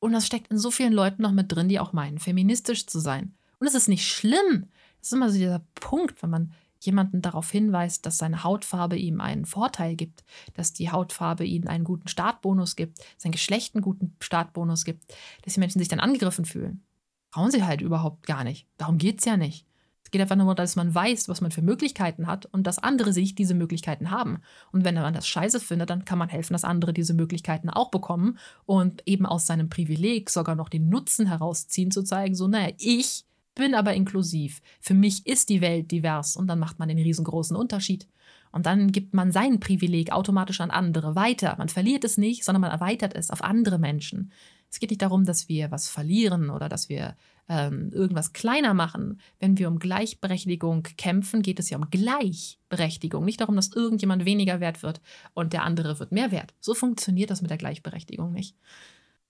Und 0.00 0.12
das 0.12 0.26
steckt 0.26 0.50
in 0.50 0.58
so 0.58 0.70
vielen 0.70 0.92
Leuten 0.92 1.22
noch 1.22 1.32
mit 1.32 1.52
drin, 1.52 1.68
die 1.68 1.78
auch 1.78 1.92
meinen, 1.92 2.18
feministisch 2.18 2.86
zu 2.86 2.98
sein. 2.98 3.34
Und 3.60 3.66
es 3.66 3.74
ist 3.74 3.88
nicht 3.88 4.08
schlimm. 4.08 4.68
Es 5.00 5.08
ist 5.08 5.12
immer 5.12 5.30
so 5.30 5.36
dieser 5.36 5.64
Punkt, 5.74 6.22
wenn 6.22 6.30
man 6.30 6.52
jemanden 6.84 7.22
darauf 7.22 7.50
hinweist, 7.50 8.06
dass 8.06 8.18
seine 8.18 8.44
Hautfarbe 8.44 8.96
ihm 8.96 9.20
einen 9.20 9.44
Vorteil 9.44 9.96
gibt, 9.96 10.24
dass 10.54 10.72
die 10.72 10.90
Hautfarbe 10.90 11.44
ihm 11.44 11.66
einen 11.66 11.84
guten 11.84 12.08
Startbonus 12.08 12.76
gibt, 12.76 12.98
sein 13.16 13.32
Geschlecht 13.32 13.74
einen 13.74 13.82
guten 13.82 14.16
Startbonus 14.20 14.84
gibt, 14.84 15.14
dass 15.42 15.54
die 15.54 15.60
Menschen 15.60 15.78
sich 15.78 15.88
dann 15.88 16.00
angegriffen 16.00 16.44
fühlen. 16.44 16.82
Brauchen 17.30 17.50
sie 17.50 17.64
halt 17.64 17.80
überhaupt 17.80 18.26
gar 18.26 18.44
nicht. 18.44 18.66
Darum 18.76 18.98
geht 18.98 19.20
es 19.20 19.24
ja 19.24 19.36
nicht 19.36 19.66
geht 20.12 20.20
einfach 20.20 20.36
nur, 20.36 20.54
dass 20.54 20.76
man 20.76 20.94
weiß, 20.94 21.28
was 21.28 21.40
man 21.40 21.50
für 21.50 21.62
Möglichkeiten 21.62 22.26
hat 22.26 22.46
und 22.46 22.66
dass 22.66 22.78
andere 22.78 23.12
sich 23.12 23.34
diese 23.34 23.54
Möglichkeiten 23.54 24.10
haben. 24.10 24.40
Und 24.70 24.84
wenn 24.84 24.94
man 24.94 25.14
das 25.14 25.26
scheiße 25.26 25.58
findet, 25.58 25.90
dann 25.90 26.04
kann 26.04 26.18
man 26.18 26.28
helfen, 26.28 26.52
dass 26.52 26.64
andere 26.64 26.92
diese 26.92 27.14
Möglichkeiten 27.14 27.70
auch 27.70 27.90
bekommen 27.90 28.38
und 28.64 29.02
eben 29.06 29.26
aus 29.26 29.46
seinem 29.46 29.68
Privileg 29.68 30.30
sogar 30.30 30.54
noch 30.54 30.68
den 30.68 30.88
Nutzen 30.88 31.26
herausziehen, 31.26 31.90
zu 31.90 32.04
zeigen, 32.04 32.34
so, 32.34 32.46
naja, 32.46 32.72
ich 32.78 33.24
bin 33.54 33.74
aber 33.74 33.94
inklusiv. 33.94 34.60
Für 34.80 34.94
mich 34.94 35.26
ist 35.26 35.48
die 35.48 35.60
Welt 35.60 35.90
divers 35.90 36.36
und 36.36 36.46
dann 36.46 36.58
macht 36.58 36.78
man 36.78 36.88
den 36.88 36.98
riesengroßen 36.98 37.56
Unterschied. 37.56 38.08
Und 38.50 38.66
dann 38.66 38.92
gibt 38.92 39.14
man 39.14 39.32
sein 39.32 39.60
Privileg 39.60 40.12
automatisch 40.12 40.60
an 40.60 40.70
andere 40.70 41.14
weiter. 41.16 41.54
Man 41.58 41.68
verliert 41.68 42.04
es 42.04 42.18
nicht, 42.18 42.44
sondern 42.44 42.60
man 42.60 42.70
erweitert 42.70 43.14
es 43.14 43.30
auf 43.30 43.42
andere 43.42 43.78
Menschen. 43.78 44.30
Es 44.70 44.78
geht 44.78 44.90
nicht 44.90 45.02
darum, 45.02 45.24
dass 45.24 45.48
wir 45.48 45.70
was 45.70 45.88
verlieren 45.88 46.48
oder 46.48 46.68
dass 46.68 46.88
wir 46.88 47.14
ähm, 47.48 47.90
irgendwas 47.92 48.32
kleiner 48.32 48.72
machen. 48.72 49.20
Wenn 49.38 49.58
wir 49.58 49.68
um 49.68 49.78
Gleichberechtigung 49.78 50.84
kämpfen, 50.96 51.42
geht 51.42 51.58
es 51.58 51.68
ja 51.68 51.76
um 51.76 51.90
Gleichberechtigung. 51.90 53.24
Nicht 53.24 53.40
darum, 53.40 53.56
dass 53.56 53.72
irgendjemand 53.72 54.24
weniger 54.24 54.60
wert 54.60 54.82
wird 54.82 55.02
und 55.34 55.52
der 55.52 55.64
andere 55.64 55.98
wird 55.98 56.12
mehr 56.12 56.30
wert. 56.30 56.54
So 56.60 56.72
funktioniert 56.74 57.30
das 57.30 57.42
mit 57.42 57.50
der 57.50 57.58
Gleichberechtigung 57.58 58.32
nicht. 58.32 58.56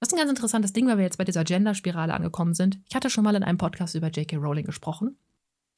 Das 0.03 0.09
ist 0.09 0.15
ein 0.15 0.19
ganz 0.19 0.31
interessantes 0.31 0.73
Ding, 0.73 0.89
weil 0.89 0.97
wir 0.97 1.05
jetzt 1.05 1.19
bei 1.19 1.25
dieser 1.25 1.45
Gender-Spirale 1.45 2.13
angekommen 2.13 2.55
sind. 2.55 2.81
Ich 2.89 2.97
hatte 2.97 3.09
schon 3.09 3.23
mal 3.23 3.37
in 3.37 3.45
einem 3.45 3.57
Podcast 3.57 3.95
über 3.95 4.09
J.K. 4.09 4.35
Rowling 4.35 4.67
gesprochen 4.67 5.17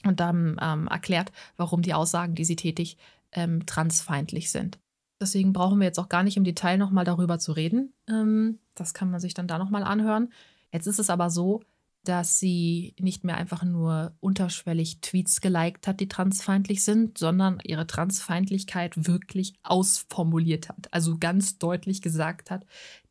und 0.07 0.19
dann 0.19 0.59
ähm, 0.63 0.87
erklärt, 0.87 1.31
warum 1.59 1.83
die 1.83 1.93
Aussagen, 1.93 2.35
die 2.35 2.47
sie 2.47 2.57
tätigt, 2.57 2.99
ähm, 3.33 3.67
transfeindlich 3.67 4.51
sind. 4.51 4.79
Deswegen 5.21 5.53
brauchen 5.53 5.79
wir 5.79 5.85
jetzt 5.85 5.99
auch 5.99 6.09
gar 6.09 6.23
nicht 6.23 6.39
im 6.39 6.45
Detail 6.45 6.79
nochmal 6.79 7.05
darüber 7.05 7.39
zu 7.39 7.53
reden. 7.53 7.93
Ähm, 8.09 8.61
das 8.75 8.95
kann 8.95 9.11
man 9.11 9.21
sich 9.21 9.35
dann 9.35 9.47
da 9.47 9.59
nochmal 9.59 9.83
anhören. 9.83 10.33
Jetzt 10.73 10.87
ist 10.87 11.01
es 11.01 11.11
aber 11.11 11.29
so, 11.29 11.61
dass 12.05 12.39
sie 12.39 12.95
nicht 12.99 13.25
mehr 13.25 13.37
einfach 13.37 13.63
nur 13.63 14.15
unterschwellig 14.21 15.01
Tweets 15.03 15.43
geliked 15.43 15.87
hat, 15.87 16.01
die 16.01 16.09
transfeindlich 16.09 16.83
sind, 16.83 17.19
sondern 17.19 17.59
ihre 17.63 17.87
Transfeindlichkeit 17.87 19.07
wirklich 19.07 19.55
ausformuliert 19.63 20.71
hat. 20.71 20.89
Also 20.93 21.19
ganz 21.19 21.59
deutlich 21.59 22.01
gesagt 22.01 22.51
hat, 22.51 22.65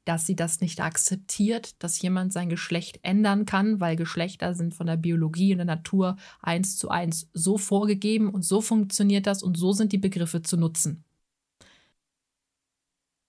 dass 0.05 0.25
sie 0.25 0.35
das 0.35 0.61
nicht 0.61 0.81
akzeptiert, 0.81 1.81
dass 1.81 2.01
jemand 2.01 2.33
sein 2.33 2.49
Geschlecht 2.49 2.99
ändern 3.03 3.45
kann, 3.45 3.79
weil 3.79 3.95
Geschlechter 3.95 4.53
sind 4.53 4.73
von 4.73 4.87
der 4.87 4.97
Biologie 4.97 5.51
und 5.53 5.59
der 5.59 5.65
Natur 5.65 6.17
eins 6.41 6.77
zu 6.77 6.89
eins 6.89 7.29
so 7.33 7.57
vorgegeben 7.57 8.29
und 8.29 8.43
so 8.43 8.61
funktioniert 8.61 9.27
das 9.27 9.43
und 9.43 9.57
so 9.57 9.71
sind 9.73 9.91
die 9.91 9.97
Begriffe 9.97 10.41
zu 10.41 10.57
nutzen. 10.57 11.03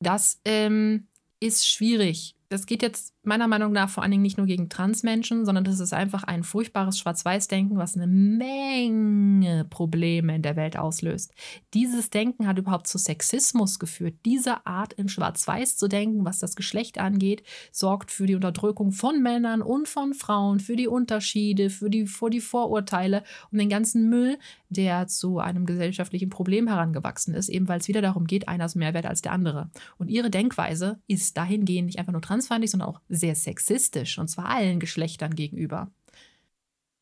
Das 0.01 0.41
ähm, 0.45 1.09
ist 1.41 1.69
schwierig 1.69 2.35
das 2.55 2.67
geht 2.67 2.83
jetzt 2.83 3.14
meiner 3.27 3.49
Meinung 3.49 3.73
nach 3.73 3.89
vor 3.89 4.03
allen 4.03 4.13
Dingen 4.13 4.23
nicht 4.23 4.39
nur 4.39 4.47
gegen 4.47 4.69
Transmenschen, 4.69 5.45
sondern 5.45 5.65
das 5.65 5.81
ist 5.81 5.93
einfach 5.93 6.25
ein 6.25 6.43
furchtbares 6.43 6.99
Schwarz-Weiß-Denken, 6.99 7.77
was 7.77 7.97
eine 7.97 8.07
Menge 8.07 9.65
Probleme 9.65 10.37
in 10.37 10.43
der 10.43 10.57
Welt 10.57 10.77
auslöst. 10.77 11.33
Dieses 11.73 12.11
Denken 12.11 12.47
hat 12.47 12.59
überhaupt 12.59 12.87
zu 12.87 12.99
Sexismus 12.99 13.79
geführt. 13.79 14.15
Diese 14.25 14.67
Art 14.67 14.93
in 14.93 15.09
Schwarz-Weiß 15.09 15.77
zu 15.77 15.89
denken, 15.89 16.25
was 16.25 16.39
das 16.39 16.57
Geschlecht 16.57 16.99
angeht, 16.99 17.43
sorgt 17.73 18.11
für 18.11 18.27
die 18.27 18.35
Unterdrückung 18.35 18.93
von 18.93 19.23
Männern 19.23 19.63
und 19.63 19.89
von 19.89 20.15
Frauen, 20.15 20.61
für 20.61 20.77
die 20.77 20.89
Unterschiede, 20.89 21.71
für 21.71 21.91
die, 21.91 22.07
für 22.07 22.31
die 22.31 22.41
Vorurteile 22.41 23.23
und 23.51 23.59
den 23.59 23.69
ganzen 23.69 24.09
Müll, 24.09 24.39
der 24.69 25.07
zu 25.07 25.39
einem 25.39 25.67
gesellschaftlichen 25.67 26.31
Problem 26.31 26.67
herangewachsen 26.67 27.35
ist, 27.35 27.49
eben 27.49 27.69
weil 27.69 27.81
es 27.81 27.89
wieder 27.89 28.03
darum 28.03 28.27
geht, 28.27 28.49
einer 28.49 28.65
ist 28.65 28.75
mehr 28.75 28.95
wert 28.95 29.07
als 29.07 29.23
der 29.23 29.33
andere. 29.33 29.71
Und 29.99 30.09
ihre 30.09 30.31
Denkweise 30.31 30.99
ist 31.07 31.37
dahingehend 31.37 31.87
nicht 31.87 31.99
einfach 31.99 32.13
nur 32.13 32.23
transfeindlich, 32.23 32.71
sondern 32.71 32.89
auch 32.89 33.01
sehr 33.17 33.35
sexistisch, 33.35 34.19
und 34.19 34.29
zwar 34.29 34.47
allen 34.47 34.81
Geschlechtern 34.81 35.35
gegenüber. 35.35 35.91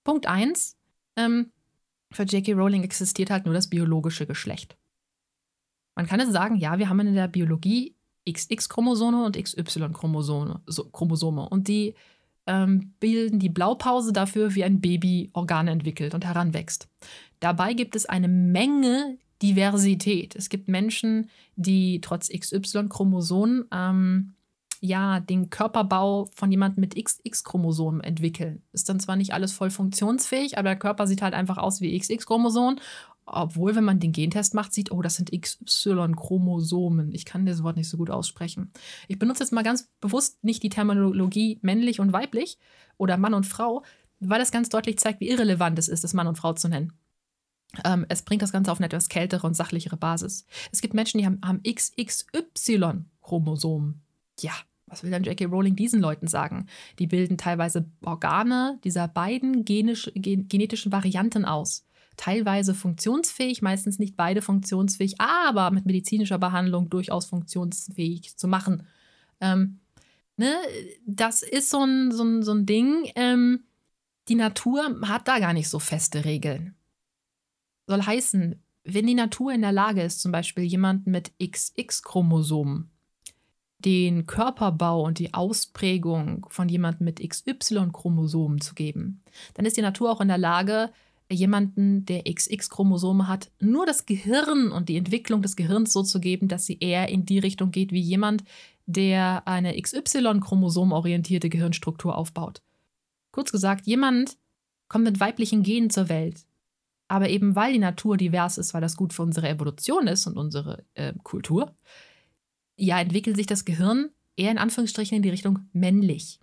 Punkt 0.05 0.27
1. 0.27 0.77
Ähm, 1.17 1.53
für 2.11 2.25
J.K. 2.25 2.53
Rowling 2.53 2.83
existiert 2.83 3.31
halt 3.31 3.45
nur 3.47 3.55
das 3.55 3.69
biologische 3.69 4.27
Geschlecht. 4.27 4.77
Man 5.95 6.07
kann 6.07 6.21
jetzt 6.21 6.33
sagen, 6.33 6.57
ja, 6.57 6.79
wir 6.79 6.89
haben 6.89 7.01
in 7.01 7.15
der 7.15 7.29
Biologie 7.29 7.95
XX-Chromosome 8.29 9.25
und 9.25 9.37
XY-Chromosome. 9.37 10.61
So, 10.67 10.85
Chromosome, 10.85 11.49
und 11.49 11.69
die 11.69 11.95
ähm, 12.47 12.95
bilden 12.99 13.39
die 13.39 13.49
Blaupause 13.49 14.13
dafür, 14.13 14.55
wie 14.55 14.65
ein 14.65 14.81
Baby 14.81 15.31
Organe 15.33 15.71
entwickelt 15.71 16.15
und 16.15 16.25
heranwächst. 16.25 16.89
Dabei 17.41 17.75
gibt 17.75 17.97
es 17.97 18.07
eine 18.07 18.29
Menge 18.29 19.19
Diversität. 19.43 20.37
Es 20.37 20.49
gibt 20.49 20.69
Menschen, 20.69 21.29
die 21.57 22.01
trotz 22.01 22.29
XY-Chromosomen 22.29 23.67
ähm, 23.73 24.35
ja 24.83 25.21
den 25.21 25.49
Körperbau 25.49 26.29
von 26.35 26.51
jemandem 26.51 26.81
mit 26.81 26.97
XX-Chromosomen 26.97 28.03
entwickeln. 28.03 28.63
Ist 28.73 28.89
dann 28.89 29.01
zwar 29.01 29.17
nicht 29.17 29.33
alles 29.33 29.53
voll 29.53 29.71
funktionsfähig, 29.71 30.59
aber 30.59 30.71
der 30.71 30.79
Körper 30.79 31.07
sieht 31.07 31.23
halt 31.23 31.35
einfach 31.35 31.57
aus 31.57 31.81
wie 31.81 31.97
XX-Chromosomen. 31.99 32.81
Obwohl, 33.25 33.77
wenn 33.77 33.85
man 33.85 34.01
den 34.01 34.11
Gentest 34.11 34.55
macht, 34.55 34.75
sieht, 34.75 34.91
oh, 34.91 35.01
das 35.01 35.15
sind 35.15 35.31
XY-Chromosomen. 35.31 37.15
Ich 37.15 37.25
kann 37.25 37.47
das 37.47 37.63
Wort 37.63 37.77
nicht 37.77 37.89
so 37.89 37.97
gut 37.97 38.11
aussprechen. 38.11 38.73
Ich 39.07 39.21
benutze 39.21 39.45
jetzt 39.45 39.53
mal 39.53 39.63
ganz 39.63 39.89
bewusst 40.01 40.43
nicht 40.43 40.65
die 40.65 40.69
Terminologie 40.69 41.61
männlich 41.63 42.01
und 42.01 42.13
weiblich 42.13 42.59
oder 42.99 43.17
Mann 43.17 43.35
und 43.35 43.47
Frau, 43.47 43.85
weil 44.19 44.41
das 44.41 44.51
ganz 44.51 44.69
deutlich 44.69 44.99
zeigt, 44.99 45.21
wie 45.21 45.31
irrelevant 45.31 45.79
es 45.79 45.87
ist, 45.87 46.03
das 46.03 46.13
Mann 46.13 46.27
und 46.27 46.37
Frau 46.37 46.55
zu 46.55 46.69
nennen. 46.69 46.93
Ähm, 47.85 48.05
es 48.09 48.23
bringt 48.23 48.43
das 48.43 48.51
Ganze 48.51 48.73
auf 48.73 48.79
eine 48.79 48.87
etwas 48.87 49.09
kältere 49.09 49.47
und 49.47 49.55
sachlichere 49.55 49.97
Basis. 49.97 50.45
Es 50.73 50.81
gibt 50.81 50.95
Menschen, 50.95 51.19
die 51.19 51.27
haben, 51.27 51.39
haben 51.45 51.63
XXY-Chromosomen. 51.63 54.03
Ja, 54.41 54.55
was 54.93 55.03
will 55.03 55.11
dann 55.11 55.25
J.K. 55.25 55.47
Rowling 55.47 55.75
diesen 55.75 56.01
Leuten 56.01 56.29
sagen? 56.29 56.67
Die 56.99 57.07
bilden 57.07 57.39
teilweise 57.39 57.87
Organe 58.05 58.79
dieser 58.85 59.09
beiden 59.09 59.65
genisch, 59.65 60.13
gen, 60.15 60.49
genetischen 60.49 60.93
Varianten 60.93 61.45
aus. 61.45 61.87
Teilweise 62.19 62.75
funktionsfähig, 62.75 63.63
meistens 63.63 63.99
nicht 63.99 64.17
beide 64.17 64.43
funktionsfähig, 64.43 65.19
aber 65.19 65.71
mit 65.71 65.87
medizinischer 65.87 66.39
Behandlung 66.39 66.91
durchaus 66.91 67.25
funktionsfähig 67.25 68.37
zu 68.37 68.47
machen. 68.47 68.87
Ähm, 69.41 69.81
ne? 70.37 70.55
Das 71.07 71.43
ist 71.43 71.71
so 71.71 71.83
ein, 71.83 72.13
so 72.13 72.23
ein, 72.23 72.43
so 72.43 72.53
ein 72.53 72.67
Ding. 72.67 73.11
Ähm, 73.17 73.65
die 74.29 74.35
Natur 74.35 75.01
hat 75.09 75.27
da 75.27 75.39
gar 75.39 75.55
nicht 75.55 75.71
so 75.71 75.79
feste 75.79 76.27
Regeln. 76.27 76.75
Soll 77.87 78.03
heißen, 78.03 78.63
wenn 78.85 79.07
die 79.07 79.15
Natur 79.15 79.53
in 79.53 79.63
der 79.63 79.73
Lage 79.73 80.03
ist, 80.03 80.21
zum 80.21 80.33
Beispiel 80.33 80.65
jemanden 80.65 81.11
mit 81.11 81.33
XX-Chromosomen 81.41 82.92
den 83.85 84.27
Körperbau 84.27 85.05
und 85.05 85.19
die 85.19 85.35
Ausprägung 85.35 86.47
von 86.51 86.69
jemandem 86.69 87.05
mit 87.05 87.21
XY-Chromosomen 87.21 88.61
zu 88.61 88.75
geben, 88.75 89.23
dann 89.55 89.67
ist 89.67 89.77
die 89.77 89.83
Natur 89.83 90.11
auch 90.11 90.21
in 90.21 90.29
der 90.29 90.39
Lage, 90.39 90.91
jemanden, 91.31 92.05
der 92.07 92.25
XX-Chromosome 92.25 93.29
hat, 93.29 93.51
nur 93.61 93.87
das 93.87 94.07
Gehirn 94.07 94.71
und 94.71 94.89
die 94.89 94.97
Entwicklung 94.97 95.43
des 95.43 95.57
Gehirns 95.57 95.93
so 95.93 96.03
zu 96.03 96.21
geben, 96.21 96.49
dass 96.49 96.67
sie 96.67 96.79
eher 96.79 97.09
in 97.09 97.25
die 97.25 97.39
Richtung 97.39 97.71
geht 97.71 97.93
wie 97.93 98.01
jemand, 98.01 98.45
der 98.87 99.47
eine 99.47 99.81
XY-Chromosom-orientierte 99.81 101.49
Gehirnstruktur 101.49 102.17
aufbaut. 102.17 102.63
Kurz 103.31 103.53
gesagt, 103.53 103.87
jemand 103.87 104.37
kommt 104.89 105.05
mit 105.05 105.21
weiblichen 105.21 105.63
Genen 105.63 105.91
zur 105.91 106.09
Welt, 106.09 106.45
aber 107.09 107.31
eben 107.31 107.57
weil 107.57 107.73
die 107.73 107.79
Natur 107.79 108.17
divers 108.17 108.59
ist, 108.59 108.75
weil 108.75 108.81
das 108.81 108.97
gut 108.97 109.13
für 109.13 109.23
unsere 109.23 109.49
Evolution 109.49 110.07
ist 110.07 110.27
und 110.27 110.37
unsere 110.37 110.85
äh, 110.95 111.15
Kultur, 111.23 111.75
ja, 112.83 113.01
entwickelt 113.01 113.37
sich 113.37 113.47
das 113.47 113.65
Gehirn 113.65 114.11
eher 114.37 114.51
in 114.51 114.59
Anführungsstrichen 114.59 115.17
in 115.17 115.23
die 115.23 115.31
Richtung 115.31 115.61
männlich. 115.73 116.41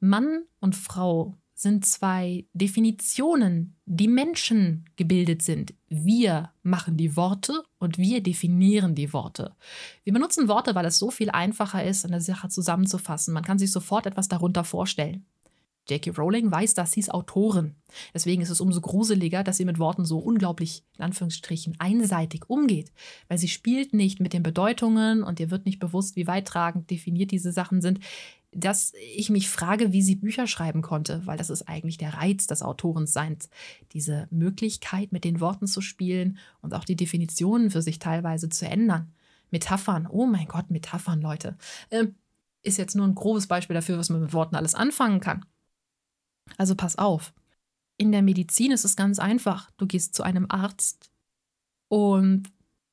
Mann 0.00 0.42
und 0.58 0.74
Frau 0.74 1.36
sind 1.54 1.86
zwei 1.86 2.46
Definitionen, 2.52 3.76
die 3.86 4.08
Menschen 4.08 4.86
gebildet 4.96 5.42
sind. 5.42 5.74
Wir 5.88 6.50
machen 6.64 6.96
die 6.96 7.14
Worte 7.14 7.62
und 7.78 7.96
wir 7.96 8.20
definieren 8.24 8.96
die 8.96 9.12
Worte. 9.12 9.54
Wir 10.02 10.12
benutzen 10.12 10.48
Worte, 10.48 10.74
weil 10.74 10.86
es 10.86 10.98
so 10.98 11.12
viel 11.12 11.30
einfacher 11.30 11.84
ist, 11.84 12.04
eine 12.04 12.20
Sache 12.20 12.48
zusammenzufassen. 12.48 13.32
Man 13.32 13.44
kann 13.44 13.60
sich 13.60 13.70
sofort 13.70 14.06
etwas 14.06 14.26
darunter 14.26 14.64
vorstellen. 14.64 15.24
J.K. 15.88 16.10
Rowling 16.12 16.50
weiß 16.50 16.74
das, 16.74 16.92
sie 16.92 17.00
ist 17.00 17.12
Autorin. 17.12 17.74
Deswegen 18.14 18.40
ist 18.40 18.50
es 18.50 18.60
umso 18.60 18.80
gruseliger, 18.80 19.42
dass 19.42 19.56
sie 19.56 19.64
mit 19.64 19.78
Worten 19.78 20.04
so 20.04 20.18
unglaublich, 20.18 20.84
in 20.96 21.04
Anführungsstrichen, 21.04 21.74
einseitig 21.78 22.48
umgeht. 22.48 22.92
Weil 23.28 23.38
sie 23.38 23.48
spielt 23.48 23.92
nicht 23.92 24.20
mit 24.20 24.32
den 24.32 24.42
Bedeutungen 24.42 25.22
und 25.22 25.40
ihr 25.40 25.50
wird 25.50 25.66
nicht 25.66 25.80
bewusst, 25.80 26.14
wie 26.14 26.26
weittragend 26.26 26.90
definiert 26.90 27.32
diese 27.32 27.52
Sachen 27.52 27.80
sind, 27.80 27.98
dass 28.54 28.92
ich 29.14 29.30
mich 29.30 29.48
frage, 29.48 29.92
wie 29.92 30.02
sie 30.02 30.14
Bücher 30.14 30.46
schreiben 30.46 30.82
konnte, 30.82 31.22
weil 31.26 31.38
das 31.38 31.50
ist 31.50 31.68
eigentlich 31.68 31.96
der 31.96 32.14
Reiz 32.14 32.46
des 32.46 32.62
Autorenseins. 32.62 33.48
Diese 33.92 34.28
Möglichkeit, 34.30 35.10
mit 35.10 35.24
den 35.24 35.40
Worten 35.40 35.66
zu 35.66 35.80
spielen 35.80 36.38
und 36.60 36.74
auch 36.74 36.84
die 36.84 36.96
Definitionen 36.96 37.70
für 37.70 37.82
sich 37.82 37.98
teilweise 37.98 38.50
zu 38.50 38.68
ändern. 38.68 39.12
Metaphern, 39.50 40.06
oh 40.06 40.26
mein 40.26 40.46
Gott, 40.46 40.70
Metaphern, 40.70 41.20
Leute. 41.22 41.56
Ähm, 41.90 42.14
ist 42.62 42.78
jetzt 42.78 42.94
nur 42.94 43.06
ein 43.06 43.14
grobes 43.14 43.46
Beispiel 43.46 43.74
dafür, 43.74 43.98
was 43.98 44.10
man 44.10 44.20
mit 44.20 44.32
Worten 44.32 44.54
alles 44.54 44.74
anfangen 44.74 45.20
kann. 45.20 45.44
Also 46.58 46.74
pass 46.74 46.96
auf. 46.96 47.32
In 47.96 48.12
der 48.12 48.22
Medizin 48.22 48.72
ist 48.72 48.84
es 48.84 48.96
ganz 48.96 49.18
einfach. 49.18 49.70
Du 49.76 49.86
gehst 49.86 50.14
zu 50.14 50.22
einem 50.22 50.46
Arzt 50.48 51.10
und 51.88 52.50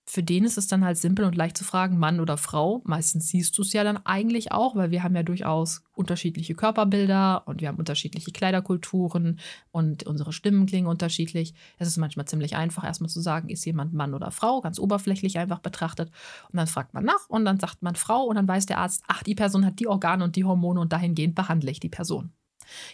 für 0.09 0.23
den 0.23 0.43
ist 0.43 0.57
es 0.57 0.65
dann 0.65 0.83
halt 0.83 0.97
simpel 0.97 1.23
und 1.23 1.35
leicht 1.35 1.55
zu 1.55 1.63
fragen, 1.63 1.99
Mann 1.99 2.19
oder 2.19 2.35
Frau. 2.35 2.81
Meistens 2.83 3.27
siehst 3.27 3.55
du 3.55 3.61
es 3.61 3.73
ja 3.73 3.83
dann 3.83 3.97
eigentlich 4.07 4.51
auch, 4.51 4.75
weil 4.75 4.89
wir 4.89 5.03
haben 5.03 5.15
ja 5.15 5.21
durchaus 5.21 5.83
unterschiedliche 5.93 6.55
Körperbilder 6.55 7.47
und 7.47 7.61
wir 7.61 7.67
haben 7.67 7.77
unterschiedliche 7.77 8.31
Kleiderkulturen 8.31 9.39
und 9.69 10.07
unsere 10.07 10.33
Stimmen 10.33 10.65
klingen 10.65 10.87
unterschiedlich. 10.87 11.53
Es 11.77 11.87
ist 11.87 11.97
manchmal 11.97 12.25
ziemlich 12.25 12.55
einfach, 12.55 12.83
erstmal 12.83 13.11
zu 13.11 13.21
sagen, 13.21 13.49
ist 13.49 13.65
jemand 13.65 13.93
Mann 13.93 14.15
oder 14.15 14.31
Frau, 14.31 14.61
ganz 14.61 14.79
oberflächlich 14.79 15.37
einfach 15.37 15.59
betrachtet. 15.59 16.09
Und 16.51 16.57
dann 16.57 16.65
fragt 16.65 16.95
man 16.95 17.05
nach 17.05 17.29
und 17.29 17.45
dann 17.45 17.59
sagt 17.59 17.83
man 17.83 17.95
Frau 17.95 18.23
und 18.23 18.35
dann 18.35 18.47
weiß 18.47 18.65
der 18.65 18.79
Arzt, 18.79 19.03
ach, 19.07 19.21
die 19.21 19.35
Person 19.35 19.63
hat 19.63 19.79
die 19.79 19.87
Organe 19.87 20.23
und 20.23 20.35
die 20.35 20.43
Hormone 20.43 20.79
und 20.79 20.91
dahingehend 20.91 21.35
behandle 21.35 21.69
ich 21.69 21.79
die 21.79 21.89
Person. 21.89 22.31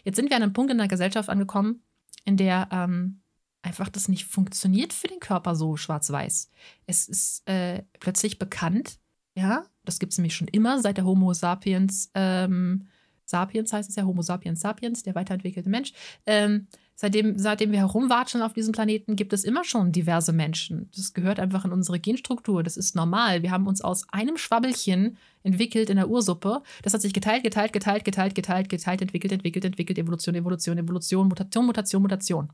Jetzt 0.04 0.16
sind 0.16 0.30
wir 0.30 0.38
an 0.38 0.44
einem 0.44 0.54
Punkt 0.54 0.72
in 0.72 0.78
der 0.78 0.88
Gesellschaft 0.88 1.30
angekommen, 1.30 1.84
in 2.26 2.38
der 2.38 2.70
ähm, 2.72 3.22
einfach 3.62 3.90
das 3.90 4.08
nicht 4.08 4.26
funktioniert 4.26 4.94
für 4.94 5.08
den 5.08 5.20
Körper 5.20 5.56
so 5.56 5.76
schwarz-weiß. 5.76 6.50
Es 6.86 7.08
ist 7.08 7.48
äh, 7.48 7.84
plötzlich 8.00 8.38
bekannt, 8.38 9.00
ja, 9.36 9.66
das 9.84 10.00
gibt 10.00 10.14
es 10.14 10.18
nämlich 10.18 10.36
schon 10.36 10.48
immer, 10.48 10.80
seit 10.82 10.98
der 10.98 11.06
Homo 11.06 11.34
sapiens, 11.34 12.12
ähm, 12.14 12.88
sapiens 13.26 13.74
heißt 13.74 13.90
es 13.90 13.96
ja, 13.96 14.04
Homo 14.04 14.22
sapiens 14.22 14.62
sapiens, 14.62 15.04
der 15.04 15.16
weiterentwickelte 15.16 15.70
Mensch, 15.70 15.94
ähm, 16.26 16.68
Seitdem, 16.98 17.38
seitdem 17.38 17.74
wir 17.74 17.80
herumwatschen 17.80 18.42
auf 18.42 18.54
diesem 18.54 18.72
Planeten, 18.72 19.18
gibt 19.18 19.34
es 19.34 19.44
immer 19.44 19.66
schon 19.66 19.92
diverse 19.92 20.32
Menschen. 20.32 20.90
Das 20.96 21.14
gehört 21.14 21.42
einfach 21.42 21.66
in 21.66 21.74
unsere 21.74 22.00
Genstruktur. 22.00 22.64
Das 22.64 22.78
ist 22.78 22.96
normal. 22.96 23.44
Wir 23.44 23.52
haben 23.52 23.68
uns 23.68 23.82
aus 23.82 24.08
einem 24.14 24.38
Schwabbelchen 24.38 25.18
entwickelt 25.44 25.90
in 25.90 25.98
der 25.98 26.10
Ursuppe. 26.10 26.64
Das 26.84 26.94
hat 26.94 27.02
sich 27.02 27.14
geteilt, 27.14 27.44
geteilt, 27.44 27.74
geteilt, 27.74 28.06
geteilt, 28.06 28.34
geteilt, 28.34 28.70
geteilt, 28.70 29.02
entwickelt, 29.02 29.34
entwickelt, 29.34 29.66
entwickelt, 29.66 30.00
Evolution, 30.00 30.36
Evolution, 30.36 30.78
Evolution, 30.78 31.28
Mutation, 31.28 31.66
Mutation, 31.66 32.02
Mutation. 32.02 32.50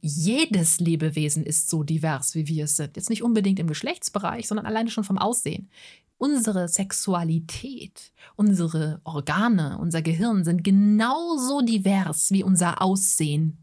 Jedes 0.00 0.80
Lebewesen 0.80 1.44
ist 1.44 1.68
so 1.68 1.82
divers, 1.82 2.34
wie 2.34 2.48
wir 2.48 2.64
es 2.64 2.76
sind. 2.76 2.96
Jetzt 2.96 3.10
nicht 3.10 3.22
unbedingt 3.22 3.58
im 3.58 3.66
Geschlechtsbereich, 3.66 4.48
sondern 4.48 4.64
alleine 4.64 4.90
schon 4.90 5.04
vom 5.04 5.18
Aussehen. 5.18 5.68
Unsere 6.16 6.68
Sexualität, 6.68 8.12
unsere 8.36 9.02
Organe, 9.04 9.76
unser 9.78 10.00
Gehirn 10.00 10.44
sind 10.44 10.64
genauso 10.64 11.60
divers 11.60 12.30
wie 12.30 12.42
unser 12.42 12.80
Aussehen. 12.80 13.58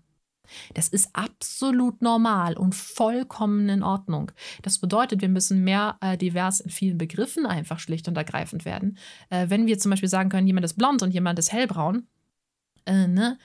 Das 0.73 0.89
ist 0.89 1.09
absolut 1.13 2.01
normal 2.01 2.57
und 2.57 2.75
vollkommen 2.75 3.69
in 3.69 3.83
Ordnung. 3.83 4.31
Das 4.61 4.79
bedeutet, 4.79 5.21
wir 5.21 5.29
müssen 5.29 5.63
mehr 5.63 5.97
äh, 6.01 6.17
divers 6.17 6.59
in 6.59 6.69
vielen 6.69 6.97
Begriffen 6.97 7.45
einfach 7.45 7.79
schlicht 7.79 8.07
und 8.07 8.17
ergreifend 8.17 8.65
werden. 8.65 8.97
Äh, 9.29 9.49
wenn 9.49 9.65
wir 9.65 9.79
zum 9.79 9.91
Beispiel 9.91 10.09
sagen 10.09 10.29
können, 10.29 10.47
jemand 10.47 10.65
ist 10.65 10.77
blond 10.77 11.01
und 11.01 11.11
jemand 11.11 11.39
ist 11.39 11.51
hellbraun, 11.51 12.07
äh, 12.85 13.07
ne, 13.07 13.37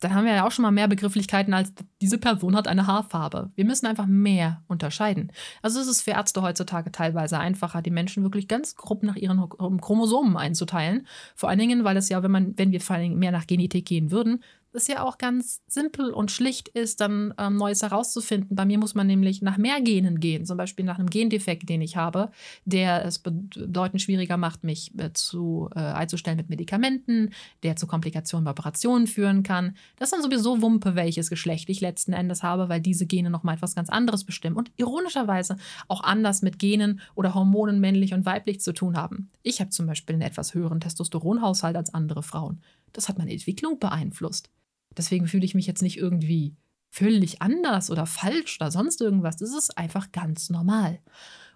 dann 0.00 0.14
haben 0.14 0.26
wir 0.26 0.34
ja 0.34 0.46
auch 0.46 0.50
schon 0.50 0.62
mal 0.62 0.72
mehr 0.72 0.88
Begrifflichkeiten 0.88 1.54
als 1.54 1.72
diese 2.02 2.18
Person 2.18 2.54
hat 2.54 2.68
eine 2.68 2.86
Haarfarbe. 2.86 3.50
Wir 3.54 3.64
müssen 3.64 3.86
einfach 3.86 4.06
mehr 4.06 4.62
unterscheiden. 4.68 5.32
Also 5.62 5.80
es 5.80 5.86
ist 5.86 6.02
für 6.02 6.10
Ärzte 6.10 6.42
heutzutage 6.42 6.92
teilweise 6.92 7.38
einfacher, 7.38 7.80
die 7.80 7.90
Menschen 7.90 8.22
wirklich 8.22 8.46
ganz 8.46 8.76
grob 8.76 9.02
nach 9.02 9.16
ihren 9.16 9.48
Chromosomen 9.80 10.36
einzuteilen. 10.36 11.06
Vor 11.34 11.48
allen 11.48 11.58
Dingen, 11.58 11.84
weil 11.84 11.96
es 11.96 12.10
ja, 12.10 12.22
wenn 12.22 12.30
man, 12.30 12.58
wenn 12.58 12.72
wir 12.72 12.80
vor 12.82 12.96
allen 12.96 13.04
Dingen 13.04 13.18
mehr 13.18 13.32
nach 13.32 13.46
Genetik 13.46 13.86
gehen 13.86 14.10
würden, 14.10 14.42
es 14.76 14.86
ja 14.86 15.02
auch 15.02 15.18
ganz 15.18 15.62
simpel 15.66 16.10
und 16.10 16.30
schlicht 16.30 16.68
ist, 16.68 17.00
dann 17.00 17.34
ähm, 17.38 17.56
Neues 17.56 17.82
herauszufinden. 17.82 18.54
Bei 18.54 18.64
mir 18.64 18.78
muss 18.78 18.94
man 18.94 19.06
nämlich 19.06 19.42
nach 19.42 19.56
mehr 19.56 19.80
Genen 19.80 20.20
gehen, 20.20 20.46
zum 20.46 20.56
Beispiel 20.56 20.84
nach 20.84 20.98
einem 20.98 21.10
Gendefekt, 21.10 21.68
den 21.68 21.80
ich 21.80 21.96
habe, 21.96 22.30
der 22.64 23.04
es 23.04 23.18
bedeutend 23.18 24.02
schwieriger 24.02 24.36
macht, 24.36 24.64
mich 24.64 24.92
äh, 24.98 25.12
zu, 25.12 25.68
äh, 25.74 25.80
einzustellen 25.80 26.36
mit 26.36 26.50
Medikamenten, 26.50 27.30
der 27.62 27.76
zu 27.76 27.86
Komplikationen 27.86 28.44
bei 28.44 28.50
Operationen 28.50 29.06
führen 29.06 29.42
kann. 29.42 29.76
Das 29.96 30.08
ist 30.08 30.12
dann 30.12 30.22
sowieso 30.22 30.62
Wumpe, 30.62 30.94
welches 30.94 31.30
Geschlecht 31.30 31.68
ich 31.68 31.80
letzten 31.80 32.12
Endes 32.12 32.42
habe, 32.42 32.68
weil 32.68 32.80
diese 32.80 33.06
Gene 33.06 33.30
nochmal 33.30 33.56
etwas 33.56 33.74
ganz 33.74 33.88
anderes 33.88 34.24
bestimmen 34.24 34.56
und 34.56 34.70
ironischerweise 34.76 35.56
auch 35.88 36.02
anders 36.02 36.42
mit 36.42 36.58
Genen 36.58 37.00
oder 37.14 37.34
Hormonen 37.34 37.80
männlich 37.80 38.14
und 38.14 38.26
weiblich 38.26 38.60
zu 38.60 38.72
tun 38.72 38.96
haben. 38.96 39.30
Ich 39.42 39.60
habe 39.60 39.70
zum 39.70 39.86
Beispiel 39.86 40.14
einen 40.14 40.22
etwas 40.22 40.54
höheren 40.54 40.80
Testosteronhaushalt 40.80 41.76
als 41.76 41.92
andere 41.94 42.22
Frauen. 42.22 42.60
Das 42.92 43.08
hat 43.08 43.18
meine 43.18 43.32
Entwicklung 43.32 43.78
beeinflusst. 43.78 44.50
Deswegen 44.96 45.26
fühle 45.26 45.44
ich 45.44 45.54
mich 45.54 45.66
jetzt 45.66 45.82
nicht 45.82 45.98
irgendwie 45.98 46.56
völlig 46.90 47.42
anders 47.42 47.90
oder 47.90 48.06
falsch 48.06 48.58
oder 48.60 48.70
sonst 48.70 49.00
irgendwas. 49.00 49.36
Das 49.36 49.54
ist 49.54 49.76
einfach 49.76 50.12
ganz 50.12 50.50
normal. 50.50 51.00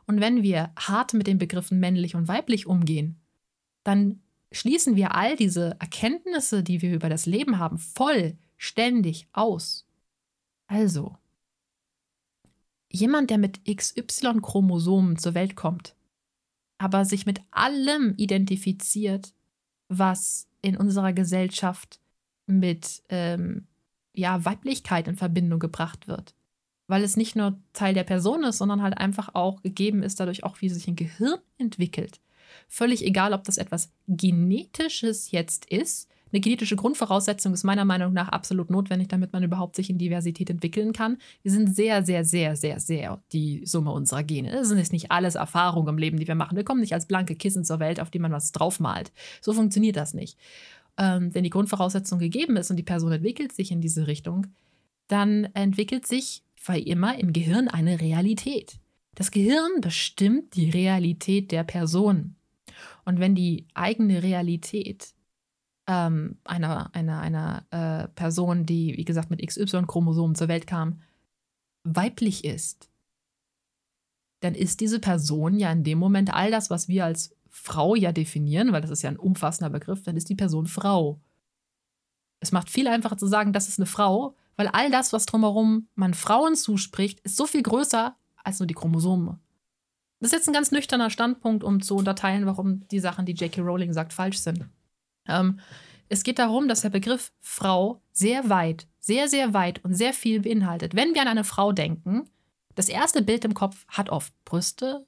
Und 0.06 0.20
wenn 0.20 0.42
wir 0.42 0.72
hart 0.78 1.14
mit 1.14 1.26
den 1.26 1.38
Begriffen 1.38 1.80
männlich 1.80 2.14
und 2.14 2.28
weiblich 2.28 2.66
umgehen, 2.66 3.20
dann 3.84 4.20
schließen 4.52 4.96
wir 4.96 5.14
all 5.14 5.36
diese 5.36 5.76
Erkenntnisse, 5.78 6.62
die 6.62 6.82
wir 6.82 6.92
über 6.92 7.08
das 7.08 7.26
Leben 7.26 7.58
haben, 7.58 7.78
vollständig 7.78 9.28
aus. 9.32 9.86
Also, 10.66 11.16
jemand, 12.90 13.30
der 13.30 13.38
mit 13.38 13.64
XY-Chromosomen 13.64 15.16
zur 15.16 15.34
Welt 15.34 15.56
kommt, 15.56 15.94
aber 16.78 17.04
sich 17.04 17.26
mit 17.26 17.40
allem 17.50 18.14
identifiziert, 18.16 19.34
was 19.88 20.48
in 20.62 20.76
unserer 20.76 21.12
Gesellschaft 21.12 21.99
mit 22.50 23.02
ähm, 23.08 23.66
ja, 24.14 24.44
Weiblichkeit 24.44 25.08
in 25.08 25.16
Verbindung 25.16 25.58
gebracht 25.58 26.08
wird. 26.08 26.34
Weil 26.86 27.04
es 27.04 27.16
nicht 27.16 27.36
nur 27.36 27.58
Teil 27.72 27.94
der 27.94 28.04
Person 28.04 28.42
ist, 28.42 28.58
sondern 28.58 28.82
halt 28.82 28.98
einfach 28.98 29.34
auch 29.34 29.62
gegeben 29.62 30.02
ist, 30.02 30.18
dadurch 30.18 30.44
auch, 30.44 30.60
wie 30.60 30.68
sich 30.68 30.88
ein 30.88 30.96
Gehirn 30.96 31.38
entwickelt. 31.58 32.20
Völlig 32.68 33.04
egal, 33.04 33.32
ob 33.32 33.44
das 33.44 33.58
etwas 33.58 33.92
Genetisches 34.08 35.30
jetzt 35.30 35.66
ist. 35.66 36.08
Eine 36.32 36.40
genetische 36.40 36.76
Grundvoraussetzung 36.76 37.52
ist 37.52 37.64
meiner 37.64 37.84
Meinung 37.84 38.12
nach 38.12 38.28
absolut 38.28 38.70
notwendig, 38.70 39.08
damit 39.08 39.32
man 39.32 39.42
überhaupt 39.42 39.74
sich 39.74 39.90
in 39.90 39.98
Diversität 39.98 40.48
entwickeln 40.48 40.92
kann. 40.92 41.18
Wir 41.42 41.50
sind 41.50 41.74
sehr, 41.74 42.04
sehr, 42.04 42.24
sehr, 42.24 42.54
sehr, 42.54 42.78
sehr 42.78 43.20
die 43.32 43.66
Summe 43.66 43.90
unserer 43.90 44.22
Gene. 44.22 44.52
Das 44.52 44.68
sind 44.68 44.78
jetzt 44.78 44.92
nicht 44.92 45.10
alles 45.10 45.34
Erfahrungen 45.34 45.88
im 45.88 45.98
Leben, 45.98 46.18
die 46.18 46.28
wir 46.28 46.36
machen. 46.36 46.56
Wir 46.56 46.64
kommen 46.64 46.80
nicht 46.80 46.94
als 46.94 47.06
blanke 47.06 47.34
Kissen 47.34 47.64
zur 47.64 47.80
Welt, 47.80 47.98
auf 47.98 48.10
die 48.10 48.20
man 48.20 48.30
was 48.30 48.52
draufmalt. 48.52 49.10
So 49.40 49.52
funktioniert 49.52 49.96
das 49.96 50.14
nicht 50.14 50.38
ähm, 50.98 51.34
wenn 51.34 51.44
die 51.44 51.50
Grundvoraussetzung 51.50 52.18
gegeben 52.18 52.56
ist 52.56 52.70
und 52.70 52.76
die 52.76 52.82
Person 52.82 53.12
entwickelt 53.12 53.52
sich 53.52 53.70
in 53.70 53.80
diese 53.80 54.06
Richtung, 54.06 54.46
dann 55.08 55.44
entwickelt 55.54 56.06
sich 56.06 56.44
für 56.54 56.76
immer 56.76 57.18
im 57.18 57.32
Gehirn 57.32 57.68
eine 57.68 58.00
Realität. 58.00 58.78
Das 59.14 59.30
Gehirn 59.30 59.80
bestimmt 59.80 60.54
die 60.54 60.70
Realität 60.70 61.52
der 61.52 61.64
Person. 61.64 62.36
Und 63.04 63.18
wenn 63.18 63.34
die 63.34 63.66
eigene 63.74 64.22
Realität 64.22 65.14
ähm, 65.86 66.38
einer, 66.44 66.94
einer, 66.94 67.20
einer 67.20 67.66
äh, 67.70 68.08
Person, 68.08 68.66
die, 68.66 68.96
wie 68.96 69.04
gesagt, 69.04 69.30
mit 69.30 69.44
XY-Chromosomen 69.44 70.36
zur 70.36 70.48
Welt 70.48 70.66
kam, 70.66 71.00
weiblich 71.82 72.44
ist, 72.44 72.90
dann 74.40 74.54
ist 74.54 74.80
diese 74.80 75.00
Person 75.00 75.58
ja 75.58 75.70
in 75.72 75.84
dem 75.84 75.98
Moment 75.98 76.32
all 76.32 76.50
das, 76.50 76.70
was 76.70 76.88
wir 76.88 77.04
als 77.04 77.36
Frau 77.50 77.94
ja 77.94 78.12
definieren, 78.12 78.72
weil 78.72 78.80
das 78.80 78.90
ist 78.90 79.02
ja 79.02 79.10
ein 79.10 79.18
umfassender 79.18 79.70
Begriff, 79.70 80.02
dann 80.02 80.16
ist 80.16 80.28
die 80.28 80.34
Person 80.34 80.66
Frau. 80.66 81.20
Es 82.40 82.52
macht 82.52 82.70
viel 82.70 82.88
einfacher 82.88 83.18
zu 83.18 83.26
sagen, 83.26 83.52
das 83.52 83.68
ist 83.68 83.78
eine 83.78 83.86
Frau, 83.86 84.34
weil 84.56 84.68
all 84.68 84.90
das, 84.90 85.12
was 85.12 85.26
drumherum 85.26 85.88
man 85.94 86.14
Frauen 86.14 86.54
zuspricht, 86.54 87.20
ist 87.20 87.36
so 87.36 87.46
viel 87.46 87.62
größer 87.62 88.16
als 88.42 88.58
nur 88.58 88.66
die 88.66 88.74
Chromosome. 88.74 89.38
Das 90.20 90.28
ist 90.28 90.38
jetzt 90.38 90.48
ein 90.48 90.54
ganz 90.54 90.70
nüchterner 90.70 91.10
Standpunkt, 91.10 91.64
um 91.64 91.82
zu 91.82 91.96
unterteilen, 91.96 92.46
warum 92.46 92.86
die 92.88 93.00
Sachen, 93.00 93.26
die 93.26 93.32
J.K. 93.32 93.62
Rowling 93.62 93.92
sagt, 93.92 94.12
falsch 94.12 94.38
sind. 94.38 94.66
Ähm, 95.26 95.60
es 96.08 96.22
geht 96.24 96.38
darum, 96.38 96.68
dass 96.68 96.82
der 96.82 96.90
Begriff 96.90 97.32
Frau 97.40 98.02
sehr 98.12 98.48
weit, 98.48 98.86
sehr, 98.98 99.28
sehr 99.28 99.54
weit 99.54 99.82
und 99.84 99.94
sehr 99.94 100.12
viel 100.12 100.40
beinhaltet. 100.40 100.94
Wenn 100.94 101.14
wir 101.14 101.22
an 101.22 101.28
eine 101.28 101.44
Frau 101.44 101.72
denken, 101.72 102.28
das 102.74 102.88
erste 102.88 103.22
Bild 103.22 103.44
im 103.44 103.54
Kopf 103.54 103.86
hat 103.88 104.10
oft 104.10 104.32
Brüste, 104.44 105.06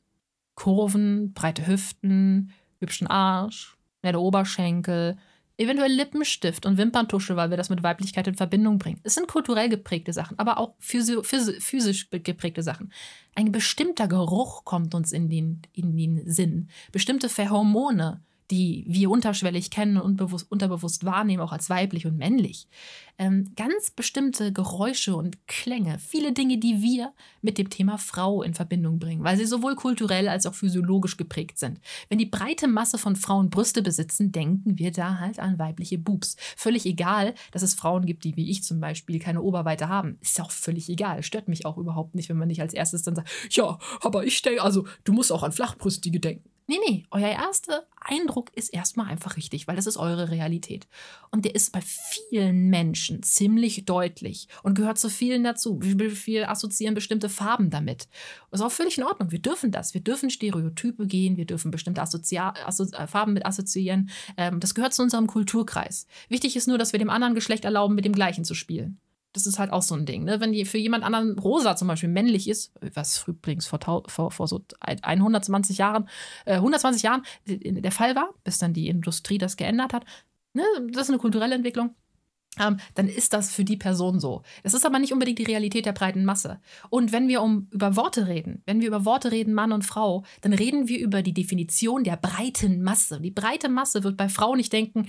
Kurven, 0.55 1.33
breite 1.33 1.67
Hüften, 1.67 2.53
hübschen 2.79 3.07
Arsch, 3.07 3.77
nette 4.03 4.21
Oberschenkel, 4.21 5.17
eventuell 5.57 5.93
Lippenstift 5.93 6.67
und 6.67 6.77
Wimperntusche, 6.77 7.37
weil 7.37 7.51
wir 7.51 7.57
das 7.57 7.71
mit 7.71 7.83
Weiblichkeit 7.83 8.27
in 8.27 8.35
Verbindung 8.35 8.79
bringen. 8.79 9.01
Es 9.03 9.15
sind 9.15 9.29
kulturell 9.29 9.69
geprägte 9.69 10.13
Sachen, 10.13 10.39
aber 10.39 10.59
auch 10.59 10.75
physi 10.79 11.19
physisch 11.23 12.11
geprägte 12.11 12.63
Sachen. 12.63 12.93
Ein 13.35 13.53
bestimmter 13.53 14.09
Geruch 14.09 14.65
kommt 14.65 14.95
uns 14.95 15.13
in 15.13 15.29
den, 15.29 15.63
in 15.73 15.97
den 15.97 16.29
Sinn. 16.31 16.69
Bestimmte 16.91 17.29
Pheromone, 17.29 18.23
die 18.53 18.85
wir 18.87 19.11
unterschwellig 19.11 19.71
kennen 19.71 19.97
und 19.97 20.21
unterbewusst 20.21 21.05
wahrnehmen, 21.07 21.43
auch 21.43 21.53
als 21.53 21.71
weiblich 21.71 22.07
und 22.07 22.19
männlich. 22.19 22.69
Ähm, 23.17 23.53
ganz 23.57 23.91
bestimmte 23.91 24.53
Geräusche 24.53 25.17
und 25.17 25.47
Klänge, 25.47 25.99
viele 25.99 26.33
Dinge, 26.33 26.59
die 26.59 26.83
wir 26.83 27.15
mit 27.41 27.57
dem 27.57 27.71
Thema 27.71 27.97
Frau 27.97 28.43
in 28.43 28.53
Verbindung 28.53 28.99
bringen, 28.99 29.25
weil 29.25 29.39
sie 29.39 29.47
sowohl 29.47 29.75
kulturell 29.75 30.29
als 30.29 30.45
auch 30.45 30.55
physiologisch 30.55 31.17
geprägt 31.17 31.59
sind. 31.59 31.81
Wenn 32.11 32.19
die 32.19 32.27
breite 32.27 32.69
Masse 32.69 32.99
von 32.99 33.17
Frauen 33.17 33.49
Brüste 33.49 33.81
besitzen, 33.81 34.33
denken 34.33 34.79
wir 34.79 34.93
da 34.93 35.19
halt 35.19 35.39
an 35.39 35.59
weibliche 35.59 35.97
Boobs. 35.97 36.37
Völlig 36.55 36.85
egal, 36.85 37.35
dass 37.53 37.63
es 37.63 37.75
Frauen 37.75 38.05
gibt, 38.05 38.25
die 38.25 38.37
wie 38.37 38.51
ich 38.51 38.65
zum 38.65 38.81
Beispiel 38.81 39.19
keine 39.19 39.41
Oberweite 39.41 39.89
haben. 39.89 40.19
Ist 40.21 40.39
auch 40.43 40.51
völlig 40.51 40.91
egal. 40.91 41.23
Stört 41.23 41.49
mich 41.49 41.65
auch 41.65 41.79
überhaupt 41.79 42.15
nicht, 42.15 42.29
wenn 42.29 42.37
man 42.37 42.49
nicht 42.49 42.61
als 42.61 42.75
erstes 42.75 43.03
dann 43.03 43.15
sagt, 43.15 43.31
ja, 43.51 43.79
aber 44.03 44.27
ich 44.27 44.43
denke, 44.43 44.63
also 44.63 44.87
du 45.05 45.15
musst 45.15 45.33
auch 45.33 45.43
an 45.43 45.53
Flachbrüstige 45.53 46.21
denken. 46.21 46.52
Nee, 46.69 46.79
nee, 46.87 47.07
euer 47.11 47.29
erster 47.29 47.87
Eindruck 48.01 48.51
ist 48.55 48.69
erstmal 48.69 49.07
einfach 49.09 49.37
richtig, 49.37 49.67
weil 49.67 49.77
das 49.77 49.87
ist 49.87 49.97
eure 49.97 50.31
Realität. 50.31 50.87
Und 51.31 51.45
der 51.45 51.55
ist 51.55 51.73
bei 51.73 51.81
vielen 51.81 52.71
Menschen 52.71 53.23
ziemlich 53.23 53.85
deutlich 53.85 54.49
und 54.63 54.75
gehört 54.75 54.99
zu 54.99 55.11
vielen 55.11 55.43
dazu. 55.43 55.81
Wir 55.81 56.51
assoziieren 56.51 56.95
bestimmte 56.95 57.29
Farben 57.29 57.71
damit. 57.71 58.09
Das 58.51 58.61
ist 58.61 58.67
auch 58.67 58.73
völlig 58.73 58.97
in 58.97 59.05
Ordnung. 59.05 59.33
Wir 59.33 59.41
dürfen 59.41 59.73
das. 59.73 59.93
Wir 59.93 60.01
dürfen 60.01 60.31
Stereotype 60.31 61.07
gehen, 61.07 61.37
wir 61.37 61.47
dürfen 61.47 61.71
bestimmte 61.71 62.03
Assozi 62.03 62.39
Asso 62.39 62.85
äh, 62.85 63.07
Farben 63.07 63.33
mit 63.33 63.45
assoziieren. 63.45 64.11
Ähm, 64.37 64.61
das 64.61 64.75
gehört 64.75 64.95
zu 64.95 65.03
unserem 65.03 65.27
Kulturkreis. 65.27 66.07
Wichtig 66.29 66.57
ist 66.57 66.69
nur, 66.69 66.79
dass 66.79 66.93
wir 66.93 66.99
dem 66.99 67.11
anderen 67.11 67.35
Geschlecht 67.35 67.65
erlauben, 67.65 67.95
mit 67.95 68.05
dem 68.05 68.13
gleichen 68.13 68.45
zu 68.45 68.55
spielen. 68.55 69.01
Das 69.33 69.47
ist 69.47 69.59
halt 69.59 69.73
auch 69.73 69.83
so 69.83 69.95
ein 69.95 70.05
Ding. 70.07 70.25
Ne? 70.25 70.41
Wenn 70.41 70.53
die 70.53 70.65
für 70.65 70.79
jemand 70.79 71.05
anderen 71.05 71.39
rosa 71.39 71.77
zum 71.77 71.89
Beispiel 71.89 72.09
männlich 72.09 72.49
ist, 72.49 72.73
was 72.95 73.27
übrigens 73.27 73.67
vor, 73.67 73.81
vor, 74.07 74.31
vor 74.31 74.49
so 74.49 74.63
120 74.81 75.79
Jahren, 75.79 76.09
äh, 76.45 76.57
120 76.57 77.03
Jahren 77.03 77.23
der 77.47 77.93
Fall 77.93 78.15
war, 78.15 78.35
bis 78.45 78.59
dann 78.59 78.75
die 78.75 78.89
Industrie 78.89 79.39
das 79.39 79.57
geändert 79.57 79.93
hat, 79.93 80.05
ne? 80.53 80.65
das 80.91 81.05
ist 81.05 81.11
eine 81.11 81.19
kulturelle 81.19 81.55
Entwicklung. 81.55 81.95
Ähm, 82.61 82.77
dann 82.95 83.09
ist 83.09 83.33
das 83.33 83.51
für 83.51 83.65
die 83.65 83.79
Person 83.79 84.21
so. 84.21 84.43
Das 84.63 84.75
ist 84.75 84.85
aber 84.85 84.99
nicht 84.99 85.13
unbedingt 85.13 85.39
die 85.39 85.45
Realität 85.45 85.87
der 85.87 85.93
breiten 85.93 86.27
Masse. 86.27 86.61
Und 86.91 87.11
wenn 87.11 87.27
wir 87.29 87.41
um 87.41 87.69
über 87.71 87.97
Worte 87.97 88.27
reden, 88.27 88.63
wenn 88.67 88.83
wir 88.83 88.89
über 88.89 89.07
Worte 89.07 89.33
reden, 89.33 89.55
Mann 89.55 89.73
und 89.73 89.87
Frau, 89.87 90.25
dann 90.43 90.53
reden 90.53 90.87
wir 90.87 90.99
über 90.99 91.23
die 91.23 91.33
Definition 91.33 92.05
der 92.05 92.17
breiten 92.17 92.83
Masse. 92.83 93.21
Die 93.23 93.31
breite 93.31 93.71
Masse 93.71 94.05
wird 94.05 94.19
bei 94.19 94.29
Frauen 94.29 94.59
nicht 94.59 94.73
denken, 94.73 95.09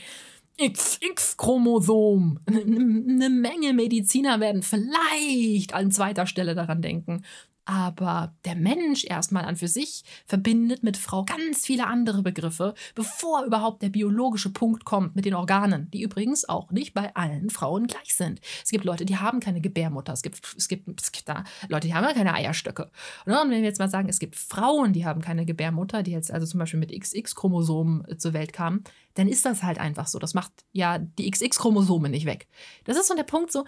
XX-Chromosom. 0.60 2.40
Eine 2.48 3.30
Menge 3.30 3.74
Mediziner 3.74 4.40
werden 4.40 4.62
vielleicht 4.62 5.74
an 5.74 5.92
zweiter 5.92 6.28
Stelle 6.28 6.56
daran 6.56 6.82
denken. 6.82 7.24
Aber 7.66 8.36
der 8.44 8.56
Mensch 8.56 9.06
erstmal 9.06 9.46
an 9.46 9.56
für 9.56 9.70
sich 9.70 10.04
verbindet 10.26 10.84
mit 10.84 10.98
Frau 10.98 11.24
ganz 11.24 11.66
viele 11.66 11.88
andere 11.88 12.22
Begriffe, 12.22 12.74
bevor 12.94 13.46
überhaupt 13.46 13.82
der 13.82 13.90
biologische 13.90 14.50
Punkt 14.50 14.84
kommt 14.84 15.16
mit 15.16 15.24
den 15.24 15.34
Organen, 15.34 15.90
die 15.92 16.02
übrigens 16.02 16.48
auch 16.48 16.72
nicht 16.72 16.94
bei 16.94 17.16
allen 17.16 17.50
Frauen 17.50 17.88
gleich 17.88 18.16
sind. 18.16 18.42
Es 18.64 18.72
gibt 18.72 18.84
Leute, 18.84 19.06
die 19.06 19.18
haben 19.18 19.40
keine 19.40 19.62
Gebärmutter, 19.62 20.12
es 20.12 20.24
gibt, 20.24 20.42
es 20.58 20.68
gibt, 20.68 21.02
es 21.02 21.12
gibt 21.12 21.30
da 21.30 21.46
Leute, 21.70 21.88
die 21.88 21.94
haben 21.94 22.04
ja 22.04 22.14
keine 22.14 22.34
Eierstöcke. 22.34 22.92
Und 23.26 23.34
wenn 23.34 23.50
wir 23.50 23.60
jetzt 23.62 23.80
mal 23.80 23.90
sagen, 23.90 24.10
es 24.10 24.20
gibt 24.20 24.36
Frauen, 24.36 24.92
die 24.92 25.06
haben 25.06 25.22
keine 25.22 25.46
Gebärmutter, 25.46 26.04
die 26.04 26.12
jetzt 26.12 26.32
also 26.32 26.46
zum 26.46 26.60
Beispiel 26.60 26.80
mit 26.80 26.92
XX-Chromosomen 26.92 28.20
zur 28.20 28.34
Welt 28.34 28.52
kamen, 28.52 28.84
dann 29.14 29.28
ist 29.28 29.46
das 29.46 29.64
halt 29.64 29.78
einfach 29.78 30.08
so. 30.08 30.20
Das 30.20 30.34
macht 30.34 30.52
ja 30.72 30.98
die 30.98 31.30
XX-Chromosome 31.30 32.10
nicht 32.10 32.26
weg. 32.26 32.48
Das 32.84 32.98
ist 32.98 33.08
so 33.08 33.16
der 33.16 33.24
Punkt 33.24 33.52
so, 33.52 33.64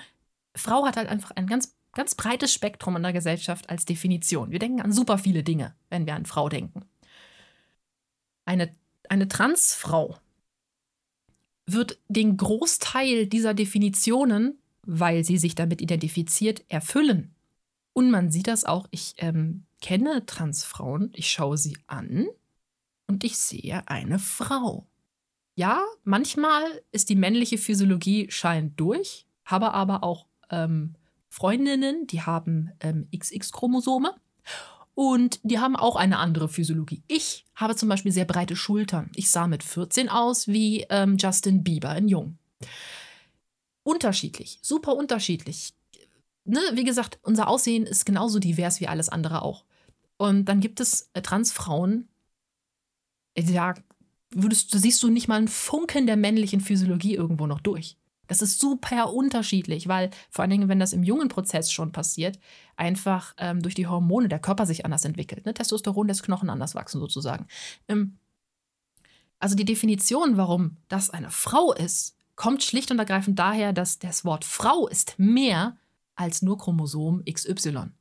Frau 0.55 0.85
hat 0.85 0.97
halt 0.97 1.09
einfach 1.09 1.31
ein 1.31 1.47
ganz, 1.47 1.74
ganz 1.95 2.13
breites 2.13 2.53
Spektrum 2.53 2.95
in 2.97 3.03
der 3.03 3.13
Gesellschaft 3.13 3.69
als 3.69 3.85
Definition. 3.85 4.51
Wir 4.51 4.59
denken 4.59 4.81
an 4.81 4.91
super 4.91 5.17
viele 5.17 5.43
Dinge, 5.43 5.73
wenn 5.89 6.05
wir 6.05 6.13
an 6.13 6.25
Frau 6.25 6.49
denken. 6.49 6.85
Eine, 8.45 8.75
eine 9.09 9.27
Transfrau 9.27 10.17
wird 11.65 11.97
den 12.07 12.37
Großteil 12.37 13.25
dieser 13.25 13.55
Definitionen, 13.55 14.59
weil 14.83 15.23
sie 15.23 15.37
sich 15.37 15.55
damit 15.55 15.81
identifiziert, 15.81 16.63
erfüllen. 16.67 17.33
Und 17.93 18.11
man 18.11 18.29
sieht 18.29 18.47
das 18.47 18.65
auch, 18.65 18.87
ich 18.91 19.15
ähm, 19.17 19.63
kenne 19.81 20.25
Transfrauen, 20.25 21.11
ich 21.15 21.31
schaue 21.31 21.57
sie 21.57 21.77
an 21.87 22.27
und 23.07 23.23
ich 23.23 23.37
sehe 23.37 23.87
eine 23.87 24.19
Frau. 24.19 24.85
Ja, 25.55 25.81
manchmal 26.03 26.63
ist 26.91 27.09
die 27.09 27.15
männliche 27.15 27.57
Physiologie 27.57 28.29
scheint 28.29 28.79
durch, 28.79 29.25
habe 29.45 29.73
aber 29.73 30.03
auch 30.03 30.27
ähm, 30.49 30.95
Freundinnen, 31.35 32.07
die 32.07 32.21
haben 32.21 32.71
ähm, 32.79 33.09
XX-Chromosome 33.13 34.15
und 34.93 35.41
die 35.43 35.59
haben 35.59 35.75
auch 35.75 35.97
eine 35.97 36.17
andere 36.17 36.47
Physiologie. 36.47 37.03
Ich 37.07 37.45
habe 37.55 37.75
zum 37.75 37.89
Beispiel 37.89 38.13
sehr 38.13 38.23
breite 38.23 38.55
Schultern. 38.55 39.11
Ich 39.15 39.29
sah 39.29 39.45
mit 39.45 39.61
14 39.61 40.07
aus 40.07 40.47
wie 40.47 40.85
ähm, 40.89 41.17
Justin 41.17 41.61
Bieber 41.61 41.93
in 41.97 42.07
Jung. 42.07 42.37
Unterschiedlich, 43.83 44.59
super 44.61 44.95
unterschiedlich. 44.95 45.73
Ne, 46.45 46.61
wie 46.71 46.85
gesagt, 46.85 47.19
unser 47.21 47.49
Aussehen 47.49 47.85
ist 47.85 48.05
genauso 48.05 48.39
divers 48.39 48.79
wie 48.79 48.87
alles 48.87 49.09
andere 49.09 49.41
auch. 49.41 49.65
Und 50.15 50.45
dann 50.45 50.61
gibt 50.61 50.79
es 50.79 51.09
äh, 51.11 51.21
Transfrauen, 51.21 52.07
da 53.35 53.73
würdest, 54.29 54.71
siehst 54.71 55.03
du 55.03 55.09
nicht 55.09 55.27
mal 55.27 55.35
einen 55.35 55.49
Funken 55.49 56.07
der 56.07 56.15
männlichen 56.15 56.61
Physiologie 56.61 57.15
irgendwo 57.15 57.45
noch 57.45 57.59
durch. 57.59 57.97
Das 58.27 58.41
ist 58.41 58.59
super 58.59 59.13
unterschiedlich, 59.13 59.87
weil 59.87 60.09
vor 60.29 60.43
allen 60.43 60.51
Dingen, 60.51 60.69
wenn 60.69 60.79
das 60.79 60.93
im 60.93 61.03
jungen 61.03 61.27
Prozess 61.27 61.71
schon 61.71 61.91
passiert, 61.91 62.39
einfach 62.75 63.33
ähm, 63.37 63.61
durch 63.61 63.75
die 63.75 63.87
Hormone 63.87 64.27
der 64.27 64.39
Körper 64.39 64.65
sich 64.65 64.85
anders 64.85 65.05
entwickelt. 65.05 65.45
Ne? 65.45 65.53
Testosteron 65.53 66.07
lässt 66.07 66.23
Knochen 66.23 66.49
anders 66.49 66.75
wachsen 66.75 66.99
sozusagen. 66.99 67.47
Ähm, 67.87 68.17
also 69.39 69.55
die 69.55 69.65
Definition, 69.65 70.37
warum 70.37 70.77
das 70.87 71.09
eine 71.09 71.29
Frau 71.29 71.73
ist, 71.73 72.17
kommt 72.35 72.63
schlicht 72.63 72.91
und 72.91 72.99
ergreifend 72.99 73.39
daher, 73.39 73.73
dass 73.73 73.99
das 73.99 74.25
Wort 74.25 74.43
Frau 74.45 74.87
ist 74.87 75.17
mehr 75.17 75.77
als 76.15 76.41
nur 76.41 76.57
Chromosom 76.57 77.23
XY. 77.25 77.91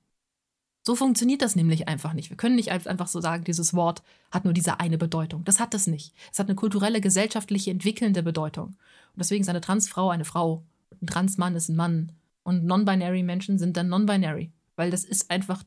So 0.87 0.95
funktioniert 0.95 1.41
das 1.41 1.57
nämlich 1.57 1.89
einfach 1.89 2.13
nicht. 2.13 2.29
Wir 2.29 2.37
können 2.37 2.57
nicht 2.57 2.71
einfach 2.71 3.07
so 3.07 3.21
sagen, 3.21 3.45
dieses 3.45 3.73
Wort 3.73 4.03
hat 4.31 4.45
nur 4.45 4.53
diese 4.53 4.81
eine 4.81 4.99
Bedeutung. 4.99 5.43
Das 5.45 5.59
hat 5.59 5.73
es 5.73 5.87
nicht. 5.87 6.13
Es 6.31 6.39
hat 6.39 6.47
eine 6.47 6.57
kulturelle, 6.57 7.01
gesellschaftliche, 7.01 7.71
entwickelnde 7.71 8.23
Bedeutung. 8.23 8.67
Und 8.67 9.19
deswegen 9.19 9.43
ist 9.43 9.49
eine 9.49 9.63
Transfrau 9.63 10.11
eine 10.11 10.27
Frau. 10.27 10.63
Ein 11.01 11.07
Transmann 11.07 11.57
ist 11.57 11.71
ein 11.71 11.77
Mann. 11.77 12.13
Und 12.43 12.67
non-binary 12.67 13.23
Menschen 13.23 13.59
sind 13.59 13.79
dann 13.79 13.89
non-binary. 13.89 14.53
Weil 14.77 14.91
das 14.91 15.05
ist 15.05 15.31
einfach 15.31 15.63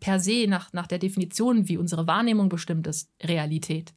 per 0.00 0.20
se 0.20 0.46
nach, 0.46 0.74
nach 0.74 0.86
der 0.86 0.98
Definition, 0.98 1.66
wie 1.68 1.78
unsere 1.78 2.06
Wahrnehmung 2.06 2.50
bestimmt 2.50 2.86
ist, 2.86 3.10
Realität. 3.22 3.94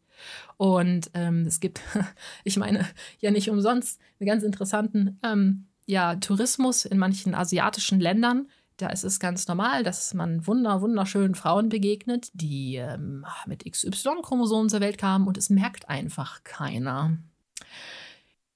Und 0.56 1.12
ähm, 1.14 1.46
es 1.46 1.60
gibt, 1.60 1.82
ich 2.46 2.56
meine, 2.56 2.88
ja 3.20 3.32
nicht 3.32 3.50
umsonst, 3.50 4.00
einen 4.20 4.28
ganz 4.28 4.44
interessanten 4.44 5.20
ähm, 5.24 5.68
ja, 5.86 6.16
Tourismus 6.16 6.86
in 6.86 6.98
manchen 6.98 7.36
asiatischen 7.36 8.00
Ländern, 8.00 8.48
da 8.82 8.90
ist 8.90 9.04
es 9.04 9.20
ganz 9.20 9.48
normal, 9.48 9.84
dass 9.84 10.14
man 10.14 10.48
wunder, 10.48 10.82
wunderschönen 10.82 11.36
Frauen 11.36 11.70
begegnet, 11.70 12.30
die 12.34 12.76
ähm, 12.76 13.26
mit 13.46 13.70
XY-Chromosomen 13.70 14.70
zur 14.70 14.82
Welt 14.82 14.98
kamen 14.98 15.28
und 15.28 15.38
es 15.38 15.50
merkt 15.50 15.90
einfach 15.90 16.44
keiner. 16.44 17.18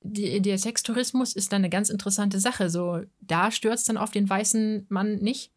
Die, 0.01 0.41
der 0.41 0.57
Sextourismus 0.57 1.33
ist 1.33 1.53
eine 1.53 1.69
ganz 1.69 1.89
interessante 1.89 2.39
Sache. 2.39 2.69
So, 2.69 3.01
da 3.21 3.51
stört 3.51 3.79
es 3.79 3.85
dann 3.85 3.97
auf 3.97 4.11
den 4.11 4.29
weißen 4.29 4.87
Mann 4.89 5.15
nicht, 5.17 5.51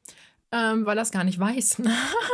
ähm, 0.52 0.84
weil 0.86 0.98
er 0.98 1.02
es 1.02 1.10
gar 1.10 1.24
nicht 1.24 1.38
weiß. 1.38 1.82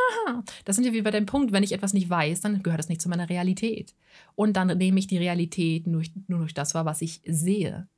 das 0.65 0.77
sind 0.77 0.85
wir 0.85 0.93
wie 0.93 1.03
bei 1.03 1.11
dem 1.11 1.27
Punkt, 1.27 1.53
wenn 1.53 1.63
ich 1.63 1.73
etwas 1.73 1.93
nicht 1.93 2.11
weiß, 2.11 2.41
dann 2.41 2.63
gehört 2.63 2.81
es 2.81 2.89
nicht 2.89 3.03
zu 3.03 3.09
meiner 3.09 3.29
Realität. 3.29 3.95
Und 4.35 4.57
dann 4.57 4.77
nehme 4.79 4.99
ich 4.99 5.07
die 5.07 5.19
Realität 5.19 5.87
nur, 5.87 6.03
nur 6.27 6.41
durch 6.41 6.55
das 6.55 6.75
wahr, 6.75 6.85
was 6.85 7.03
ich 7.03 7.21
sehe 7.27 7.89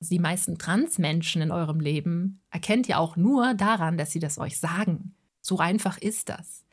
die 0.00 0.18
meisten 0.18 0.58
Transmenschen 0.58 1.42
in 1.42 1.50
eurem 1.50 1.80
Leben 1.80 2.40
erkennt 2.50 2.88
ihr 2.88 2.98
auch 2.98 3.16
nur 3.16 3.54
daran, 3.54 3.98
dass 3.98 4.12
sie 4.12 4.20
das 4.20 4.38
euch 4.38 4.58
sagen. 4.58 5.14
So 5.40 5.58
einfach 5.58 5.98
ist 5.98 6.28
das. 6.28 6.64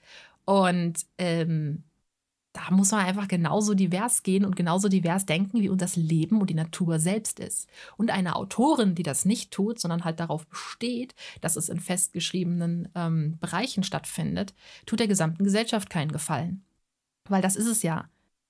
Und 0.45 1.05
ähm, 1.17 1.83
da 2.55 2.71
muss 2.71 2.91
man 2.91 3.05
einfach 3.05 3.27
genauso 3.27 3.73
divers 3.73 4.23
gehen 4.23 4.45
und 4.45 4.55
genauso 4.55 4.87
divers 4.87 5.25
denken, 5.25 5.61
wie 5.61 5.69
unser 5.69 5.99
Leben 5.99 6.39
und 6.39 6.49
die 6.49 6.53
Natur 6.53 6.99
selbst 6.99 7.39
ist. 7.39 7.67
Und 7.97 8.11
eine 8.11 8.35
Autorin, 8.35 8.95
die 8.95 9.03
das 9.03 9.25
nicht 9.25 9.51
tut, 9.51 9.79
sondern 9.79 10.05
halt 10.05 10.21
darauf 10.21 10.47
besteht, 10.47 11.15
dass 11.41 11.57
es 11.57 11.67
in 11.67 11.81
festgeschriebenen 11.81 12.89
ähm, 12.95 13.37
Bereichen 13.39 13.83
stattfindet, 13.83 14.53
tut 14.85 15.01
der 15.01 15.07
gesamten 15.07 15.43
Gesellschaft 15.43 15.89
keinen 15.89 16.13
Gefallen. 16.13 16.63
Weil 17.27 17.41
das 17.41 17.57
ist 17.57 17.67
es 17.67 17.83
ja, 17.83 18.07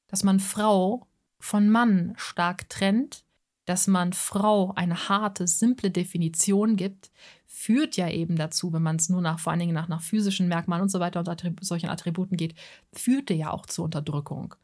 dass 0.07 0.23
man 0.23 0.39
Frau 0.39 1.07
von 1.39 1.69
Mann 1.69 2.13
stark 2.17 2.69
trennt 2.69 3.24
dass 3.65 3.87
man 3.87 4.13
Frau 4.13 4.73
eine 4.75 5.09
harte, 5.09 5.47
simple 5.47 5.91
Definition 5.91 6.75
gibt, 6.75 7.11
führt 7.45 7.97
ja 7.97 8.09
eben 8.09 8.35
dazu, 8.35 8.73
wenn 8.73 8.83
man 8.83 8.97
es 8.97 9.09
nur 9.09 9.21
nach 9.21 9.39
vor 9.39 9.51
allen 9.51 9.59
Dingen 9.59 9.73
nach, 9.73 9.87
nach 9.87 10.01
physischen 10.01 10.47
Merkmalen 10.47 10.83
und 10.83 10.89
so 10.89 10.99
weiter 10.99 11.19
und 11.19 11.29
Attrib 11.29 11.59
solchen 11.61 11.89
Attributen 11.89 12.37
geht, 12.37 12.55
führte 12.93 13.33
ja 13.33 13.51
auch 13.51 13.65
zur 13.65 13.85
Unterdrückung. 13.85 14.55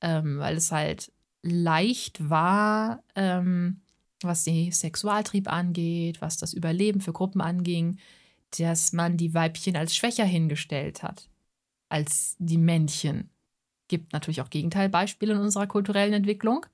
Ähm, 0.00 0.38
weil 0.38 0.56
es 0.56 0.72
halt 0.72 1.12
leicht 1.42 2.28
war, 2.28 3.02
ähm, 3.14 3.80
was 4.22 4.44
den 4.44 4.72
Sexualtrieb 4.72 5.50
angeht, 5.50 6.20
was 6.20 6.36
das 6.38 6.52
Überleben 6.52 7.00
für 7.00 7.12
Gruppen 7.12 7.40
anging, 7.40 7.98
dass 8.58 8.92
man 8.92 9.16
die 9.16 9.34
Weibchen 9.34 9.76
als 9.76 9.94
schwächer 9.94 10.24
hingestellt 10.24 11.02
hat 11.02 11.28
als 11.88 12.36
die 12.38 12.58
Männchen. 12.58 13.30
Gibt 13.88 14.12
natürlich 14.12 14.40
auch 14.40 14.50
Gegenteilbeispiele 14.50 15.34
in 15.34 15.40
unserer 15.40 15.66
kulturellen 15.66 16.12
Entwicklung, 16.12 16.66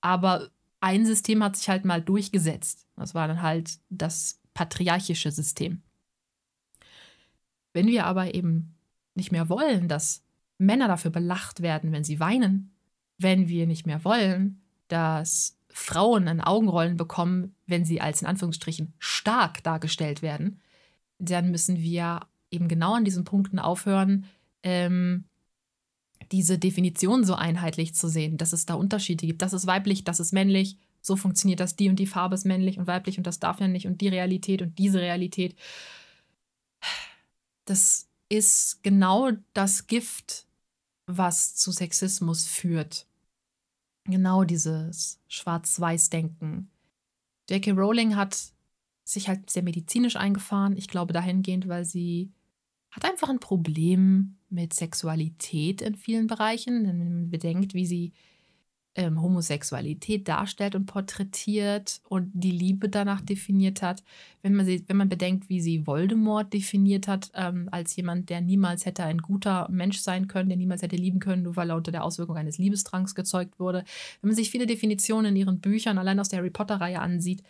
aber 0.00 0.50
ein 0.80 1.06
System 1.06 1.42
hat 1.42 1.56
sich 1.56 1.68
halt 1.68 1.84
mal 1.84 2.02
durchgesetzt. 2.02 2.86
Das 2.96 3.14
war 3.14 3.28
dann 3.28 3.42
halt 3.42 3.78
das 3.90 4.40
patriarchische 4.54 5.30
System. 5.30 5.82
Wenn 7.72 7.86
wir 7.86 8.06
aber 8.06 8.34
eben 8.34 8.74
nicht 9.14 9.32
mehr 9.32 9.48
wollen, 9.48 9.88
dass 9.88 10.22
Männer 10.58 10.88
dafür 10.88 11.10
belacht 11.10 11.60
werden, 11.60 11.92
wenn 11.92 12.04
sie 12.04 12.20
weinen, 12.20 12.72
wenn 13.18 13.48
wir 13.48 13.66
nicht 13.66 13.86
mehr 13.86 14.04
wollen, 14.04 14.62
dass 14.88 15.58
Frauen 15.68 16.28
ein 16.28 16.40
Augenrollen 16.40 16.96
bekommen, 16.96 17.54
wenn 17.66 17.84
sie 17.84 18.00
als 18.00 18.22
in 18.22 18.28
Anführungsstrichen 18.28 18.94
stark 18.98 19.62
dargestellt 19.62 20.22
werden, 20.22 20.60
dann 21.18 21.50
müssen 21.50 21.78
wir 21.78 22.20
eben 22.50 22.68
genau 22.68 22.94
an 22.94 23.04
diesen 23.04 23.24
Punkten 23.24 23.58
aufhören, 23.58 24.24
ähm, 24.62 25.24
diese 26.32 26.58
Definition 26.58 27.24
so 27.24 27.34
einheitlich 27.34 27.94
zu 27.94 28.08
sehen, 28.08 28.36
dass 28.36 28.52
es 28.52 28.66
da 28.66 28.74
Unterschiede 28.74 29.26
gibt. 29.26 29.42
Das 29.42 29.52
ist 29.52 29.66
weiblich, 29.66 30.04
das 30.04 30.20
ist 30.20 30.32
männlich, 30.32 30.78
so 31.00 31.16
funktioniert 31.16 31.60
das, 31.60 31.76
die 31.76 31.88
und 31.88 31.96
die 31.96 32.06
Farbe 32.06 32.34
ist 32.34 32.44
männlich 32.44 32.78
und 32.78 32.86
weiblich 32.86 33.18
und 33.18 33.26
das 33.26 33.38
darf 33.38 33.60
ja 33.60 33.68
nicht 33.68 33.86
und 33.86 34.00
die 34.00 34.08
Realität 34.08 34.62
und 34.62 34.78
diese 34.78 35.00
Realität. 35.00 35.54
Das 37.64 38.08
ist 38.28 38.82
genau 38.82 39.30
das 39.54 39.86
Gift, 39.86 40.46
was 41.06 41.54
zu 41.54 41.70
Sexismus 41.70 42.44
führt. 42.46 43.06
Genau 44.04 44.44
dieses 44.44 45.20
Schwarz-Weiß-Denken. 45.28 46.70
J.K. 47.48 47.72
Rowling 47.72 48.16
hat 48.16 48.52
sich 49.04 49.28
halt 49.28 49.50
sehr 49.50 49.62
medizinisch 49.62 50.16
eingefahren. 50.16 50.76
Ich 50.76 50.88
glaube 50.88 51.12
dahingehend, 51.12 51.68
weil 51.68 51.84
sie 51.84 52.32
hat 52.96 53.04
einfach 53.04 53.28
ein 53.28 53.40
Problem 53.40 54.36
mit 54.48 54.72
Sexualität 54.72 55.82
in 55.82 55.94
vielen 55.94 56.26
Bereichen. 56.26 56.86
Wenn 56.86 56.98
man 56.98 57.30
bedenkt, 57.30 57.74
wie 57.74 57.86
sie 57.86 58.12
ähm, 58.96 59.20
Homosexualität 59.20 60.26
darstellt 60.26 60.74
und 60.74 60.86
porträtiert 60.86 62.00
und 62.08 62.30
die 62.32 62.50
Liebe 62.50 62.88
danach 62.88 63.20
definiert 63.20 63.82
hat. 63.82 64.02
Wenn 64.40 64.54
man, 64.54 64.64
sie, 64.64 64.84
wenn 64.88 64.96
man 64.96 65.10
bedenkt, 65.10 65.50
wie 65.50 65.60
sie 65.60 65.86
Voldemort 65.86 66.52
definiert 66.54 67.06
hat, 67.06 67.30
ähm, 67.34 67.68
als 67.70 67.94
jemand, 67.94 68.30
der 68.30 68.40
niemals 68.40 68.86
hätte 68.86 69.04
ein 69.04 69.18
guter 69.18 69.68
Mensch 69.70 69.98
sein 69.98 70.28
können, 70.28 70.48
der 70.48 70.56
niemals 70.56 70.80
hätte 70.80 70.96
lieben 70.96 71.20
können, 71.20 71.42
nur 71.42 71.56
weil 71.56 71.70
er 71.70 71.76
unter 71.76 71.92
der 71.92 72.04
Auswirkung 72.04 72.38
eines 72.38 72.56
Liebestranks 72.56 73.14
gezeugt 73.14 73.60
wurde. 73.60 73.84
Wenn 74.22 74.28
man 74.28 74.36
sich 74.36 74.50
viele 74.50 74.66
Definitionen 74.66 75.32
in 75.32 75.36
ihren 75.36 75.60
Büchern, 75.60 75.98
allein 75.98 76.18
aus 76.18 76.30
der 76.30 76.38
Harry 76.38 76.50
Potter-Reihe 76.50 77.00
ansieht, 77.00 77.42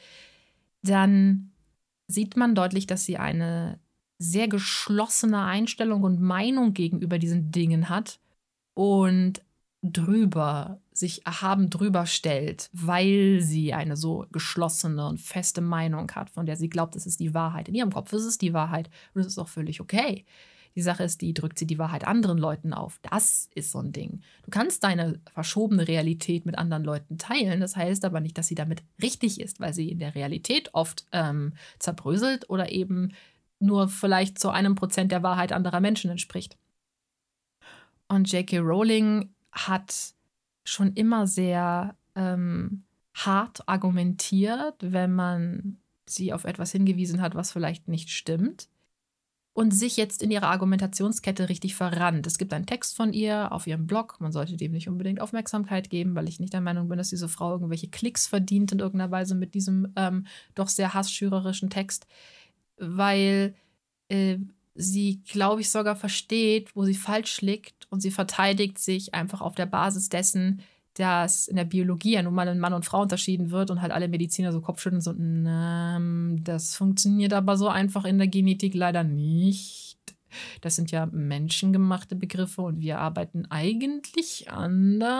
dann 0.82 1.52
sieht 2.08 2.36
man 2.36 2.56
deutlich, 2.56 2.88
dass 2.88 3.04
sie 3.04 3.18
eine 3.18 3.78
sehr 4.18 4.48
geschlossene 4.48 5.42
Einstellung 5.42 6.02
und 6.02 6.20
Meinung 6.20 6.72
gegenüber 6.72 7.18
diesen 7.18 7.50
Dingen 7.50 7.88
hat 7.88 8.18
und 8.74 9.42
drüber, 9.82 10.80
sich 10.92 11.26
erhaben 11.26 11.70
drüber 11.70 12.06
stellt, 12.06 12.70
weil 12.72 13.40
sie 13.40 13.74
eine 13.74 13.96
so 13.96 14.26
geschlossene 14.32 15.06
und 15.06 15.20
feste 15.20 15.60
Meinung 15.60 16.10
hat, 16.12 16.30
von 16.30 16.46
der 16.46 16.56
sie 16.56 16.68
glaubt, 16.68 16.96
es 16.96 17.06
ist 17.06 17.20
die 17.20 17.34
Wahrheit. 17.34 17.68
In 17.68 17.74
ihrem 17.74 17.92
Kopf 17.92 18.12
ist 18.12 18.24
es 18.24 18.38
die 18.38 18.54
Wahrheit 18.54 18.90
und 19.14 19.20
es 19.20 19.26
ist 19.26 19.38
auch 19.38 19.48
völlig 19.48 19.80
okay. 19.80 20.24
Die 20.74 20.82
Sache 20.82 21.04
ist, 21.04 21.22
die 21.22 21.32
drückt 21.32 21.58
sie 21.58 21.66
die 21.66 21.78
Wahrheit 21.78 22.06
anderen 22.06 22.36
Leuten 22.36 22.74
auf. 22.74 23.00
Das 23.10 23.48
ist 23.54 23.72
so 23.72 23.78
ein 23.78 23.92
Ding. 23.92 24.20
Du 24.44 24.50
kannst 24.50 24.84
deine 24.84 25.20
verschobene 25.32 25.88
Realität 25.88 26.44
mit 26.44 26.58
anderen 26.58 26.84
Leuten 26.84 27.16
teilen. 27.16 27.60
Das 27.60 27.76
heißt 27.76 28.04
aber 28.04 28.20
nicht, 28.20 28.36
dass 28.36 28.48
sie 28.48 28.54
damit 28.54 28.82
richtig 29.00 29.40
ist, 29.40 29.58
weil 29.58 29.72
sie 29.72 29.90
in 29.90 30.00
der 30.00 30.14
Realität 30.14 30.74
oft 30.74 31.06
ähm, 31.12 31.54
zerbröselt 31.78 32.50
oder 32.50 32.70
eben 32.72 33.14
nur 33.58 33.88
vielleicht 33.88 34.38
zu 34.38 34.50
einem 34.50 34.74
Prozent 34.74 35.12
der 35.12 35.22
Wahrheit 35.22 35.52
anderer 35.52 35.80
Menschen 35.80 36.10
entspricht. 36.10 36.56
Und 38.08 38.30
J.K. 38.30 38.58
Rowling 38.58 39.34
hat 39.52 40.14
schon 40.64 40.92
immer 40.94 41.26
sehr 41.26 41.96
ähm, 42.14 42.84
hart 43.14 43.68
argumentiert, 43.68 44.76
wenn 44.80 45.14
man 45.14 45.78
sie 46.06 46.32
auf 46.32 46.44
etwas 46.44 46.72
hingewiesen 46.72 47.20
hat, 47.20 47.34
was 47.34 47.52
vielleicht 47.52 47.88
nicht 47.88 48.10
stimmt. 48.10 48.68
Und 49.54 49.70
sich 49.70 49.96
jetzt 49.96 50.22
in 50.22 50.30
ihrer 50.30 50.48
Argumentationskette 50.48 51.48
richtig 51.48 51.74
verrannt. 51.76 52.26
Es 52.26 52.36
gibt 52.36 52.52
einen 52.52 52.66
Text 52.66 52.94
von 52.94 53.14
ihr 53.14 53.52
auf 53.52 53.66
ihrem 53.66 53.86
Blog. 53.86 54.20
Man 54.20 54.30
sollte 54.30 54.58
dem 54.58 54.72
nicht 54.72 54.86
unbedingt 54.86 55.18
Aufmerksamkeit 55.18 55.88
geben, 55.88 56.14
weil 56.14 56.28
ich 56.28 56.40
nicht 56.40 56.52
der 56.52 56.60
Meinung 56.60 56.90
bin, 56.90 56.98
dass 56.98 57.08
diese 57.08 57.26
Frau 57.26 57.52
irgendwelche 57.52 57.88
Klicks 57.88 58.26
verdient 58.26 58.72
in 58.72 58.80
irgendeiner 58.80 59.10
Weise 59.10 59.34
mit 59.34 59.54
diesem 59.54 59.94
ähm, 59.96 60.26
doch 60.54 60.68
sehr 60.68 60.92
hassschürerischen 60.92 61.70
Text. 61.70 62.06
Weil 62.78 63.54
äh, 64.08 64.38
sie, 64.74 65.22
glaube 65.24 65.60
ich, 65.60 65.70
sogar 65.70 65.96
versteht, 65.96 66.74
wo 66.76 66.84
sie 66.84 66.94
falsch 66.94 67.40
liegt 67.40 67.86
und 67.90 68.00
sie 68.00 68.10
verteidigt 68.10 68.78
sich 68.78 69.14
einfach 69.14 69.40
auf 69.40 69.54
der 69.54 69.66
Basis 69.66 70.08
dessen, 70.08 70.62
dass 70.94 71.48
in 71.48 71.56
der 71.56 71.64
Biologie 71.64 72.14
ja 72.14 72.22
nun 72.22 72.34
mal 72.34 72.48
in 72.48 72.58
Mann 72.58 72.72
und 72.72 72.84
Frau 72.84 73.02
unterschieden 73.02 73.50
wird 73.50 73.70
und 73.70 73.82
halt 73.82 73.92
alle 73.92 74.08
Mediziner 74.08 74.52
so 74.52 74.60
Kopfschütteln 74.60 75.02
so, 75.02 75.12
ähm, 75.12 76.40
das 76.42 76.74
funktioniert 76.74 77.32
aber 77.34 77.56
so 77.56 77.68
einfach 77.68 78.04
in 78.04 78.18
der 78.18 78.28
Genetik 78.28 78.74
leider 78.74 79.04
nicht. 79.04 79.98
Das 80.60 80.76
sind 80.76 80.90
ja 80.90 81.06
menschengemachte 81.06 82.16
Begriffe 82.16 82.62
und 82.62 82.80
wir 82.80 82.98
arbeiten 82.98 83.46
eigentlich 83.50 84.50
anders. 84.50 85.16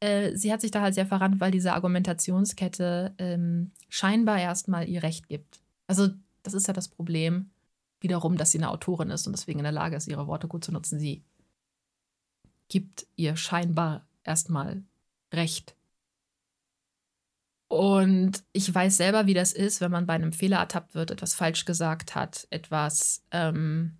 Äh, 0.00 0.36
sie 0.36 0.52
hat 0.52 0.60
sich 0.60 0.70
da 0.70 0.82
halt 0.82 0.94
sehr 0.94 1.06
verrannt, 1.06 1.40
weil 1.40 1.50
diese 1.50 1.72
Argumentationskette 1.72 3.14
ähm, 3.18 3.72
scheinbar 3.88 4.38
erstmal 4.38 4.88
ihr 4.88 5.02
Recht 5.02 5.28
gibt. 5.28 5.60
Also 5.86 6.08
das 6.42 6.54
ist 6.54 6.68
ja 6.68 6.74
das 6.74 6.88
Problem 6.88 7.50
wiederum, 8.00 8.36
dass 8.36 8.52
sie 8.52 8.58
eine 8.58 8.70
Autorin 8.70 9.10
ist 9.10 9.26
und 9.26 9.32
deswegen 9.32 9.58
in 9.58 9.64
der 9.64 9.72
Lage 9.72 9.96
ist, 9.96 10.06
ihre 10.06 10.26
Worte 10.26 10.46
gut 10.46 10.64
zu 10.64 10.72
nutzen. 10.72 11.00
Sie 11.00 11.24
gibt 12.68 13.06
ihr 13.16 13.36
scheinbar 13.36 14.06
erstmal 14.24 14.82
Recht. 15.32 15.74
Und 17.68 18.44
ich 18.52 18.74
weiß 18.74 18.96
selber, 18.96 19.26
wie 19.26 19.34
das 19.34 19.52
ist, 19.52 19.80
wenn 19.80 19.90
man 19.90 20.06
bei 20.06 20.14
einem 20.14 20.32
Fehler 20.32 20.58
ertappt 20.58 20.94
wird, 20.94 21.10
etwas 21.10 21.34
falsch 21.34 21.66
gesagt 21.66 22.14
hat, 22.14 22.46
etwas 22.50 23.22
ähm, 23.30 23.98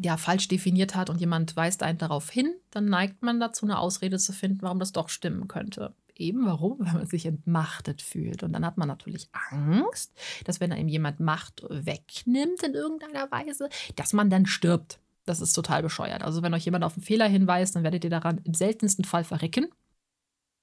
ja, 0.00 0.16
falsch 0.16 0.48
definiert 0.48 0.94
hat 0.94 1.10
und 1.10 1.20
jemand 1.20 1.56
weist 1.56 1.82
einen 1.82 1.98
darauf 1.98 2.30
hin, 2.30 2.54
dann 2.70 2.86
neigt 2.86 3.22
man 3.22 3.40
dazu, 3.40 3.66
eine 3.66 3.78
Ausrede 3.78 4.18
zu 4.18 4.32
finden, 4.32 4.62
warum 4.62 4.78
das 4.78 4.92
doch 4.92 5.08
stimmen 5.08 5.48
könnte. 5.48 5.94
Eben 6.14 6.46
warum? 6.46 6.78
Weil 6.80 6.94
man 6.94 7.06
sich 7.06 7.26
entmachtet 7.26 8.02
fühlt. 8.02 8.42
Und 8.42 8.52
dann 8.52 8.64
hat 8.64 8.78
man 8.78 8.88
natürlich 8.88 9.28
Angst, 9.50 10.12
dass 10.44 10.60
wenn 10.60 10.72
einem 10.72 10.88
jemand 10.88 11.20
Macht 11.20 11.64
wegnimmt 11.68 12.62
in 12.62 12.74
irgendeiner 12.74 13.30
Weise, 13.30 13.68
dass 13.96 14.12
man 14.12 14.30
dann 14.30 14.46
stirbt. 14.46 14.98
Das 15.24 15.40
ist 15.40 15.54
total 15.54 15.82
bescheuert. 15.82 16.22
Also 16.22 16.42
wenn 16.42 16.54
euch 16.54 16.64
jemand 16.64 16.84
auf 16.84 16.94
einen 16.94 17.02
Fehler 17.02 17.26
hinweist, 17.26 17.74
dann 17.74 17.82
werdet 17.82 18.04
ihr 18.04 18.10
daran 18.10 18.40
im 18.44 18.54
seltensten 18.54 19.04
Fall 19.04 19.24
verrecken. 19.24 19.66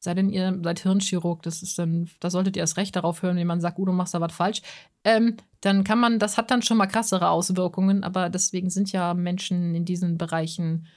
Sei 0.04 0.14
denn, 0.16 0.30
ihr 0.30 0.60
seid 0.62 0.82
Hirnchirurg, 0.82 1.44
das 1.44 1.64
ist 1.64 1.80
dann, 1.80 2.10
da 2.20 2.30
solltet 2.30 2.58
ihr 2.58 2.60
erst 2.60 2.76
recht 2.76 2.94
darauf 2.94 3.22
hören, 3.22 3.38
wenn 3.38 3.48
man 3.48 3.62
sagt, 3.62 3.80
oh, 3.80 3.86
du 3.86 3.94
machst 3.94 4.14
da 4.14 4.20
was 4.20 4.34
falsch. 4.34 4.62
Ähm, 5.06 5.38
dann 5.62 5.86
kann 5.86 5.98
man, 5.98 6.20
das 6.20 6.36
hat 6.38 6.52
dann 6.52 6.62
schon 6.62 6.76
mal 6.76 6.88
krassere 6.88 7.30
Auswirkungen, 7.30 8.04
aber 8.04 8.30
deswegen 8.30 8.70
sind 8.70 8.92
ja 8.92 9.14
Menschen 9.14 9.74
in 9.74 9.86
diesen 9.86 10.18
Bereichen 10.18 10.88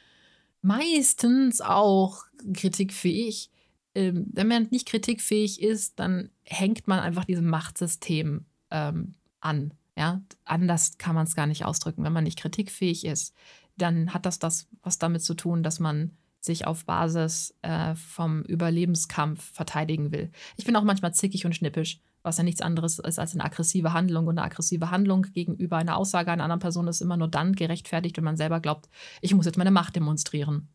meistens 0.61 1.61
auch 1.61 2.25
kritikfähig. 2.53 3.53
Ähm, 3.95 4.27
wenn 4.33 4.49
man 4.49 4.67
nicht 4.73 4.89
kritikfähig 4.89 5.63
ist, 5.63 6.01
dann 6.01 6.31
hängt 6.43 6.89
man 6.89 6.99
einfach 6.99 7.27
diesem 7.27 7.47
Machtsystem 7.47 8.45
ähm, 8.73 9.15
an. 9.39 9.73
Ja, 9.97 10.21
anders 10.45 10.99
kann 10.99 11.15
man 11.15 11.27
es 11.29 11.37
gar 11.37 11.47
nicht 11.47 11.65
ausdrücken. 11.65 12.03
Wenn 12.03 12.13
man 12.13 12.25
nicht 12.25 12.41
kritikfähig 12.41 13.07
ist, 13.07 13.37
dann 13.77 14.13
hat 14.13 14.27
das 14.27 14.41
das 14.41 14.67
was 14.83 14.99
damit 14.99 15.23
zu 15.23 15.35
tun, 15.35 15.63
dass 15.63 15.79
man 15.79 16.11
sich 16.47 16.67
auf 16.67 16.87
Basis 16.87 17.55
äh, 17.63 17.95
vom 17.95 18.43
Überlebenskampf 18.43 19.53
verteidigen 19.53 20.13
will. 20.13 20.31
Ich 20.57 20.65
bin 20.65 20.77
auch 20.77 20.85
manchmal 20.85 21.13
zickig 21.13 21.45
und 21.45 21.55
schnippisch, 21.55 22.01
was 22.23 22.39
ja 22.39 22.45
nichts 22.45 22.63
anderes 22.63 22.99
ist 22.99 23.19
als 23.19 23.35
eine 23.35 23.45
aggressive 23.45 23.93
Handlung. 23.93 24.27
Und 24.27 24.39
eine 24.39 24.47
aggressive 24.47 24.91
Handlung 24.91 25.23
gegenüber 25.35 25.77
einer 25.77 25.97
Aussage 25.97 26.31
einer 26.31 26.45
anderen 26.45 26.61
Person 26.61 26.89
ist 26.89 27.03
immer 27.03 27.17
nur 27.17 27.29
dann 27.29 27.53
gerechtfertigt, 27.55 28.17
wenn 28.17 28.25
man 28.25 28.37
selber 28.37 28.61
glaubt, 28.61 28.89
ich 29.21 29.35
muss 29.35 29.47
jetzt 29.47 29.59
meine 29.59 29.71
Macht 29.71 29.97
demonstrieren, 29.97 30.69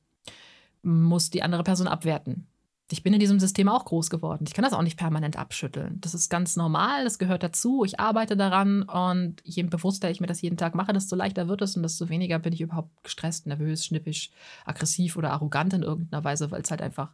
muss 0.84 1.30
die 1.30 1.44
andere 1.44 1.64
Person 1.64 1.88
abwerten. 1.88 2.48
Ich 2.92 3.04
bin 3.04 3.14
in 3.14 3.20
diesem 3.20 3.40
System 3.40 3.70
auch 3.70 3.86
groß 3.86 4.10
geworden. 4.10 4.46
Ich 4.48 4.54
kann 4.54 4.64
das 4.64 4.74
auch 4.74 4.82
nicht 4.82 4.98
permanent 4.98 5.38
abschütteln. 5.38 6.00
Das 6.02 6.14
ist 6.14 6.30
ganz 6.30 6.56
normal, 6.56 7.04
das 7.04 7.20
gehört 7.20 7.44
dazu. 7.44 7.84
Ich 7.86 8.00
arbeite 8.00 8.36
daran 8.36 8.84
und 8.84 9.42
je 9.44 9.64
bewusster 9.64 10.10
ich 10.10 10.20
mir 10.20 10.28
das 10.28 10.42
jeden 10.42 10.58
Tag 10.58 10.76
mache, 10.76 10.94
desto 10.94 11.16
leichter 11.16 11.48
wird 11.48 11.62
es 11.62 11.76
und 11.76 11.84
desto 11.84 12.10
weniger 12.10 12.40
bin 12.40 12.54
ich 12.54 12.62
überhaupt 12.62 13.04
gestresst, 13.04 13.48
nervös, 13.48 13.86
schnippisch, 13.86 14.32
aggressiv 14.66 15.16
oder 15.16 15.32
arrogant 15.32 15.74
in 15.74 15.84
irgendeiner 15.84 16.24
Weise, 16.24 16.52
weil 16.52 16.62
es 16.62 16.72
halt 16.72 16.82
einfach 16.82 17.14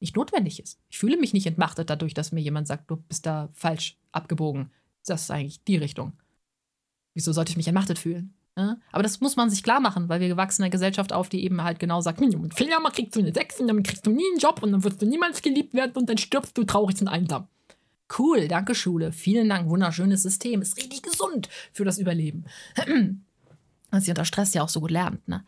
nicht 0.00 0.16
notwendig 0.16 0.60
ist. 0.60 0.78
Ich 0.88 0.98
fühle 0.98 1.18
mich 1.18 1.32
nicht 1.32 1.46
entmachtet 1.46 1.90
dadurch, 1.90 2.14
dass 2.14 2.32
mir 2.32 2.40
jemand 2.40 2.66
sagt, 2.66 2.90
du 2.90 2.96
bist 2.96 3.26
da 3.26 3.50
falsch 3.52 3.98
abgebogen. 4.12 4.70
Das 5.04 5.22
ist 5.22 5.30
eigentlich 5.30 5.62
die 5.64 5.76
Richtung. 5.76 6.12
Wieso 7.14 7.32
sollte 7.32 7.50
ich 7.50 7.56
mich 7.56 7.68
entmachtet 7.68 7.98
fühlen? 7.98 8.34
Aber 8.56 9.02
das 9.02 9.20
muss 9.20 9.36
man 9.36 9.48
sich 9.48 9.62
klar 9.62 9.80
machen, 9.80 10.08
weil 10.08 10.20
wir 10.20 10.28
gewachsen 10.28 10.62
in 10.62 10.64
einer 10.64 10.70
Gesellschaft 10.70 11.12
auf, 11.12 11.28
die 11.28 11.44
eben 11.44 11.62
halt 11.62 11.78
genau 11.78 12.00
sagt, 12.00 12.20
hm, 12.20 12.42
mit 12.42 12.54
Fehler 12.54 12.78
kriegst 12.92 13.16
du 13.16 13.20
eine 13.20 13.32
6 13.32 13.60
und 13.60 13.68
dann 13.68 13.82
kriegst 13.82 14.06
du 14.06 14.10
nie 14.10 14.24
einen 14.30 14.38
Job 14.38 14.62
und 14.62 14.72
dann 14.72 14.84
wirst 14.84 15.00
du 15.00 15.06
niemals 15.06 15.40
geliebt 15.42 15.74
werden 15.74 15.92
und 15.94 16.08
dann 16.08 16.18
stirbst 16.18 16.56
du 16.58 16.64
traurig 16.64 17.00
und 17.00 17.08
einsam. 17.08 17.46
Cool, 18.18 18.48
danke 18.48 18.74
Schule. 18.74 19.12
Vielen 19.12 19.48
Dank, 19.48 19.68
wunderschönes 19.68 20.22
System. 20.22 20.62
Ist 20.62 20.76
richtig 20.76 21.02
gesund 21.02 21.48
für 21.72 21.84
das 21.84 21.98
Überleben. 21.98 22.44
Dass 23.90 24.04
sie 24.04 24.10
unter 24.10 24.24
Stress 24.24 24.52
ja 24.54 24.62
auch 24.62 24.68
so 24.68 24.80
gut 24.80 24.90
lernt, 24.90 25.26
ne? 25.28 25.44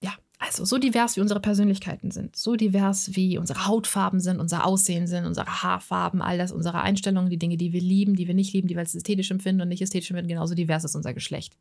Ja, 0.00 0.12
also 0.38 0.64
so 0.64 0.78
divers 0.78 1.16
wie 1.16 1.20
unsere 1.20 1.40
Persönlichkeiten 1.40 2.10
sind, 2.10 2.36
so 2.36 2.56
divers 2.56 3.14
wie 3.14 3.38
unsere 3.38 3.66
Hautfarben 3.66 4.20
sind, 4.20 4.40
unser 4.40 4.64
Aussehen 4.64 5.06
sind, 5.06 5.26
unsere 5.26 5.62
Haarfarben, 5.62 6.22
all 6.22 6.38
das, 6.38 6.52
unsere 6.52 6.80
Einstellungen, 6.80 7.30
die 7.30 7.38
Dinge, 7.38 7.56
die 7.56 7.72
wir 7.72 7.80
lieben, 7.80 8.16
die 8.16 8.26
wir 8.26 8.34
nicht 8.34 8.52
lieben, 8.52 8.68
die 8.68 8.74
wir 8.74 8.80
als 8.80 8.94
ästhetisch 8.94 9.30
empfinden 9.30 9.62
und 9.62 9.68
nicht 9.68 9.82
ästhetisch 9.82 10.10
empfinden, 10.10 10.28
genauso 10.28 10.54
divers 10.54 10.84
ist 10.84 10.96
unser 10.96 11.14
Geschlecht. 11.14 11.56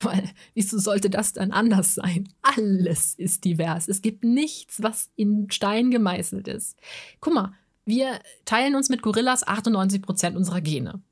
Weil, 0.04 0.30
wieso 0.54 0.78
sollte 0.78 1.10
das 1.10 1.34
dann 1.34 1.52
anders 1.52 1.94
sein? 1.94 2.28
Alles 2.42 3.14
ist 3.14 3.44
divers. 3.44 3.86
Es 3.86 4.00
gibt 4.00 4.24
nichts, 4.24 4.82
was 4.82 5.10
in 5.16 5.50
Stein 5.50 5.90
gemeißelt 5.90 6.48
ist. 6.48 6.78
Guck 7.20 7.34
mal, 7.34 7.52
wir 7.84 8.20
teilen 8.44 8.76
uns 8.76 8.88
mit 8.88 9.02
Gorillas 9.02 9.46
98 9.46 10.00
Prozent 10.00 10.36
unserer 10.36 10.60
Gene. 10.60 11.02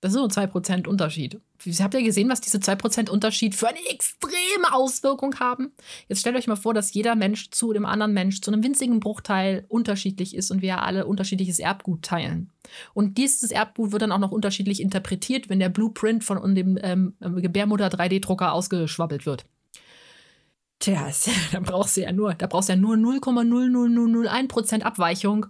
Das 0.00 0.12
ist 0.12 0.16
nur 0.16 0.26
ein 0.26 0.30
2% 0.30 0.86
Unterschied. 0.86 1.40
Habt 1.80 1.94
ihr 1.94 2.04
gesehen, 2.04 2.28
was 2.28 2.40
diese 2.40 2.58
2% 2.58 3.10
Unterschied 3.10 3.56
für 3.56 3.66
eine 3.66 3.84
extreme 3.90 4.72
Auswirkung 4.72 5.40
haben? 5.40 5.72
Jetzt 6.06 6.20
stellt 6.20 6.36
euch 6.36 6.46
mal 6.46 6.54
vor, 6.54 6.72
dass 6.72 6.94
jeder 6.94 7.16
Mensch 7.16 7.50
zu 7.50 7.72
dem 7.72 7.84
anderen 7.84 8.12
Mensch 8.12 8.40
zu 8.40 8.52
einem 8.52 8.62
winzigen 8.62 9.00
Bruchteil 9.00 9.64
unterschiedlich 9.68 10.36
ist 10.36 10.52
und 10.52 10.62
wir 10.62 10.82
alle 10.82 11.06
unterschiedliches 11.06 11.58
Erbgut 11.58 12.02
teilen. 12.02 12.50
Und 12.94 13.18
dieses 13.18 13.50
Erbgut 13.50 13.90
wird 13.90 14.02
dann 14.02 14.12
auch 14.12 14.20
noch 14.20 14.30
unterschiedlich 14.30 14.80
interpretiert, 14.80 15.48
wenn 15.48 15.58
der 15.58 15.68
Blueprint 15.68 16.22
von 16.22 16.54
dem 16.54 16.78
ähm, 16.80 17.14
Gebärmutter 17.18 17.88
3D-Drucker 17.88 18.52
ausgeschwabbelt 18.52 19.26
wird. 19.26 19.46
Tja, 20.78 21.10
da 21.50 21.58
brauchst 21.58 21.96
du 21.96 22.02
ja 22.02 22.12
nur, 22.12 22.34
da 22.34 22.46
brauchst 22.46 22.68
du 22.68 22.74
ja 22.74 22.78
nur 22.78 22.94
0,00001% 22.94 24.82
Abweichung 24.82 25.46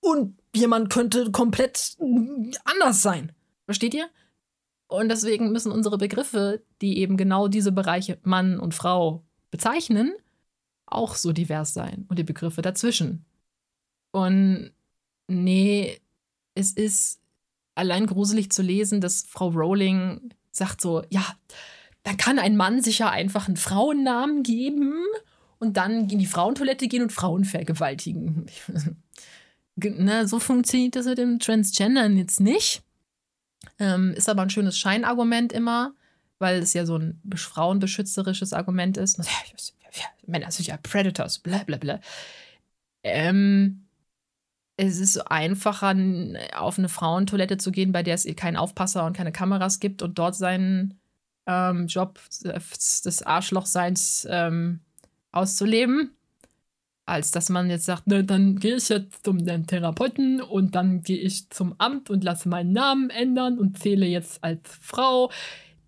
und 0.00 0.36
jemand 0.54 0.90
könnte 0.90 1.30
komplett 1.30 1.96
anders 2.64 3.00
sein. 3.00 3.32
Versteht 3.70 3.94
ihr? 3.94 4.10
Und 4.88 5.10
deswegen 5.10 5.52
müssen 5.52 5.70
unsere 5.70 5.96
Begriffe, 5.96 6.60
die 6.82 6.98
eben 6.98 7.16
genau 7.16 7.46
diese 7.46 7.70
Bereiche 7.70 8.18
Mann 8.24 8.58
und 8.58 8.74
Frau 8.74 9.22
bezeichnen, 9.52 10.12
auch 10.86 11.14
so 11.14 11.30
divers 11.30 11.72
sein 11.72 12.04
und 12.08 12.18
die 12.18 12.24
Begriffe 12.24 12.62
dazwischen. 12.62 13.24
Und 14.10 14.72
nee, 15.28 16.00
es 16.56 16.72
ist 16.72 17.20
allein 17.76 18.06
gruselig 18.06 18.50
zu 18.50 18.62
lesen, 18.62 19.00
dass 19.00 19.22
Frau 19.22 19.50
Rowling 19.50 20.34
sagt 20.50 20.80
so, 20.80 21.04
ja, 21.08 21.24
dann 22.02 22.16
kann 22.16 22.40
ein 22.40 22.56
Mann 22.56 22.82
sich 22.82 22.98
ja 22.98 23.08
einfach 23.08 23.46
einen 23.46 23.56
Frauennamen 23.56 24.42
geben 24.42 25.04
und 25.60 25.76
dann 25.76 26.10
in 26.10 26.18
die 26.18 26.26
Frauentoilette 26.26 26.88
gehen 26.88 27.04
und 27.04 27.12
Frauen 27.12 27.44
vergewaltigen. 27.44 28.46
ne, 29.76 30.26
so 30.26 30.40
funktioniert 30.40 30.96
das 30.96 31.06
mit 31.06 31.18
dem 31.18 31.38
Transgendern 31.38 32.16
jetzt 32.16 32.40
nicht. 32.40 32.82
Ähm, 33.78 34.12
ist 34.14 34.28
aber 34.28 34.42
ein 34.42 34.50
schönes 34.50 34.78
Scheinargument 34.78 35.52
immer, 35.52 35.94
weil 36.38 36.60
es 36.60 36.72
ja 36.72 36.86
so 36.86 36.96
ein 36.96 37.20
frauenbeschützerisches 37.34 38.52
Argument 38.52 38.96
ist. 38.96 39.18
Männer 40.26 40.50
sind 40.50 40.66
ja 40.66 40.76
Predators, 40.76 41.38
bla 41.38 41.58
bla 41.64 41.76
bla. 41.76 42.00
Ähm, 43.02 43.86
es 44.76 44.98
ist 44.98 45.18
einfacher, 45.18 45.94
auf 46.54 46.78
eine 46.78 46.88
Frauentoilette 46.88 47.58
zu 47.58 47.70
gehen, 47.70 47.92
bei 47.92 48.02
der 48.02 48.14
es 48.14 48.26
keinen 48.36 48.56
Aufpasser 48.56 49.04
und 49.04 49.16
keine 49.16 49.32
Kameras 49.32 49.78
gibt 49.78 50.00
und 50.02 50.18
dort 50.18 50.36
seinen 50.36 50.98
ähm, 51.46 51.86
Job 51.86 52.18
des 52.42 53.22
Arschlochseins 53.22 54.26
ähm, 54.30 54.80
auszuleben, 55.32 56.14
als 57.10 57.30
dass 57.32 57.48
man 57.48 57.68
jetzt 57.68 57.84
sagt, 57.84 58.06
ne, 58.06 58.24
dann 58.24 58.56
gehe 58.56 58.76
ich 58.76 58.88
jetzt 58.88 59.24
zum 59.24 59.44
Therapeuten 59.66 60.40
und 60.40 60.74
dann 60.74 61.02
gehe 61.02 61.18
ich 61.18 61.50
zum 61.50 61.74
Amt 61.78 62.08
und 62.08 62.24
lasse 62.24 62.48
meinen 62.48 62.72
Namen 62.72 63.10
ändern 63.10 63.58
und 63.58 63.78
zähle 63.78 64.06
jetzt 64.06 64.42
als 64.42 64.60
Frau. 64.80 65.30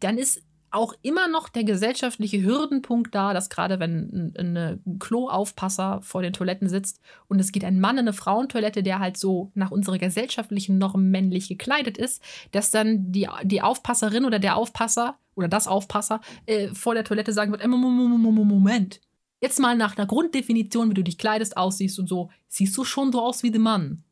Dann 0.00 0.18
ist 0.18 0.42
auch 0.72 0.94
immer 1.02 1.28
noch 1.28 1.48
der 1.48 1.64
gesellschaftliche 1.64 2.42
Hürdenpunkt 2.42 3.14
da, 3.14 3.34
dass 3.34 3.50
gerade 3.50 3.78
wenn 3.78 4.32
ein, 4.36 4.98
Kloaufpasser 4.98 6.00
vor 6.02 6.22
den 6.22 6.32
Toiletten 6.32 6.68
sitzt 6.68 7.00
und 7.28 7.38
es 7.38 7.52
geht 7.52 7.64
ein 7.64 7.78
Mann 7.78 7.98
in 7.98 8.00
eine 8.00 8.12
Frauentoilette, 8.12 8.82
der 8.82 8.98
halt 8.98 9.16
so 9.16 9.52
nach 9.54 9.70
unserer 9.70 9.98
gesellschaftlichen 9.98 10.78
Norm 10.78 11.10
männlich 11.10 11.48
gekleidet 11.48 11.98
ist, 11.98 12.22
dass 12.52 12.70
dann 12.70 13.12
die, 13.12 13.28
die 13.44 13.62
Aufpasserin 13.62 14.24
oder 14.24 14.38
der 14.38 14.56
Aufpasser 14.56 15.18
oder 15.34 15.48
das 15.48 15.68
Aufpasser 15.68 16.20
äh, 16.46 16.68
vor 16.68 16.94
der 16.94 17.04
Toilette 17.04 17.32
sagen 17.32 17.52
wird, 17.52 17.62
äh, 17.62 17.68
Moment, 17.68 19.00
jetzt 19.42 19.60
mal 19.60 19.76
nach 19.76 19.96
einer 19.96 20.06
Grunddefinition, 20.06 20.90
wie 20.90 20.94
du 20.94 21.04
dich 21.04 21.18
kleidest, 21.18 21.56
aussiehst 21.56 21.98
und 21.98 22.08
so, 22.08 22.30
siehst 22.48 22.76
du 22.76 22.84
schon 22.84 23.12
so 23.12 23.20
aus 23.20 23.42
wie 23.42 23.50
der 23.50 23.60
Mann. 23.60 24.04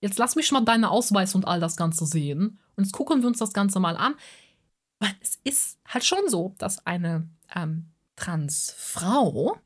Jetzt 0.00 0.18
lass 0.18 0.34
mich 0.34 0.50
mal 0.50 0.62
deinen 0.62 0.84
Ausweis 0.84 1.34
und 1.34 1.46
all 1.46 1.60
das 1.60 1.76
Ganze 1.76 2.06
sehen 2.06 2.58
und 2.74 2.84
jetzt 2.84 2.92
gucken 2.92 3.20
wir 3.20 3.28
uns 3.28 3.38
das 3.38 3.52
Ganze 3.52 3.78
mal 3.78 3.96
an 3.96 4.14
weil 4.98 5.14
es 5.20 5.38
ist 5.44 5.78
halt 5.86 6.04
schon 6.04 6.28
so, 6.28 6.54
dass 6.58 6.86
eine 6.86 7.28
ähm, 7.54 7.86
Transfrau 8.16 9.56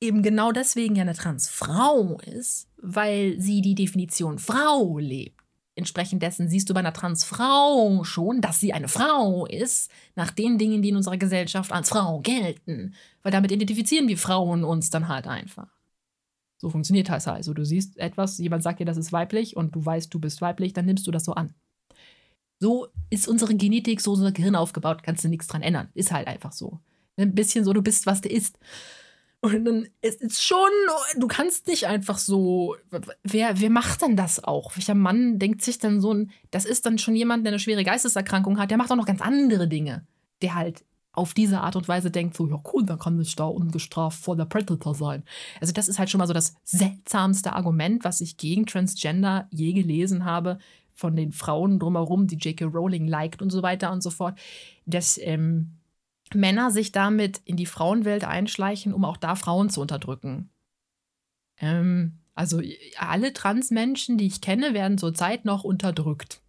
eben 0.00 0.22
genau 0.22 0.52
deswegen 0.52 0.96
ja 0.96 1.02
eine 1.02 1.14
Transfrau 1.14 2.18
ist, 2.20 2.68
weil 2.76 3.40
sie 3.40 3.62
die 3.62 3.74
Definition 3.74 4.38
Frau 4.38 4.98
lebt. 4.98 5.41
Entsprechend 5.74 6.22
dessen 6.22 6.48
siehst 6.48 6.68
du 6.68 6.74
bei 6.74 6.80
einer 6.80 6.92
Transfrau 6.92 8.04
schon, 8.04 8.42
dass 8.42 8.60
sie 8.60 8.74
eine 8.74 8.88
Frau 8.88 9.46
ist, 9.46 9.90
nach 10.14 10.30
den 10.30 10.58
Dingen, 10.58 10.82
die 10.82 10.90
in 10.90 10.96
unserer 10.96 11.16
Gesellschaft 11.16 11.72
als 11.72 11.88
Frau 11.88 12.20
gelten. 12.20 12.94
Weil 13.22 13.32
damit 13.32 13.52
identifizieren 13.52 14.08
wir 14.08 14.18
Frauen 14.18 14.64
uns 14.64 14.90
dann 14.90 15.08
halt 15.08 15.26
einfach. 15.26 15.68
So 16.58 16.68
funktioniert 16.68 17.08
das 17.08 17.26
also. 17.26 17.54
Du 17.54 17.64
siehst 17.64 17.98
etwas, 17.98 18.38
jemand 18.38 18.62
sagt 18.62 18.80
dir, 18.80 18.84
das 18.84 18.98
ist 18.98 19.12
weiblich 19.12 19.56
und 19.56 19.74
du 19.74 19.84
weißt, 19.84 20.12
du 20.12 20.20
bist 20.20 20.42
weiblich, 20.42 20.74
dann 20.74 20.84
nimmst 20.84 21.06
du 21.06 21.10
das 21.10 21.24
so 21.24 21.32
an. 21.32 21.54
So 22.60 22.86
ist 23.10 23.26
unsere 23.26 23.56
Genetik, 23.56 24.00
so 24.00 24.12
unser 24.12 24.30
Gehirn 24.30 24.54
aufgebaut, 24.54 25.02
kannst 25.02 25.24
du 25.24 25.28
nichts 25.28 25.48
dran 25.48 25.62
ändern. 25.62 25.88
Ist 25.94 26.12
halt 26.12 26.28
einfach 26.28 26.52
so. 26.52 26.78
Ein 27.16 27.34
bisschen 27.34 27.64
so, 27.64 27.72
du 27.72 27.82
bist, 27.82 28.06
was 28.06 28.20
du 28.20 28.28
isst. 28.28 28.58
Und 29.44 29.64
dann 29.64 29.88
ist 30.02 30.22
es 30.22 30.40
schon, 30.40 30.70
du 31.16 31.26
kannst 31.26 31.66
nicht 31.66 31.88
einfach 31.88 32.16
so. 32.16 32.76
Wer, 33.24 33.60
wer 33.60 33.70
macht 33.70 34.00
denn 34.02 34.16
das 34.16 34.44
auch? 34.44 34.76
Welcher 34.76 34.94
Mann 34.94 35.40
denkt 35.40 35.62
sich 35.62 35.80
dann 35.80 36.00
so. 36.00 36.14
Das 36.52 36.64
ist 36.64 36.86
dann 36.86 36.96
schon 36.96 37.16
jemand, 37.16 37.44
der 37.44 37.50
eine 37.50 37.58
schwere 37.58 37.82
Geisteserkrankung 37.82 38.58
hat, 38.58 38.70
der 38.70 38.78
macht 38.78 38.92
auch 38.92 38.96
noch 38.96 39.04
ganz 39.04 39.20
andere 39.20 39.66
Dinge. 39.66 40.06
Der 40.42 40.54
halt 40.54 40.84
auf 41.12 41.34
diese 41.34 41.60
Art 41.60 41.74
und 41.74 41.88
Weise 41.88 42.12
denkt, 42.12 42.36
so, 42.36 42.48
ja 42.48 42.62
cool, 42.72 42.86
dann 42.86 43.00
kann 43.00 43.20
ich 43.20 43.34
da 43.34 43.44
ungestraft 43.44 44.22
vor 44.22 44.36
der 44.36 44.44
Predator 44.44 44.94
sein. 44.94 45.24
Also 45.60 45.72
das 45.72 45.88
ist 45.88 45.98
halt 45.98 46.08
schon 46.08 46.20
mal 46.20 46.28
so 46.28 46.32
das 46.32 46.54
seltsamste 46.62 47.52
Argument, 47.52 48.04
was 48.04 48.20
ich 48.20 48.36
gegen 48.36 48.64
Transgender 48.64 49.48
je 49.50 49.72
gelesen 49.72 50.24
habe, 50.24 50.58
von 50.94 51.16
den 51.16 51.32
Frauen 51.32 51.80
drumherum, 51.80 52.28
die 52.28 52.36
J.K. 52.36 52.66
Rowling 52.66 53.08
liked 53.08 53.42
und 53.42 53.50
so 53.50 53.62
weiter 53.62 53.90
und 53.90 54.02
so 54.02 54.10
fort, 54.10 54.38
dass 54.86 55.18
ähm, 55.20 55.72
Männer 56.34 56.70
sich 56.70 56.92
damit 56.92 57.40
in 57.44 57.56
die 57.56 57.66
Frauenwelt 57.66 58.24
einschleichen, 58.24 58.92
um 58.92 59.04
auch 59.04 59.16
da 59.16 59.34
Frauen 59.34 59.70
zu 59.70 59.80
unterdrücken. 59.80 60.50
Ähm, 61.58 62.18
also 62.34 62.60
alle 62.96 63.32
Transmenschen, 63.32 64.18
die 64.18 64.26
ich 64.26 64.40
kenne, 64.40 64.74
werden 64.74 64.98
zurzeit 64.98 65.44
noch 65.44 65.64
unterdrückt 65.64 66.40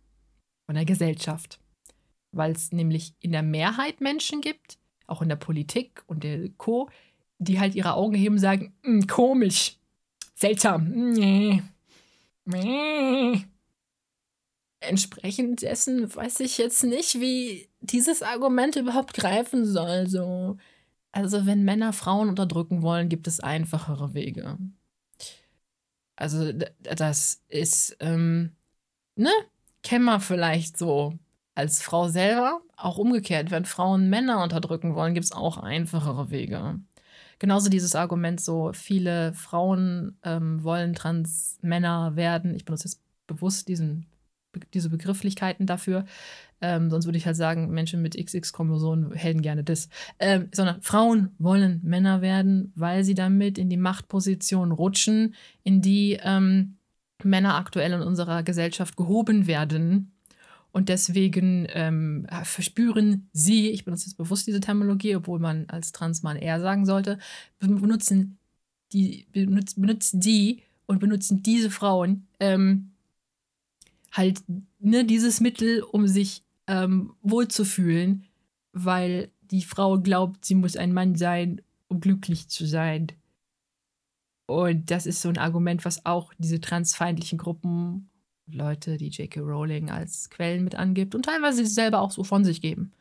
von 0.65 0.75
der 0.75 0.85
Gesellschaft, 0.85 1.59
weil 2.31 2.51
es 2.51 2.71
nämlich 2.71 3.13
in 3.19 3.31
der 3.31 3.43
Mehrheit 3.43 3.99
Menschen 3.99 4.41
gibt, 4.41 4.77
auch 5.07 5.21
in 5.21 5.29
der 5.29 5.35
Politik 5.35 6.03
und 6.07 6.23
der 6.23 6.49
Co., 6.57 6.89
die 7.39 7.59
halt 7.59 7.75
ihre 7.75 7.95
Augen 7.95 8.15
heben 8.15 8.35
und 8.35 8.41
sagen, 8.41 8.73
hm, 8.83 9.07
komisch, 9.07 9.77
seltsam, 10.35 10.89
nee, 10.89 11.61
nee 12.45 13.43
entsprechend 14.83 15.61
dessen 15.61 16.13
weiß 16.13 16.41
ich 16.41 16.57
jetzt 16.57 16.83
nicht, 16.83 17.19
wie 17.19 17.67
dieses 17.83 18.23
Argument 18.23 18.75
überhaupt 18.75 19.13
greifen 19.13 19.65
soll. 19.65 20.07
So. 20.07 20.57
Also, 21.11 21.45
wenn 21.45 21.63
Männer 21.63 21.93
Frauen 21.93 22.29
unterdrücken 22.29 22.81
wollen, 22.81 23.09
gibt 23.09 23.27
es 23.27 23.39
einfachere 23.39 24.13
Wege. 24.13 24.57
Also, 26.15 26.51
das 26.79 27.43
ist, 27.49 27.97
ähm, 27.99 28.55
ne? 29.15 29.31
Kennen 29.83 30.05
wir 30.05 30.19
vielleicht 30.21 30.77
so 30.77 31.19
als 31.55 31.81
Frau 31.81 32.07
selber. 32.07 32.61
Auch 32.77 32.97
umgekehrt, 32.97 33.51
wenn 33.51 33.65
Frauen 33.65 34.09
Männer 34.09 34.41
unterdrücken 34.41 34.95
wollen, 34.95 35.13
gibt 35.13 35.25
es 35.25 35.33
auch 35.33 35.57
einfachere 35.57 36.31
Wege. 36.31 36.79
Genauso 37.39 37.69
dieses 37.69 37.95
Argument, 37.95 38.39
so 38.39 38.71
viele 38.73 39.33
Frauen 39.33 40.17
ähm, 40.23 40.63
wollen 40.63 40.93
Trans-Männer 40.93 42.15
werden. 42.15 42.55
Ich 42.55 42.63
benutze 42.65 42.87
jetzt 42.87 43.01
bewusst 43.27 43.67
diesen 43.67 44.07
diese 44.73 44.89
Begrifflichkeiten 44.89 45.65
dafür. 45.65 46.05
Ähm, 46.63 46.89
sonst 46.89 47.05
würde 47.05 47.17
ich 47.17 47.25
halt 47.25 47.35
sagen, 47.35 47.71
Menschen 47.71 48.01
mit 48.01 48.15
XX-Chromosomen 48.15 49.11
hätten 49.11 49.41
gerne 49.41 49.65
das. 49.65 49.89
Ähm, 50.17 50.47
sondern 50.53 50.81
Frauen 50.81 51.31
wollen 51.37 51.81
Männer 51.83 52.21
werden, 52.21 52.71
weil 52.75 53.03
sie 53.03 53.15
damit 53.15 53.57
in 53.57 53.69
die 53.69 53.75
Machtposition 53.75 54.71
rutschen, 54.71 55.35
in 55.63 55.81
die 55.81 56.17
ähm, 56.23 56.77
Männer 57.21 57.55
aktuell 57.55 57.91
in 57.91 58.01
unserer 58.01 58.43
Gesellschaft 58.43 58.95
gehoben 58.95 59.45
werden. 59.45 60.13
Und 60.71 60.87
deswegen 60.87 61.67
ähm, 61.73 62.27
verspüren 62.43 63.29
sie, 63.33 63.69
ich 63.69 63.83
benutze 63.83 64.05
jetzt 64.05 64.15
bewusst 64.15 64.47
diese 64.47 64.61
Terminologie, 64.61 65.17
obwohl 65.17 65.39
man 65.39 65.65
als 65.67 65.91
Transmann 65.91 66.37
eher 66.37 66.61
sagen 66.61 66.85
sollte, 66.85 67.19
benutzen 67.59 68.37
die, 68.93 69.27
benutzen, 69.33 69.81
benutzen 69.81 70.21
die 70.21 70.61
und 70.85 70.99
benutzen 70.99 71.43
diese 71.43 71.69
Frauen 71.69 72.27
ähm, 72.39 72.91
halt 74.13 74.41
ne, 74.79 75.03
dieses 75.03 75.41
Mittel, 75.41 75.81
um 75.81 76.07
sich 76.07 76.42
ähm, 76.67 77.13
wohlzufühlen, 77.21 78.25
weil 78.71 79.31
die 79.41 79.61
Frau 79.63 79.99
glaubt, 79.99 80.45
sie 80.45 80.55
muss 80.55 80.75
ein 80.75 80.93
Mann 80.93 81.15
sein, 81.15 81.61
um 81.87 81.99
glücklich 81.99 82.47
zu 82.49 82.65
sein. 82.65 83.07
Und 84.45 84.91
das 84.91 85.05
ist 85.05 85.21
so 85.21 85.29
ein 85.29 85.37
Argument, 85.37 85.85
was 85.85 86.05
auch 86.05 86.33
diese 86.37 86.59
transfeindlichen 86.59 87.37
Gruppen, 87.37 88.09
Leute, 88.51 88.97
die 88.97 89.07
J.K. 89.07 89.39
Rowling 89.39 89.89
als 89.89 90.29
Quellen 90.29 90.63
mit 90.63 90.75
angibt 90.75 91.15
und 91.15 91.23
teilweise 91.23 91.65
selber 91.65 92.01
auch 92.01 92.11
so 92.11 92.23
von 92.23 92.43
sich 92.43 92.61
geben. 92.61 92.91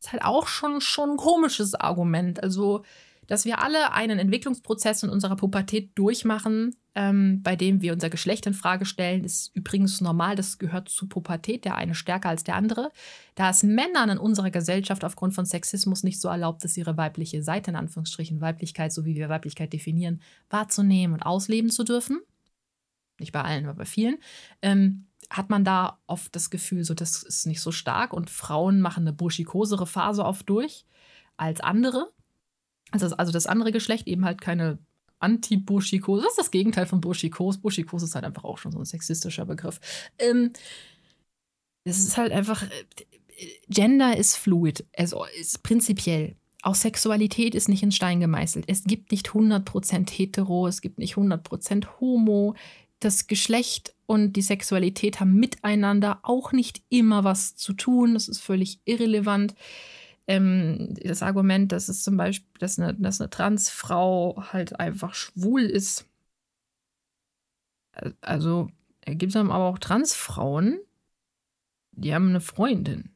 Ist 0.00 0.12
halt 0.12 0.24
auch 0.24 0.46
schon, 0.46 0.80
schon 0.80 1.10
ein 1.10 1.16
komisches 1.16 1.74
Argument. 1.74 2.42
Also, 2.42 2.84
dass 3.32 3.46
wir 3.46 3.62
alle 3.62 3.94
einen 3.94 4.18
Entwicklungsprozess 4.18 5.04
in 5.04 5.08
unserer 5.08 5.36
Pubertät 5.36 5.92
durchmachen, 5.94 6.76
ähm, 6.94 7.42
bei 7.42 7.56
dem 7.56 7.80
wir 7.80 7.94
unser 7.94 8.10
Geschlecht 8.10 8.44
in 8.44 8.52
Frage 8.52 8.84
stellen, 8.84 9.24
ist 9.24 9.56
übrigens 9.56 10.02
normal. 10.02 10.36
Das 10.36 10.58
gehört 10.58 10.90
zur 10.90 11.08
Pubertät, 11.08 11.64
der 11.64 11.76
eine 11.76 11.94
stärker 11.94 12.28
als 12.28 12.44
der 12.44 12.56
andere. 12.56 12.92
Da 13.34 13.48
es 13.48 13.62
Männern 13.62 14.10
in 14.10 14.18
unserer 14.18 14.50
Gesellschaft 14.50 15.02
aufgrund 15.02 15.32
von 15.32 15.46
Sexismus 15.46 16.02
nicht 16.02 16.20
so 16.20 16.28
erlaubt 16.28 16.62
ist, 16.66 16.76
ihre 16.76 16.98
weibliche 16.98 17.42
Seite, 17.42 17.70
in 17.70 17.76
Anführungsstrichen 17.76 18.42
Weiblichkeit, 18.42 18.92
so 18.92 19.06
wie 19.06 19.16
wir 19.16 19.30
Weiblichkeit 19.30 19.72
definieren, 19.72 20.20
wahrzunehmen 20.50 21.14
und 21.14 21.22
ausleben 21.22 21.70
zu 21.70 21.84
dürfen. 21.84 22.20
Nicht 23.18 23.32
bei 23.32 23.40
allen, 23.40 23.64
aber 23.64 23.78
bei 23.78 23.86
vielen. 23.86 24.18
Ähm, 24.60 25.06
hat 25.30 25.48
man 25.48 25.64
da 25.64 26.00
oft 26.06 26.36
das 26.36 26.50
Gefühl, 26.50 26.84
so 26.84 26.92
das 26.92 27.22
ist 27.22 27.46
nicht 27.46 27.62
so 27.62 27.72
stark 27.72 28.12
und 28.12 28.28
Frauen 28.28 28.82
machen 28.82 29.04
eine 29.04 29.14
burschikosere 29.14 29.86
Phase 29.86 30.22
oft 30.22 30.46
durch 30.50 30.84
als 31.38 31.62
andere. 31.62 32.12
Also, 32.92 33.16
also 33.16 33.32
das 33.32 33.46
andere 33.46 33.72
Geschlecht 33.72 34.06
eben 34.06 34.24
halt 34.24 34.40
keine 34.40 34.78
Anti-Burschikose. 35.18 36.22
Das 36.22 36.32
ist 36.32 36.38
das 36.38 36.50
Gegenteil 36.50 36.86
von 36.86 37.00
Burschikos. 37.00 37.58
Burschikos 37.58 38.02
ist 38.02 38.14
halt 38.14 38.24
einfach 38.24 38.44
auch 38.44 38.58
schon 38.58 38.72
so 38.72 38.78
ein 38.78 38.84
sexistischer 38.84 39.46
Begriff. 39.46 39.80
Ähm, 40.18 40.52
es 41.84 41.98
ist 41.98 42.16
halt 42.16 42.32
einfach, 42.32 42.62
äh, 42.62 43.46
Gender 43.68 44.16
ist 44.16 44.36
fluid, 44.36 44.84
also 44.96 45.24
ist 45.40 45.62
prinzipiell. 45.62 46.36
Auch 46.62 46.76
Sexualität 46.76 47.54
ist 47.56 47.68
nicht 47.68 47.82
in 47.82 47.90
Stein 47.90 48.20
gemeißelt. 48.20 48.66
Es 48.68 48.84
gibt 48.84 49.10
nicht 49.10 49.30
100% 49.30 50.10
hetero, 50.10 50.68
es 50.68 50.80
gibt 50.80 50.98
nicht 50.98 51.16
100% 51.16 52.00
homo. 52.00 52.54
Das 53.00 53.26
Geschlecht 53.26 53.94
und 54.06 54.34
die 54.34 54.42
Sexualität 54.42 55.18
haben 55.18 55.34
miteinander 55.34 56.20
auch 56.22 56.52
nicht 56.52 56.82
immer 56.88 57.24
was 57.24 57.56
zu 57.56 57.72
tun. 57.72 58.14
Das 58.14 58.28
ist 58.28 58.40
völlig 58.40 58.78
irrelevant 58.84 59.54
ähm, 60.26 60.94
das 61.02 61.22
Argument, 61.22 61.72
dass 61.72 61.88
es 61.88 62.02
zum 62.02 62.16
Beispiel, 62.16 62.48
dass 62.58 62.78
eine, 62.78 62.94
dass 62.94 63.20
eine 63.20 63.30
Transfrau 63.30 64.42
halt 64.52 64.78
einfach 64.78 65.14
schwul 65.14 65.62
ist. 65.62 66.06
Also 68.20 68.70
gibt 69.04 69.30
es 69.34 69.36
aber 69.36 69.54
auch 69.54 69.78
Transfrauen, 69.78 70.80
die 71.92 72.14
haben 72.14 72.28
eine 72.28 72.40
Freundin. 72.40 73.10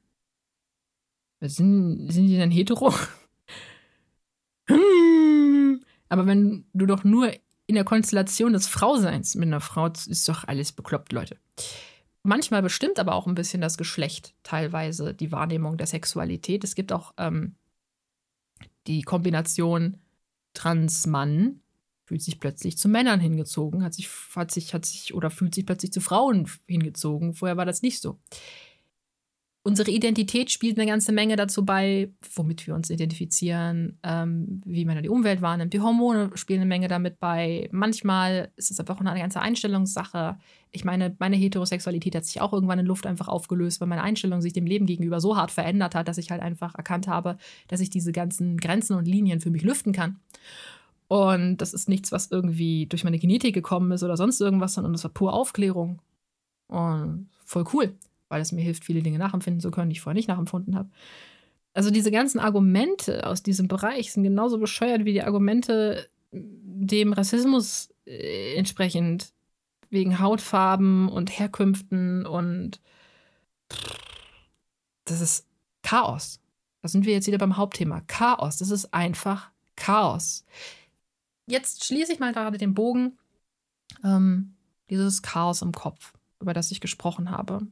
Sind, 1.40 2.10
sind 2.10 2.26
die 2.26 2.38
dann 2.38 2.50
hetero? 2.50 2.92
aber 6.08 6.26
wenn 6.26 6.66
du 6.72 6.86
doch 6.86 7.04
nur 7.04 7.32
in 7.66 7.74
der 7.74 7.84
Konstellation 7.84 8.52
des 8.52 8.66
Frauseins 8.66 9.34
mit 9.34 9.48
einer 9.48 9.60
Frau 9.60 9.86
ist 9.86 10.28
doch 10.28 10.44
alles 10.44 10.72
bekloppt, 10.72 11.12
Leute. 11.12 11.38
Manchmal 12.26 12.60
bestimmt 12.60 12.98
aber 12.98 13.14
auch 13.14 13.26
ein 13.26 13.36
bisschen 13.36 13.60
das 13.60 13.78
Geschlecht 13.78 14.34
teilweise 14.42 15.14
die 15.14 15.30
Wahrnehmung 15.30 15.76
der 15.76 15.86
Sexualität. 15.86 16.64
Es 16.64 16.74
gibt 16.74 16.92
auch 16.92 17.14
ähm, 17.18 17.54
die 18.86 19.02
Kombination 19.02 19.98
Transmann 20.52 21.60
fühlt 22.04 22.22
sich 22.22 22.40
plötzlich 22.40 22.78
zu 22.78 22.88
Männern 22.88 23.20
hingezogen, 23.20 23.84
hat 23.84 23.94
sich, 23.94 24.08
hat 24.34 24.50
sich, 24.50 24.74
hat 24.74 24.84
sich 24.84 25.14
oder 25.14 25.30
fühlt 25.30 25.54
sich 25.54 25.66
plötzlich 25.66 25.92
zu 25.92 26.00
Frauen 26.00 26.48
hingezogen. 26.66 27.34
Vorher 27.34 27.56
war 27.56 27.64
das 27.64 27.82
nicht 27.82 28.00
so 28.00 28.18
unsere 29.66 29.90
Identität 29.90 30.52
spielt 30.52 30.78
eine 30.78 30.88
ganze 30.88 31.10
Menge 31.10 31.34
dazu 31.34 31.64
bei, 31.64 32.12
womit 32.36 32.68
wir 32.68 32.74
uns 32.76 32.88
identifizieren, 32.88 33.98
ähm, 34.04 34.60
wie 34.64 34.84
man 34.84 35.02
die 35.02 35.08
Umwelt 35.08 35.42
wahrnimmt. 35.42 35.72
Die 35.72 35.80
Hormone 35.80 36.30
spielen 36.34 36.60
eine 36.60 36.68
Menge 36.68 36.86
damit 36.86 37.18
bei. 37.18 37.68
Manchmal 37.72 38.52
ist 38.54 38.70
es 38.70 38.78
einfach 38.78 39.00
eine 39.00 39.18
ganze 39.18 39.40
Einstellungssache. 39.40 40.38
Ich 40.70 40.84
meine, 40.84 41.16
meine 41.18 41.34
Heterosexualität 41.34 42.14
hat 42.14 42.24
sich 42.24 42.40
auch 42.40 42.52
irgendwann 42.52 42.78
in 42.78 42.86
Luft 42.86 43.06
einfach 43.06 43.26
aufgelöst, 43.26 43.80
weil 43.80 43.88
meine 43.88 44.04
Einstellung 44.04 44.40
sich 44.40 44.52
dem 44.52 44.66
Leben 44.66 44.86
gegenüber 44.86 45.20
so 45.20 45.36
hart 45.36 45.50
verändert 45.50 45.96
hat, 45.96 46.06
dass 46.06 46.18
ich 46.18 46.30
halt 46.30 46.42
einfach 46.42 46.76
erkannt 46.76 47.08
habe, 47.08 47.36
dass 47.66 47.80
ich 47.80 47.90
diese 47.90 48.12
ganzen 48.12 48.58
Grenzen 48.58 48.96
und 48.96 49.08
Linien 49.08 49.40
für 49.40 49.50
mich 49.50 49.62
lüften 49.62 49.92
kann. 49.92 50.20
Und 51.08 51.56
das 51.56 51.74
ist 51.74 51.88
nichts, 51.88 52.12
was 52.12 52.30
irgendwie 52.30 52.86
durch 52.86 53.02
meine 53.02 53.18
Genetik 53.18 53.52
gekommen 53.52 53.90
ist 53.90 54.04
oder 54.04 54.16
sonst 54.16 54.40
irgendwas, 54.40 54.74
sondern 54.74 54.92
das 54.92 55.02
war 55.02 55.10
pure 55.10 55.32
Aufklärung. 55.32 56.00
Und 56.68 57.30
voll 57.44 57.64
cool 57.72 57.96
weil 58.28 58.40
es 58.40 58.52
mir 58.52 58.62
hilft, 58.62 58.84
viele 58.84 59.02
Dinge 59.02 59.18
nachempfinden 59.18 59.60
zu 59.60 59.70
können, 59.70 59.90
die 59.90 59.94
ich 59.94 60.00
vorher 60.00 60.16
nicht 60.16 60.28
nachempfunden 60.28 60.76
habe. 60.76 60.90
Also 61.76 61.90
diese 61.90 62.10
ganzen 62.10 62.38
Argumente 62.38 63.26
aus 63.26 63.42
diesem 63.42 63.68
Bereich 63.68 64.12
sind 64.12 64.22
genauso 64.22 64.58
bescheuert 64.58 65.04
wie 65.04 65.12
die 65.12 65.22
Argumente 65.22 66.08
dem 66.32 67.12
Rassismus 67.12 67.90
äh, 68.06 68.54
entsprechend 68.54 69.34
wegen 69.90 70.18
Hautfarben 70.18 71.08
und 71.08 71.38
Herkünften 71.38 72.24
und 72.24 72.80
das 75.04 75.20
ist 75.20 75.46
Chaos. 75.82 76.40
Da 76.82 76.88
sind 76.88 77.04
wir 77.04 77.12
jetzt 77.12 77.26
wieder 77.26 77.38
beim 77.38 77.56
Hauptthema. 77.56 78.00
Chaos. 78.06 78.56
Das 78.56 78.70
ist 78.70 78.92
einfach 78.94 79.50
Chaos. 79.76 80.44
Jetzt 81.46 81.84
schließe 81.84 82.12
ich 82.12 82.18
mal 82.18 82.32
gerade 82.32 82.58
den 82.58 82.74
Bogen. 82.74 83.18
Ähm, 84.02 84.54
dieses 84.88 85.22
Chaos 85.22 85.62
im 85.62 85.72
Kopf, 85.72 86.14
über 86.40 86.54
das 86.54 86.70
ich 86.70 86.80
gesprochen 86.80 87.30
habe 87.30 87.66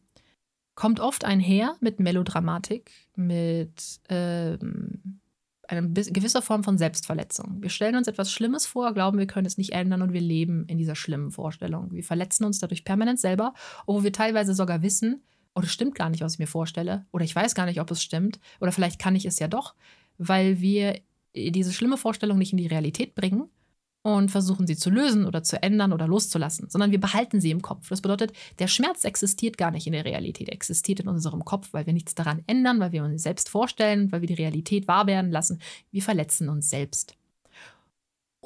kommt 0.74 1.00
oft 1.00 1.24
einher 1.24 1.76
mit 1.80 2.00
Melodramatik, 2.00 2.90
mit 3.16 4.00
ähm, 4.08 5.20
einer 5.68 5.82
gewisser 5.82 6.42
Form 6.42 6.64
von 6.64 6.78
Selbstverletzung. 6.78 7.62
Wir 7.62 7.70
stellen 7.70 7.96
uns 7.96 8.08
etwas 8.08 8.32
Schlimmes 8.32 8.66
vor, 8.66 8.92
glauben, 8.92 9.18
wir 9.18 9.26
können 9.26 9.46
es 9.46 9.58
nicht 9.58 9.72
ändern 9.72 10.02
und 10.02 10.12
wir 10.12 10.20
leben 10.20 10.66
in 10.66 10.78
dieser 10.78 10.96
schlimmen 10.96 11.30
Vorstellung. 11.30 11.92
Wir 11.92 12.04
verletzen 12.04 12.44
uns 12.44 12.58
dadurch 12.58 12.84
permanent 12.84 13.20
selber, 13.20 13.54
obwohl 13.86 14.04
wir 14.04 14.12
teilweise 14.12 14.54
sogar 14.54 14.82
wissen, 14.82 15.22
oh, 15.54 15.62
stimmt 15.62 15.94
gar 15.94 16.10
nicht, 16.10 16.22
was 16.22 16.34
ich 16.34 16.38
mir 16.38 16.46
vorstelle, 16.46 17.06
oder 17.12 17.24
ich 17.24 17.34
weiß 17.34 17.54
gar 17.54 17.66
nicht, 17.66 17.80
ob 17.80 17.90
es 17.90 18.02
stimmt, 18.02 18.40
oder 18.60 18.72
vielleicht 18.72 18.98
kann 18.98 19.16
ich 19.16 19.24
es 19.24 19.38
ja 19.38 19.48
doch, 19.48 19.74
weil 20.18 20.60
wir 20.60 21.00
diese 21.34 21.72
schlimme 21.72 21.96
Vorstellung 21.96 22.38
nicht 22.38 22.52
in 22.52 22.58
die 22.58 22.66
Realität 22.66 23.14
bringen 23.14 23.48
und 24.04 24.30
versuchen 24.30 24.66
sie 24.66 24.76
zu 24.76 24.90
lösen 24.90 25.24
oder 25.24 25.42
zu 25.42 25.62
ändern 25.62 25.92
oder 25.94 26.06
loszulassen, 26.06 26.68
sondern 26.68 26.90
wir 26.90 27.00
behalten 27.00 27.40
sie 27.40 27.50
im 27.50 27.62
Kopf. 27.62 27.88
Das 27.88 28.02
bedeutet, 28.02 28.32
der 28.58 28.68
Schmerz 28.68 29.04
existiert 29.04 29.56
gar 29.56 29.70
nicht 29.70 29.86
in 29.86 29.94
der 29.94 30.04
Realität, 30.04 30.48
er 30.48 30.54
existiert 30.54 31.00
in 31.00 31.08
unserem 31.08 31.44
Kopf, 31.44 31.72
weil 31.72 31.86
wir 31.86 31.94
nichts 31.94 32.14
daran 32.14 32.42
ändern, 32.46 32.80
weil 32.80 32.92
wir 32.92 33.02
uns 33.02 33.22
selbst 33.22 33.48
vorstellen, 33.48 34.12
weil 34.12 34.20
wir 34.20 34.28
die 34.28 34.34
Realität 34.34 34.86
wahr 34.88 35.06
werden 35.06 35.30
lassen. 35.30 35.58
Wir 35.90 36.02
verletzen 36.02 36.50
uns 36.50 36.68
selbst. 36.68 37.16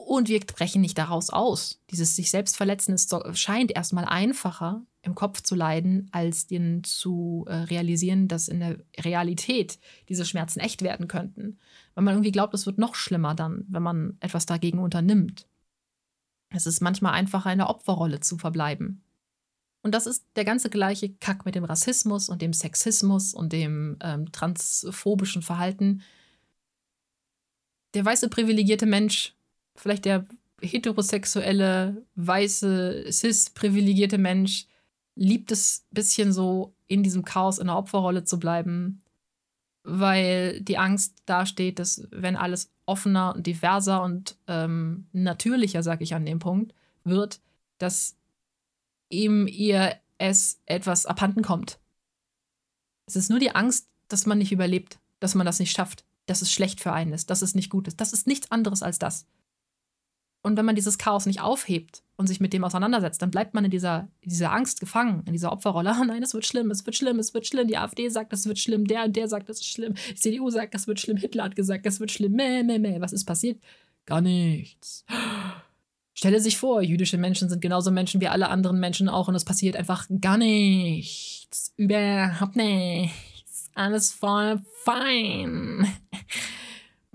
Und 0.09 0.29
wir 0.29 0.41
brechen 0.41 0.81
nicht 0.81 0.97
daraus 0.97 1.29
aus. 1.29 1.83
Dieses 1.91 2.17
sich 2.17 2.31
selbst 2.31 2.57
verletzen 2.57 2.95
ist, 2.95 3.15
scheint 3.35 3.77
erstmal 3.77 4.07
einfacher 4.07 4.87
im 5.03 5.15
Kopf 5.15 5.43
zu 5.43 5.55
leiden, 5.55 6.09
als 6.13 6.47
den 6.47 6.83
zu 6.83 7.45
äh, 7.47 7.55
realisieren, 7.55 8.27
dass 8.27 8.49
in 8.49 8.61
der 8.61 8.79
Realität 8.99 9.79
diese 10.09 10.25
Schmerzen 10.25 10.61
echt 10.61 10.81
werden 10.81 11.09
könnten. 11.09 11.59
Weil 11.95 12.05
man 12.05 12.15
irgendwie 12.15 12.33
glaubt, 12.33 12.55
es 12.55 12.65
wird 12.65 12.79
noch 12.79 12.95
schlimmer 12.95 13.35
dann, 13.35 13.67
wenn 13.69 13.83
man 13.83 14.17
etwas 14.21 14.47
dagegen 14.47 14.79
unternimmt. 14.79 15.47
Es 16.49 16.65
ist 16.65 16.81
manchmal 16.81 17.13
einfacher, 17.13 17.53
in 17.53 17.59
der 17.59 17.69
Opferrolle 17.69 18.21
zu 18.21 18.39
verbleiben. 18.39 19.03
Und 19.83 19.95
das 19.95 20.07
ist 20.07 20.25
der 20.37 20.47
ganze 20.47 20.71
gleiche 20.71 21.11
Kack 21.17 21.45
mit 21.45 21.55
dem 21.55 21.65
Rassismus 21.65 22.31
und 22.31 22.41
dem 22.41 22.55
Sexismus 22.55 23.35
und 23.35 23.53
dem 23.53 23.99
ähm, 24.01 24.33
transphobischen 24.33 25.43
Verhalten. 25.43 26.01
Der 27.93 28.07
weiße 28.07 28.31
privilegierte 28.31 28.87
Mensch, 28.87 29.35
vielleicht 29.79 30.05
der 30.05 30.27
heterosexuelle, 30.61 32.05
weiße, 32.17 33.07
cis-privilegierte 33.11 34.19
Mensch, 34.19 34.67
liebt 35.15 35.53
es 35.53 35.85
ein 35.91 35.95
bisschen 35.95 36.33
so 36.33 36.75
in 36.87 37.03
diesem 37.03 37.25
Chaos 37.25 37.59
in 37.59 37.67
der 37.67 37.77
Opferrolle 37.77 38.25
zu 38.25 38.39
bleiben, 38.39 39.03
weil 39.83 40.61
die 40.61 40.79
Angst 40.79 41.23
dasteht, 41.27 41.79
dass 41.79 42.07
wenn 42.11 42.37
alles 42.37 42.71
offener 42.87 43.35
und 43.35 43.47
diverser 43.47 44.03
und 44.03 44.37
ähm, 44.47 45.07
natürlicher, 45.13 45.83
sag 45.83 46.01
ich 46.01 46.15
an 46.15 46.27
dem 46.27 46.39
Punkt, 46.39 46.75
wird, 47.05 47.41
dass 47.79 48.17
ihm 49.09 49.47
ihr 49.47 49.97
es 50.19 50.61
etwas 50.67 51.07
abhanden 51.07 51.43
kommt. 51.43 51.79
Es 53.07 53.17
ist 53.17 53.31
nur 53.31 53.39
die 53.39 53.55
Angst, 53.55 53.89
dass 54.09 54.27
man 54.27 54.39
nicht 54.39 54.53
überlebt, 54.53 54.99
dass 55.21 55.35
man 55.35 55.47
das 55.47 55.59
nicht 55.59 55.73
schafft, 55.73 56.05
dass 56.27 56.43
es 56.43 56.53
schlecht 56.53 56.81
für 56.81 56.93
einen 56.93 57.13
ist, 57.13 57.31
dass 57.31 57.43
es 57.43 57.55
nicht 57.55 57.71
gut 57.71 57.89
ist. 57.89 58.01
Das 58.01 58.13
ist 58.13 58.27
nichts 58.27 58.51
anderes 58.51 58.83
als 58.83 58.99
das. 58.99 59.27
Und 60.43 60.57
wenn 60.57 60.65
man 60.65 60.77
dieses 60.77 60.99
Chaos 60.99 61.27
nicht 61.27 61.41
aufhebt 61.41 62.03
und 62.17 62.27
sich 62.27 62.41
mit 62.41 62.53
dem 62.53 62.65
auseinandersetzt, 62.65 63.21
dann 63.21 63.31
bleibt 63.31 63.55
man 63.55 63.65
in 63.65 63.71
dieser, 63.71 64.09
dieser 64.25 64.53
Angst 64.53 64.81
gefangen, 64.81 65.23
in 65.27 65.33
dieser 65.33 65.53
Opferrolle. 65.53 65.97
Oh 66.01 66.05
nein, 66.07 66.23
es 66.23 66.35
wird 66.35 66.47
schlimm, 66.47 66.71
es 66.71 66.87
wird 66.87 66.97
schlimm, 66.97 67.19
es 67.19 67.35
wird 67.35 67.47
schlimm. 67.47 67.69
Die 67.69 67.77
AfD 67.77 68.09
sagt, 68.09 68.33
es 68.33 68.47
wird 68.47 68.59
schlimm, 68.59 68.87
der 68.87 69.05
und 69.05 69.17
der 69.17 69.29
sagt, 69.29 69.51
es 69.51 69.61
ist 69.61 69.69
schlimm. 69.69 69.95
Die 70.11 70.15
CDU 70.15 70.51
sagt, 70.51 70.75
es 70.75 70.87
wird 70.87 71.01
schlimm, 71.01 71.17
Hitler 71.17 71.45
hat 71.45 71.57
gesagt, 71.57 71.87
es 71.87 72.01
wird 72.01 72.13
schlimm. 72.13 72.33
Meh, 72.33 72.63
meh, 72.63 72.79
meh. 72.79 73.01
Was 73.01 73.13
ist 73.13 73.25
passiert? 73.25 73.61
Gar 74.07 74.21
nichts. 74.21 75.05
Stelle 76.15 76.41
sich 76.41 76.57
vor, 76.57 76.83
jüdische 76.83 77.17
Menschen 77.17 77.49
sind 77.49 77.63
genauso 77.63 77.93
Menschen 77.93 78.21
wie 78.21 78.27
alle 78.27 78.49
anderen 78.49 78.81
Menschen 78.81 79.09
auch 79.09 79.29
und 79.29 79.37
es 79.37 79.45
passiert 79.45 79.77
einfach 79.77 80.07
gar 80.21 80.37
nichts. 80.37 81.73
Überhaupt 81.77 82.57
nichts. 82.57 83.71
Alles 83.75 84.11
voll 84.11 84.61
fein. 84.83 85.87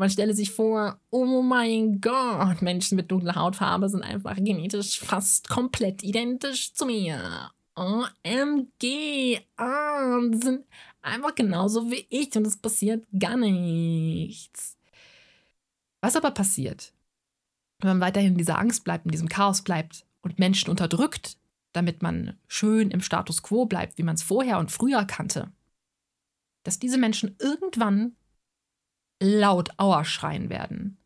Man 0.04 0.10
stelle 0.10 0.34
sich 0.34 0.52
vor, 0.52 1.00
oh 1.12 1.42
mein 1.42 2.02
Gott, 2.02 2.62
Menschen 2.62 2.98
mit 2.98 3.10
dunkler 3.10 3.36
Hautfarbe 3.36 3.88
sind 3.88 4.04
einfach 4.04 4.36
genetisch 4.36 5.00
fast 5.00 5.48
komplett 5.48 6.04
identisch 6.04 6.74
zu 6.74 6.86
mir. 6.86 7.52
OMG, 7.74 9.40
oh, 9.58 10.42
sind 10.42 10.66
einfach 11.02 11.34
genauso 11.36 11.90
wie 11.90 12.06
ich 12.10 12.36
und 12.36 12.46
es 12.46 12.58
passiert 12.58 13.08
gar 13.18 13.38
nichts. 13.38 14.76
Was 16.02 16.18
aber 16.18 16.32
passiert, 16.32 16.92
wenn 17.80 17.92
man 17.92 18.02
weiterhin 18.02 18.34
in 18.34 18.38
dieser 18.38 18.60
Angst 18.60 18.84
bleibt, 18.84 19.06
in 19.06 19.12
diesem 19.12 19.30
Chaos 19.30 19.62
bleibt 19.62 20.06
und 20.22 20.38
Menschen 20.38 20.70
unterdrückt, 20.70 21.38
damit 21.72 22.02
man 22.02 22.38
schön 22.50 22.92
im 22.92 23.00
Status 23.00 23.42
quo 23.42 23.68
bleibt, 23.68 23.98
wie 23.98 24.04
man 24.04 24.16
es 24.16 24.24
vorher 24.24 24.60
und 24.60 24.70
früher 24.70 25.06
kannte, 25.06 25.54
dass 26.64 26.78
diese 26.78 26.98
Menschen 26.98 27.38
irgendwann 27.40 28.18
laut 29.24 29.70
Auer 29.80 30.06
schreien 30.06 30.50
werden. 30.50 30.98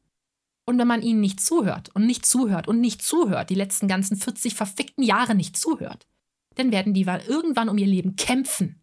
Und 0.66 0.78
wenn 0.78 0.88
man 0.88 1.02
ihnen 1.02 1.22
nicht 1.22 1.40
zuhört 1.40 1.90
und 1.96 2.06
nicht 2.06 2.26
zuhört 2.26 2.68
und 2.68 2.82
nicht 2.82 3.02
zuhört, 3.02 3.50
die 3.50 3.56
letzten 3.56 3.88
ganzen 3.88 4.18
40 4.18 4.54
verfickten 4.54 5.04
Jahre 5.04 5.34
nicht 5.34 5.56
zuhört, 5.56 6.08
dann 6.56 6.72
werden 6.72 6.94
die 6.94 7.06
irgendwann 7.28 7.70
um 7.70 7.78
ihr 7.78 7.88
Leben 7.88 8.16
kämpfen. 8.16 8.82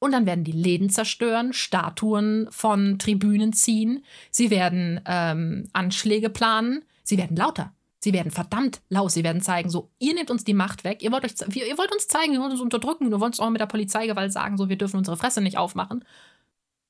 Und 0.00 0.12
dann 0.12 0.26
werden 0.26 0.44
die 0.44 0.52
Läden 0.52 0.90
zerstören, 0.90 1.52
Statuen 1.52 2.46
von 2.50 2.98
Tribünen 2.98 3.52
ziehen, 3.52 4.04
sie 4.30 4.50
werden 4.50 5.00
ähm, 5.06 5.68
Anschläge 5.72 6.30
planen, 6.30 6.84
sie 7.02 7.16
werden 7.16 7.36
lauter. 7.36 7.72
Sie 8.00 8.12
werden 8.12 8.30
verdammt 8.30 8.80
laut. 8.88 9.10
Sie 9.10 9.24
werden 9.24 9.42
zeigen, 9.42 9.70
so, 9.70 9.90
ihr 9.98 10.14
nehmt 10.14 10.30
uns 10.30 10.44
die 10.44 10.54
Macht 10.54 10.84
weg. 10.84 11.02
Ihr 11.02 11.10
wollt, 11.10 11.24
euch, 11.24 11.34
ihr 11.56 11.78
wollt 11.78 11.92
uns 11.92 12.06
zeigen, 12.06 12.32
ihr 12.32 12.40
wollt 12.40 12.52
uns 12.52 12.60
unterdrücken. 12.60 13.06
Ihr 13.06 13.20
wollt 13.20 13.32
uns 13.32 13.40
auch 13.40 13.50
mit 13.50 13.60
der 13.60 13.66
Polizeigewalt 13.66 14.32
sagen, 14.32 14.56
so, 14.56 14.68
wir 14.68 14.78
dürfen 14.78 14.98
unsere 14.98 15.16
Fresse 15.16 15.40
nicht 15.40 15.58
aufmachen. 15.58 16.04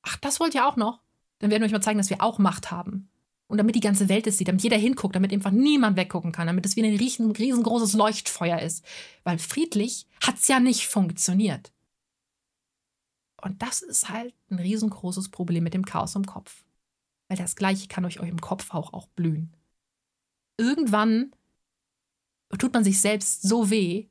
Ach, 0.02 0.16
das 0.16 0.38
wollt 0.38 0.54
ihr 0.54 0.66
auch 0.66 0.76
noch? 0.76 1.00
Dann 1.38 1.50
werden 1.50 1.62
wir 1.62 1.66
euch 1.66 1.72
mal 1.72 1.80
zeigen, 1.80 1.98
dass 1.98 2.10
wir 2.10 2.22
auch 2.22 2.38
Macht 2.38 2.70
haben. 2.70 3.08
Und 3.46 3.56
damit 3.56 3.74
die 3.74 3.80
ganze 3.80 4.08
Welt 4.08 4.26
es 4.26 4.36
sieht, 4.36 4.48
damit 4.48 4.62
jeder 4.62 4.76
hinguckt, 4.76 5.16
damit 5.16 5.32
einfach 5.32 5.50
niemand 5.50 5.96
weggucken 5.96 6.32
kann, 6.32 6.46
damit 6.46 6.66
es 6.66 6.76
wie 6.76 6.82
ein 6.82 6.96
riesen, 6.96 7.30
riesengroßes 7.30 7.94
Leuchtfeuer 7.94 8.58
ist. 8.60 8.84
Weil 9.24 9.38
friedlich 9.38 10.06
hat 10.22 10.36
es 10.36 10.48
ja 10.48 10.60
nicht 10.60 10.86
funktioniert. 10.86 11.72
Und 13.40 13.62
das 13.62 13.80
ist 13.80 14.10
halt 14.10 14.34
ein 14.50 14.58
riesengroßes 14.58 15.30
Problem 15.30 15.64
mit 15.64 15.72
dem 15.72 15.86
Chaos 15.86 16.14
im 16.14 16.26
Kopf. 16.26 16.64
Weil 17.28 17.38
das 17.38 17.56
Gleiche 17.56 17.88
kann 17.88 18.04
euch 18.04 18.16
im 18.16 18.40
Kopf 18.40 18.74
auch, 18.74 18.92
auch 18.92 19.06
blühen. 19.08 19.54
Irgendwann 20.58 21.32
tut 22.58 22.74
man 22.74 22.84
sich 22.84 23.00
selbst 23.00 23.42
so 23.42 23.70
weh, 23.70 24.08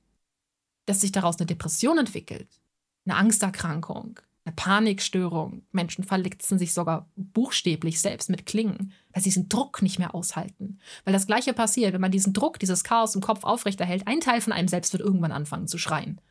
dass 0.85 1.01
sich 1.01 1.11
daraus 1.11 1.37
eine 1.37 1.45
Depression 1.45 1.97
entwickelt, 1.97 2.61
eine 3.05 3.17
Angsterkrankung, 3.17 4.19
eine 4.47 4.55
Panikstörung. 4.55 5.63
Menschen 5.71 6.03
verletzen 6.03 6.57
sich 6.57 6.73
sogar 6.73 7.09
buchstäblich 7.15 7.99
selbst 7.99 8.29
mit 8.29 8.45
Klingen, 8.45 8.93
weil 9.11 9.21
sie 9.21 9.29
diesen 9.29 9.49
Druck 9.49 9.81
nicht 9.81 9.99
mehr 9.99 10.15
aushalten. 10.15 10.79
Weil 11.03 11.13
das 11.13 11.27
Gleiche 11.27 11.53
passiert, 11.53 11.93
wenn 11.93 12.01
man 12.01 12.11
diesen 12.11 12.33
Druck, 12.33 12.57
dieses 12.57 12.83
Chaos 12.83 13.13
im 13.15 13.21
Kopf 13.21 13.43
aufrechterhält, 13.43 14.07
ein 14.07 14.21
Teil 14.21 14.39
von 14.39 14.53
einem 14.53 14.69
selbst 14.69 14.93
wird 14.93 15.03
irgendwann 15.03 15.33
anfangen 15.33 15.67
zu 15.67 15.77
schreien. 15.77 16.21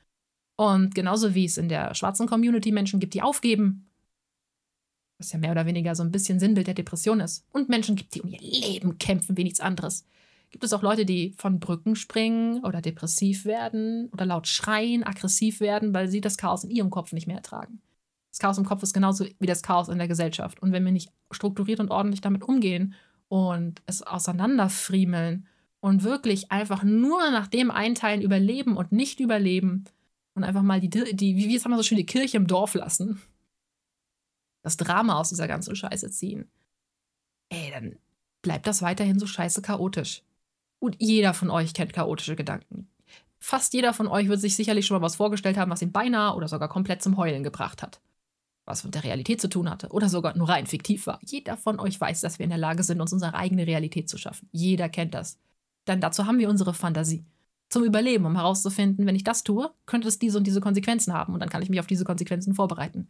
Und 0.57 0.95
genauso 0.95 1.35
wie 1.35 1.45
es 1.45 1.59
in 1.59 1.69
der 1.69 1.95
schwarzen 1.95 2.27
Community 2.27 2.73
Menschen 2.73 3.01
gibt, 3.01 3.13
die 3.13 3.21
aufgeben, 3.21 3.87
was 5.19 5.33
ja 5.33 5.39
mehr 5.39 5.53
oder 5.53 5.67
weniger 5.67 5.95
so 5.95 6.03
ein 6.03 6.13
bisschen 6.13 6.41
Sinnbild 6.41 6.67
der 6.67 6.75
Depression 6.75 7.21
ist, 7.21 7.45
und 7.53 7.69
Menschen 7.69 7.97
gibt, 7.97 8.15
die 8.15 8.23
um 8.23 8.31
ihr 8.31 8.41
Leben 8.41 8.99
kämpfen 8.99 9.37
wie 9.37 9.45
nichts 9.45 9.61
anderes, 9.61 10.07
gibt 10.51 10.65
es 10.65 10.73
auch 10.73 10.83
Leute, 10.83 11.05
die 11.05 11.35
von 11.37 11.61
Brücken 11.61 11.97
springen 11.97 12.65
oder 12.65 12.81
depressiv 12.81 13.45
werden 13.45 14.09
oder 14.13 14.25
laut 14.25 14.47
schreien, 14.47 15.05
aggressiv 15.05 15.61
werden, 15.61 15.93
weil 15.93 16.09
sie 16.09 16.23
das 16.23 16.39
Chaos 16.39 16.65
in 16.65 16.71
ihrem 16.71 16.91
Kopf 16.91 17.13
nicht 17.13 17.27
mehr 17.27 17.37
ertragen. 17.37 17.83
Das 18.37 18.41
Chaos 18.41 18.59
im 18.59 18.67
Kopf 18.67 18.83
ist 18.83 18.93
genauso 18.93 19.25
wie 19.39 19.47
das 19.47 19.63
Chaos 19.63 19.89
in 19.89 19.97
der 19.97 20.09
Gesellschaft. 20.09 20.61
Und 20.61 20.71
wenn 20.71 20.85
wir 20.85 20.93
nicht 20.93 21.11
strukturiert 21.31 21.81
und 21.81 21.91
ordentlich 21.91 22.21
damit 22.21 22.43
umgehen 22.43 22.93
und 23.29 23.81
es 23.87 24.03
auseinanderfriemeln 24.03 25.47
und 25.81 26.03
wirklich 26.03 26.53
einfach 26.53 26.83
nur 26.83 27.31
nach 27.31 27.47
dem 27.47 27.71
einteilen, 27.71 28.21
überleben 28.21 28.77
und 28.77 28.93
nicht 28.93 29.21
überleben 29.21 29.85
und 30.35 30.45
einfach 30.45 30.61
mal 30.61 30.83
die, 30.83 30.91
die 30.91 31.35
wie 31.35 31.57
sagen 31.57 31.73
wir 31.73 31.79
so 31.79 31.83
schön, 31.83 31.97
die 31.97 32.05
Kirche 32.05 32.37
im 32.37 32.47
Dorf 32.47 32.75
lassen, 32.75 33.23
das 34.63 34.77
Drama 34.77 35.19
aus 35.19 35.31
dieser 35.31 35.49
ganzen 35.49 35.75
Scheiße 35.75 36.11
ziehen, 36.11 36.51
ey, 37.49 37.71
dann 37.71 37.97
bleibt 38.43 38.67
das 38.67 38.83
weiterhin 38.83 39.19
so 39.19 39.27
scheiße 39.27 39.63
chaotisch. 39.63 40.23
Und 40.79 40.97
jeder 41.01 41.33
von 41.33 41.49
euch 41.49 41.73
kennt 41.73 41.95
chaotische 41.95 42.37
Gedanken. 42.37 42.91
Fast 43.39 43.73
jeder 43.73 43.95
von 43.95 44.07
euch 44.09 44.29
wird 44.29 44.43
sich 44.43 44.57
sicherlich 44.57 44.85
schon 44.85 44.99
mal 44.99 45.07
was 45.07 45.17
vorgestellt 45.17 45.57
haben, 45.57 45.71
was 45.71 45.81
ihn 45.81 45.93
beinahe 45.93 46.37
oder 46.37 46.49
sogar 46.49 46.69
komplett 46.69 47.03
zum 47.03 47.17
Heulen 47.17 47.43
gebracht 47.43 47.83
hat 47.83 47.99
was 48.67 48.85
mit 48.85 48.95
der 48.95 49.05
Realität 49.05 49.41
zu 49.41 49.49
tun 49.49 49.71
hatte 49.71 49.89
oder 49.91 50.09
sogar 50.09 50.37
nur 50.37 50.49
rein 50.49 50.67
fiktiv 50.67 51.07
war. 51.07 51.21
Jeder 51.25 51.57
von 51.57 51.79
euch 51.79 52.01
weiß, 52.01 52.21
dass 52.21 52.39
wir 52.39 52.45
in 52.45 52.51
der 52.51 52.59
Lage 52.59 52.83
sind, 52.83 53.01
uns 53.01 53.13
unsere 53.13 53.35
eigene 53.35 53.67
Realität 53.67 54.09
zu 54.09 54.19
schaffen. 54.19 54.49
Jeder 54.53 54.89
kennt 54.89 55.15
das. 55.15 55.39
Denn 55.87 56.01
dazu 56.01 56.27
haben 56.27 56.39
wir 56.39 56.51
unsere 56.51 56.75
Fantasie. 56.75 57.25
Zum 57.69 57.85
Überleben, 57.85 58.27
um 58.27 58.35
herauszufinden, 58.35 59.07
wenn 59.07 59.17
ich 59.17 59.25
das 59.25 59.45
tue, 59.45 59.73
könnte 59.87 60.09
es 60.09 60.19
diese 60.19 60.37
und 60.39 60.47
diese 60.47 60.61
Konsequenzen 60.61 61.13
haben 61.13 61.33
und 61.33 61.41
dann 61.41 61.49
kann 61.49 61.63
ich 61.63 61.71
mich 61.71 61.81
auf 61.81 61.87
diese 61.87 62.05
Konsequenzen 62.05 62.55
vorbereiten. 62.55 63.09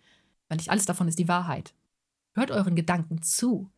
Weil 0.49 0.59
nicht 0.59 0.71
alles 0.71 0.85
davon 0.85 1.09
ist 1.09 1.19
die 1.19 1.29
Wahrheit. 1.29 1.75
Hört 2.35 2.51
euren 2.51 2.77
Gedanken 2.77 3.23
zu. 3.23 3.71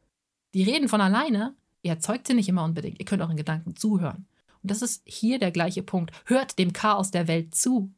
Die 0.54 0.64
reden 0.64 0.88
von 0.88 1.00
alleine, 1.00 1.54
ihr 1.82 1.92
erzeugt 1.92 2.26
sie 2.26 2.34
nicht 2.34 2.48
immer 2.48 2.64
unbedingt. 2.64 2.98
Ihr 2.98 3.04
könnt 3.04 3.22
euren 3.22 3.36
Gedanken 3.36 3.76
zuhören. 3.76 4.26
Und 4.62 4.70
das 4.72 4.82
ist 4.82 5.02
hier 5.04 5.38
der 5.38 5.52
gleiche 5.52 5.84
Punkt. 5.84 6.12
Hört 6.24 6.58
dem 6.58 6.72
Chaos 6.72 7.12
der 7.12 7.28
Welt 7.28 7.54
zu. 7.54 7.92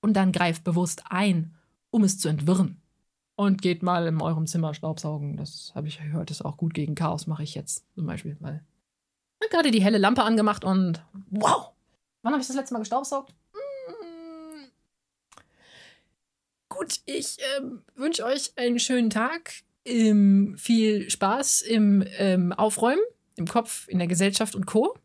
Und 0.00 0.14
dann 0.14 0.32
greift 0.32 0.64
bewusst 0.64 1.02
ein, 1.10 1.54
um 1.90 2.04
es 2.04 2.18
zu 2.18 2.28
entwirren 2.28 2.80
und 3.36 3.62
geht 3.62 3.82
mal 3.82 4.06
in 4.06 4.20
eurem 4.20 4.46
Zimmer 4.46 4.74
Staubsaugen. 4.74 5.36
Das 5.36 5.72
habe 5.74 5.88
ich 5.88 5.98
gehört, 5.98 6.30
ist 6.30 6.44
auch 6.44 6.56
gut 6.56 6.74
gegen 6.74 6.94
Chaos, 6.94 7.26
mache 7.26 7.42
ich 7.42 7.54
jetzt 7.54 7.84
zum 7.94 8.06
Beispiel. 8.06 8.36
Weil 8.40 8.64
ich 9.38 9.46
habe 9.46 9.54
gerade 9.54 9.70
die 9.70 9.82
helle 9.82 9.98
Lampe 9.98 10.22
angemacht 10.22 10.64
und 10.64 11.04
wow! 11.30 11.72
Wann 12.22 12.32
habe 12.32 12.40
ich 12.40 12.48
das 12.48 12.56
letzte 12.56 12.74
Mal 12.74 12.80
gestaubsaugt? 12.80 13.32
Mm. 13.52 14.64
Gut, 16.68 17.00
ich 17.04 17.38
äh, 17.38 17.62
wünsche 17.94 18.24
euch 18.24 18.52
einen 18.56 18.80
schönen 18.80 19.10
Tag. 19.10 19.52
Ähm, 19.84 20.56
viel 20.58 21.08
Spaß 21.08 21.62
im 21.62 22.02
ähm, 22.18 22.52
Aufräumen, 22.52 23.02
im 23.36 23.46
Kopf, 23.46 23.86
in 23.86 23.98
der 23.98 24.08
Gesellschaft 24.08 24.56
und 24.56 24.66
Co. 24.66 24.96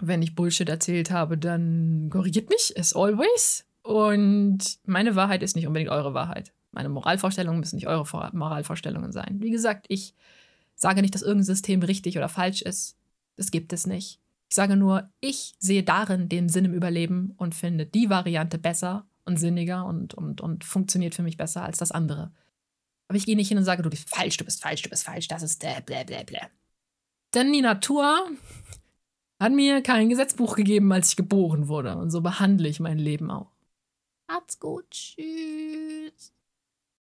Wenn 0.00 0.22
ich 0.22 0.34
Bullshit 0.34 0.68
erzählt 0.68 1.10
habe, 1.10 1.36
dann 1.36 2.08
korrigiert 2.10 2.48
mich, 2.48 2.72
as 2.78 2.94
always. 2.94 3.66
Und 3.82 4.78
meine 4.86 5.16
Wahrheit 5.16 5.42
ist 5.42 5.56
nicht 5.56 5.66
unbedingt 5.66 5.90
eure 5.90 6.14
Wahrheit. 6.14 6.54
Meine 6.72 6.88
Moralvorstellungen 6.88 7.60
müssen 7.60 7.76
nicht 7.76 7.88
eure 7.88 8.30
Moralvorstellungen 8.32 9.12
sein. 9.12 9.40
Wie 9.40 9.50
gesagt, 9.50 9.86
ich 9.88 10.14
sage 10.74 11.02
nicht, 11.02 11.14
dass 11.14 11.22
irgendein 11.22 11.44
System 11.44 11.82
richtig 11.82 12.16
oder 12.16 12.28
falsch 12.28 12.62
ist. 12.62 12.96
Das 13.36 13.50
gibt 13.50 13.72
es 13.72 13.86
nicht. 13.86 14.20
Ich 14.48 14.56
sage 14.56 14.76
nur, 14.76 15.08
ich 15.20 15.54
sehe 15.58 15.82
darin 15.82 16.28
den 16.28 16.48
Sinn 16.48 16.64
im 16.64 16.74
Überleben 16.74 17.34
und 17.36 17.54
finde 17.54 17.86
die 17.86 18.10
Variante 18.10 18.58
besser 18.58 19.06
und 19.24 19.38
sinniger 19.38 19.86
und, 19.86 20.14
und, 20.14 20.40
und 20.40 20.64
funktioniert 20.64 21.14
für 21.14 21.22
mich 21.22 21.36
besser 21.36 21.62
als 21.62 21.78
das 21.78 21.92
andere. 21.92 22.32
Aber 23.08 23.16
ich 23.16 23.26
gehe 23.26 23.36
nicht 23.36 23.48
hin 23.48 23.58
und 23.58 23.64
sage, 23.64 23.82
du 23.82 23.90
bist 23.90 24.08
falsch, 24.08 24.36
du 24.36 24.44
bist 24.44 24.62
falsch, 24.62 24.82
du 24.82 24.90
bist 24.90 25.04
falsch, 25.04 25.28
das 25.28 25.42
ist 25.42 25.62
äh, 25.64 25.80
blä, 25.84 26.04
blä, 26.04 26.24
blä. 26.24 26.40
Denn 27.34 27.52
die 27.52 27.60
Natur 27.60 28.28
hat 29.38 29.52
mir 29.52 29.82
kein 29.82 30.08
Gesetzbuch 30.08 30.56
gegeben, 30.56 30.92
als 30.92 31.10
ich 31.10 31.16
geboren 31.16 31.68
wurde. 31.68 31.96
Und 31.96 32.10
so 32.10 32.20
behandle 32.20 32.68
ich 32.68 32.80
mein 32.80 32.98
Leben 32.98 33.30
auch. 33.30 33.50
Macht's 34.28 34.58
gut. 34.58 34.90
Tschüss. 34.90 36.32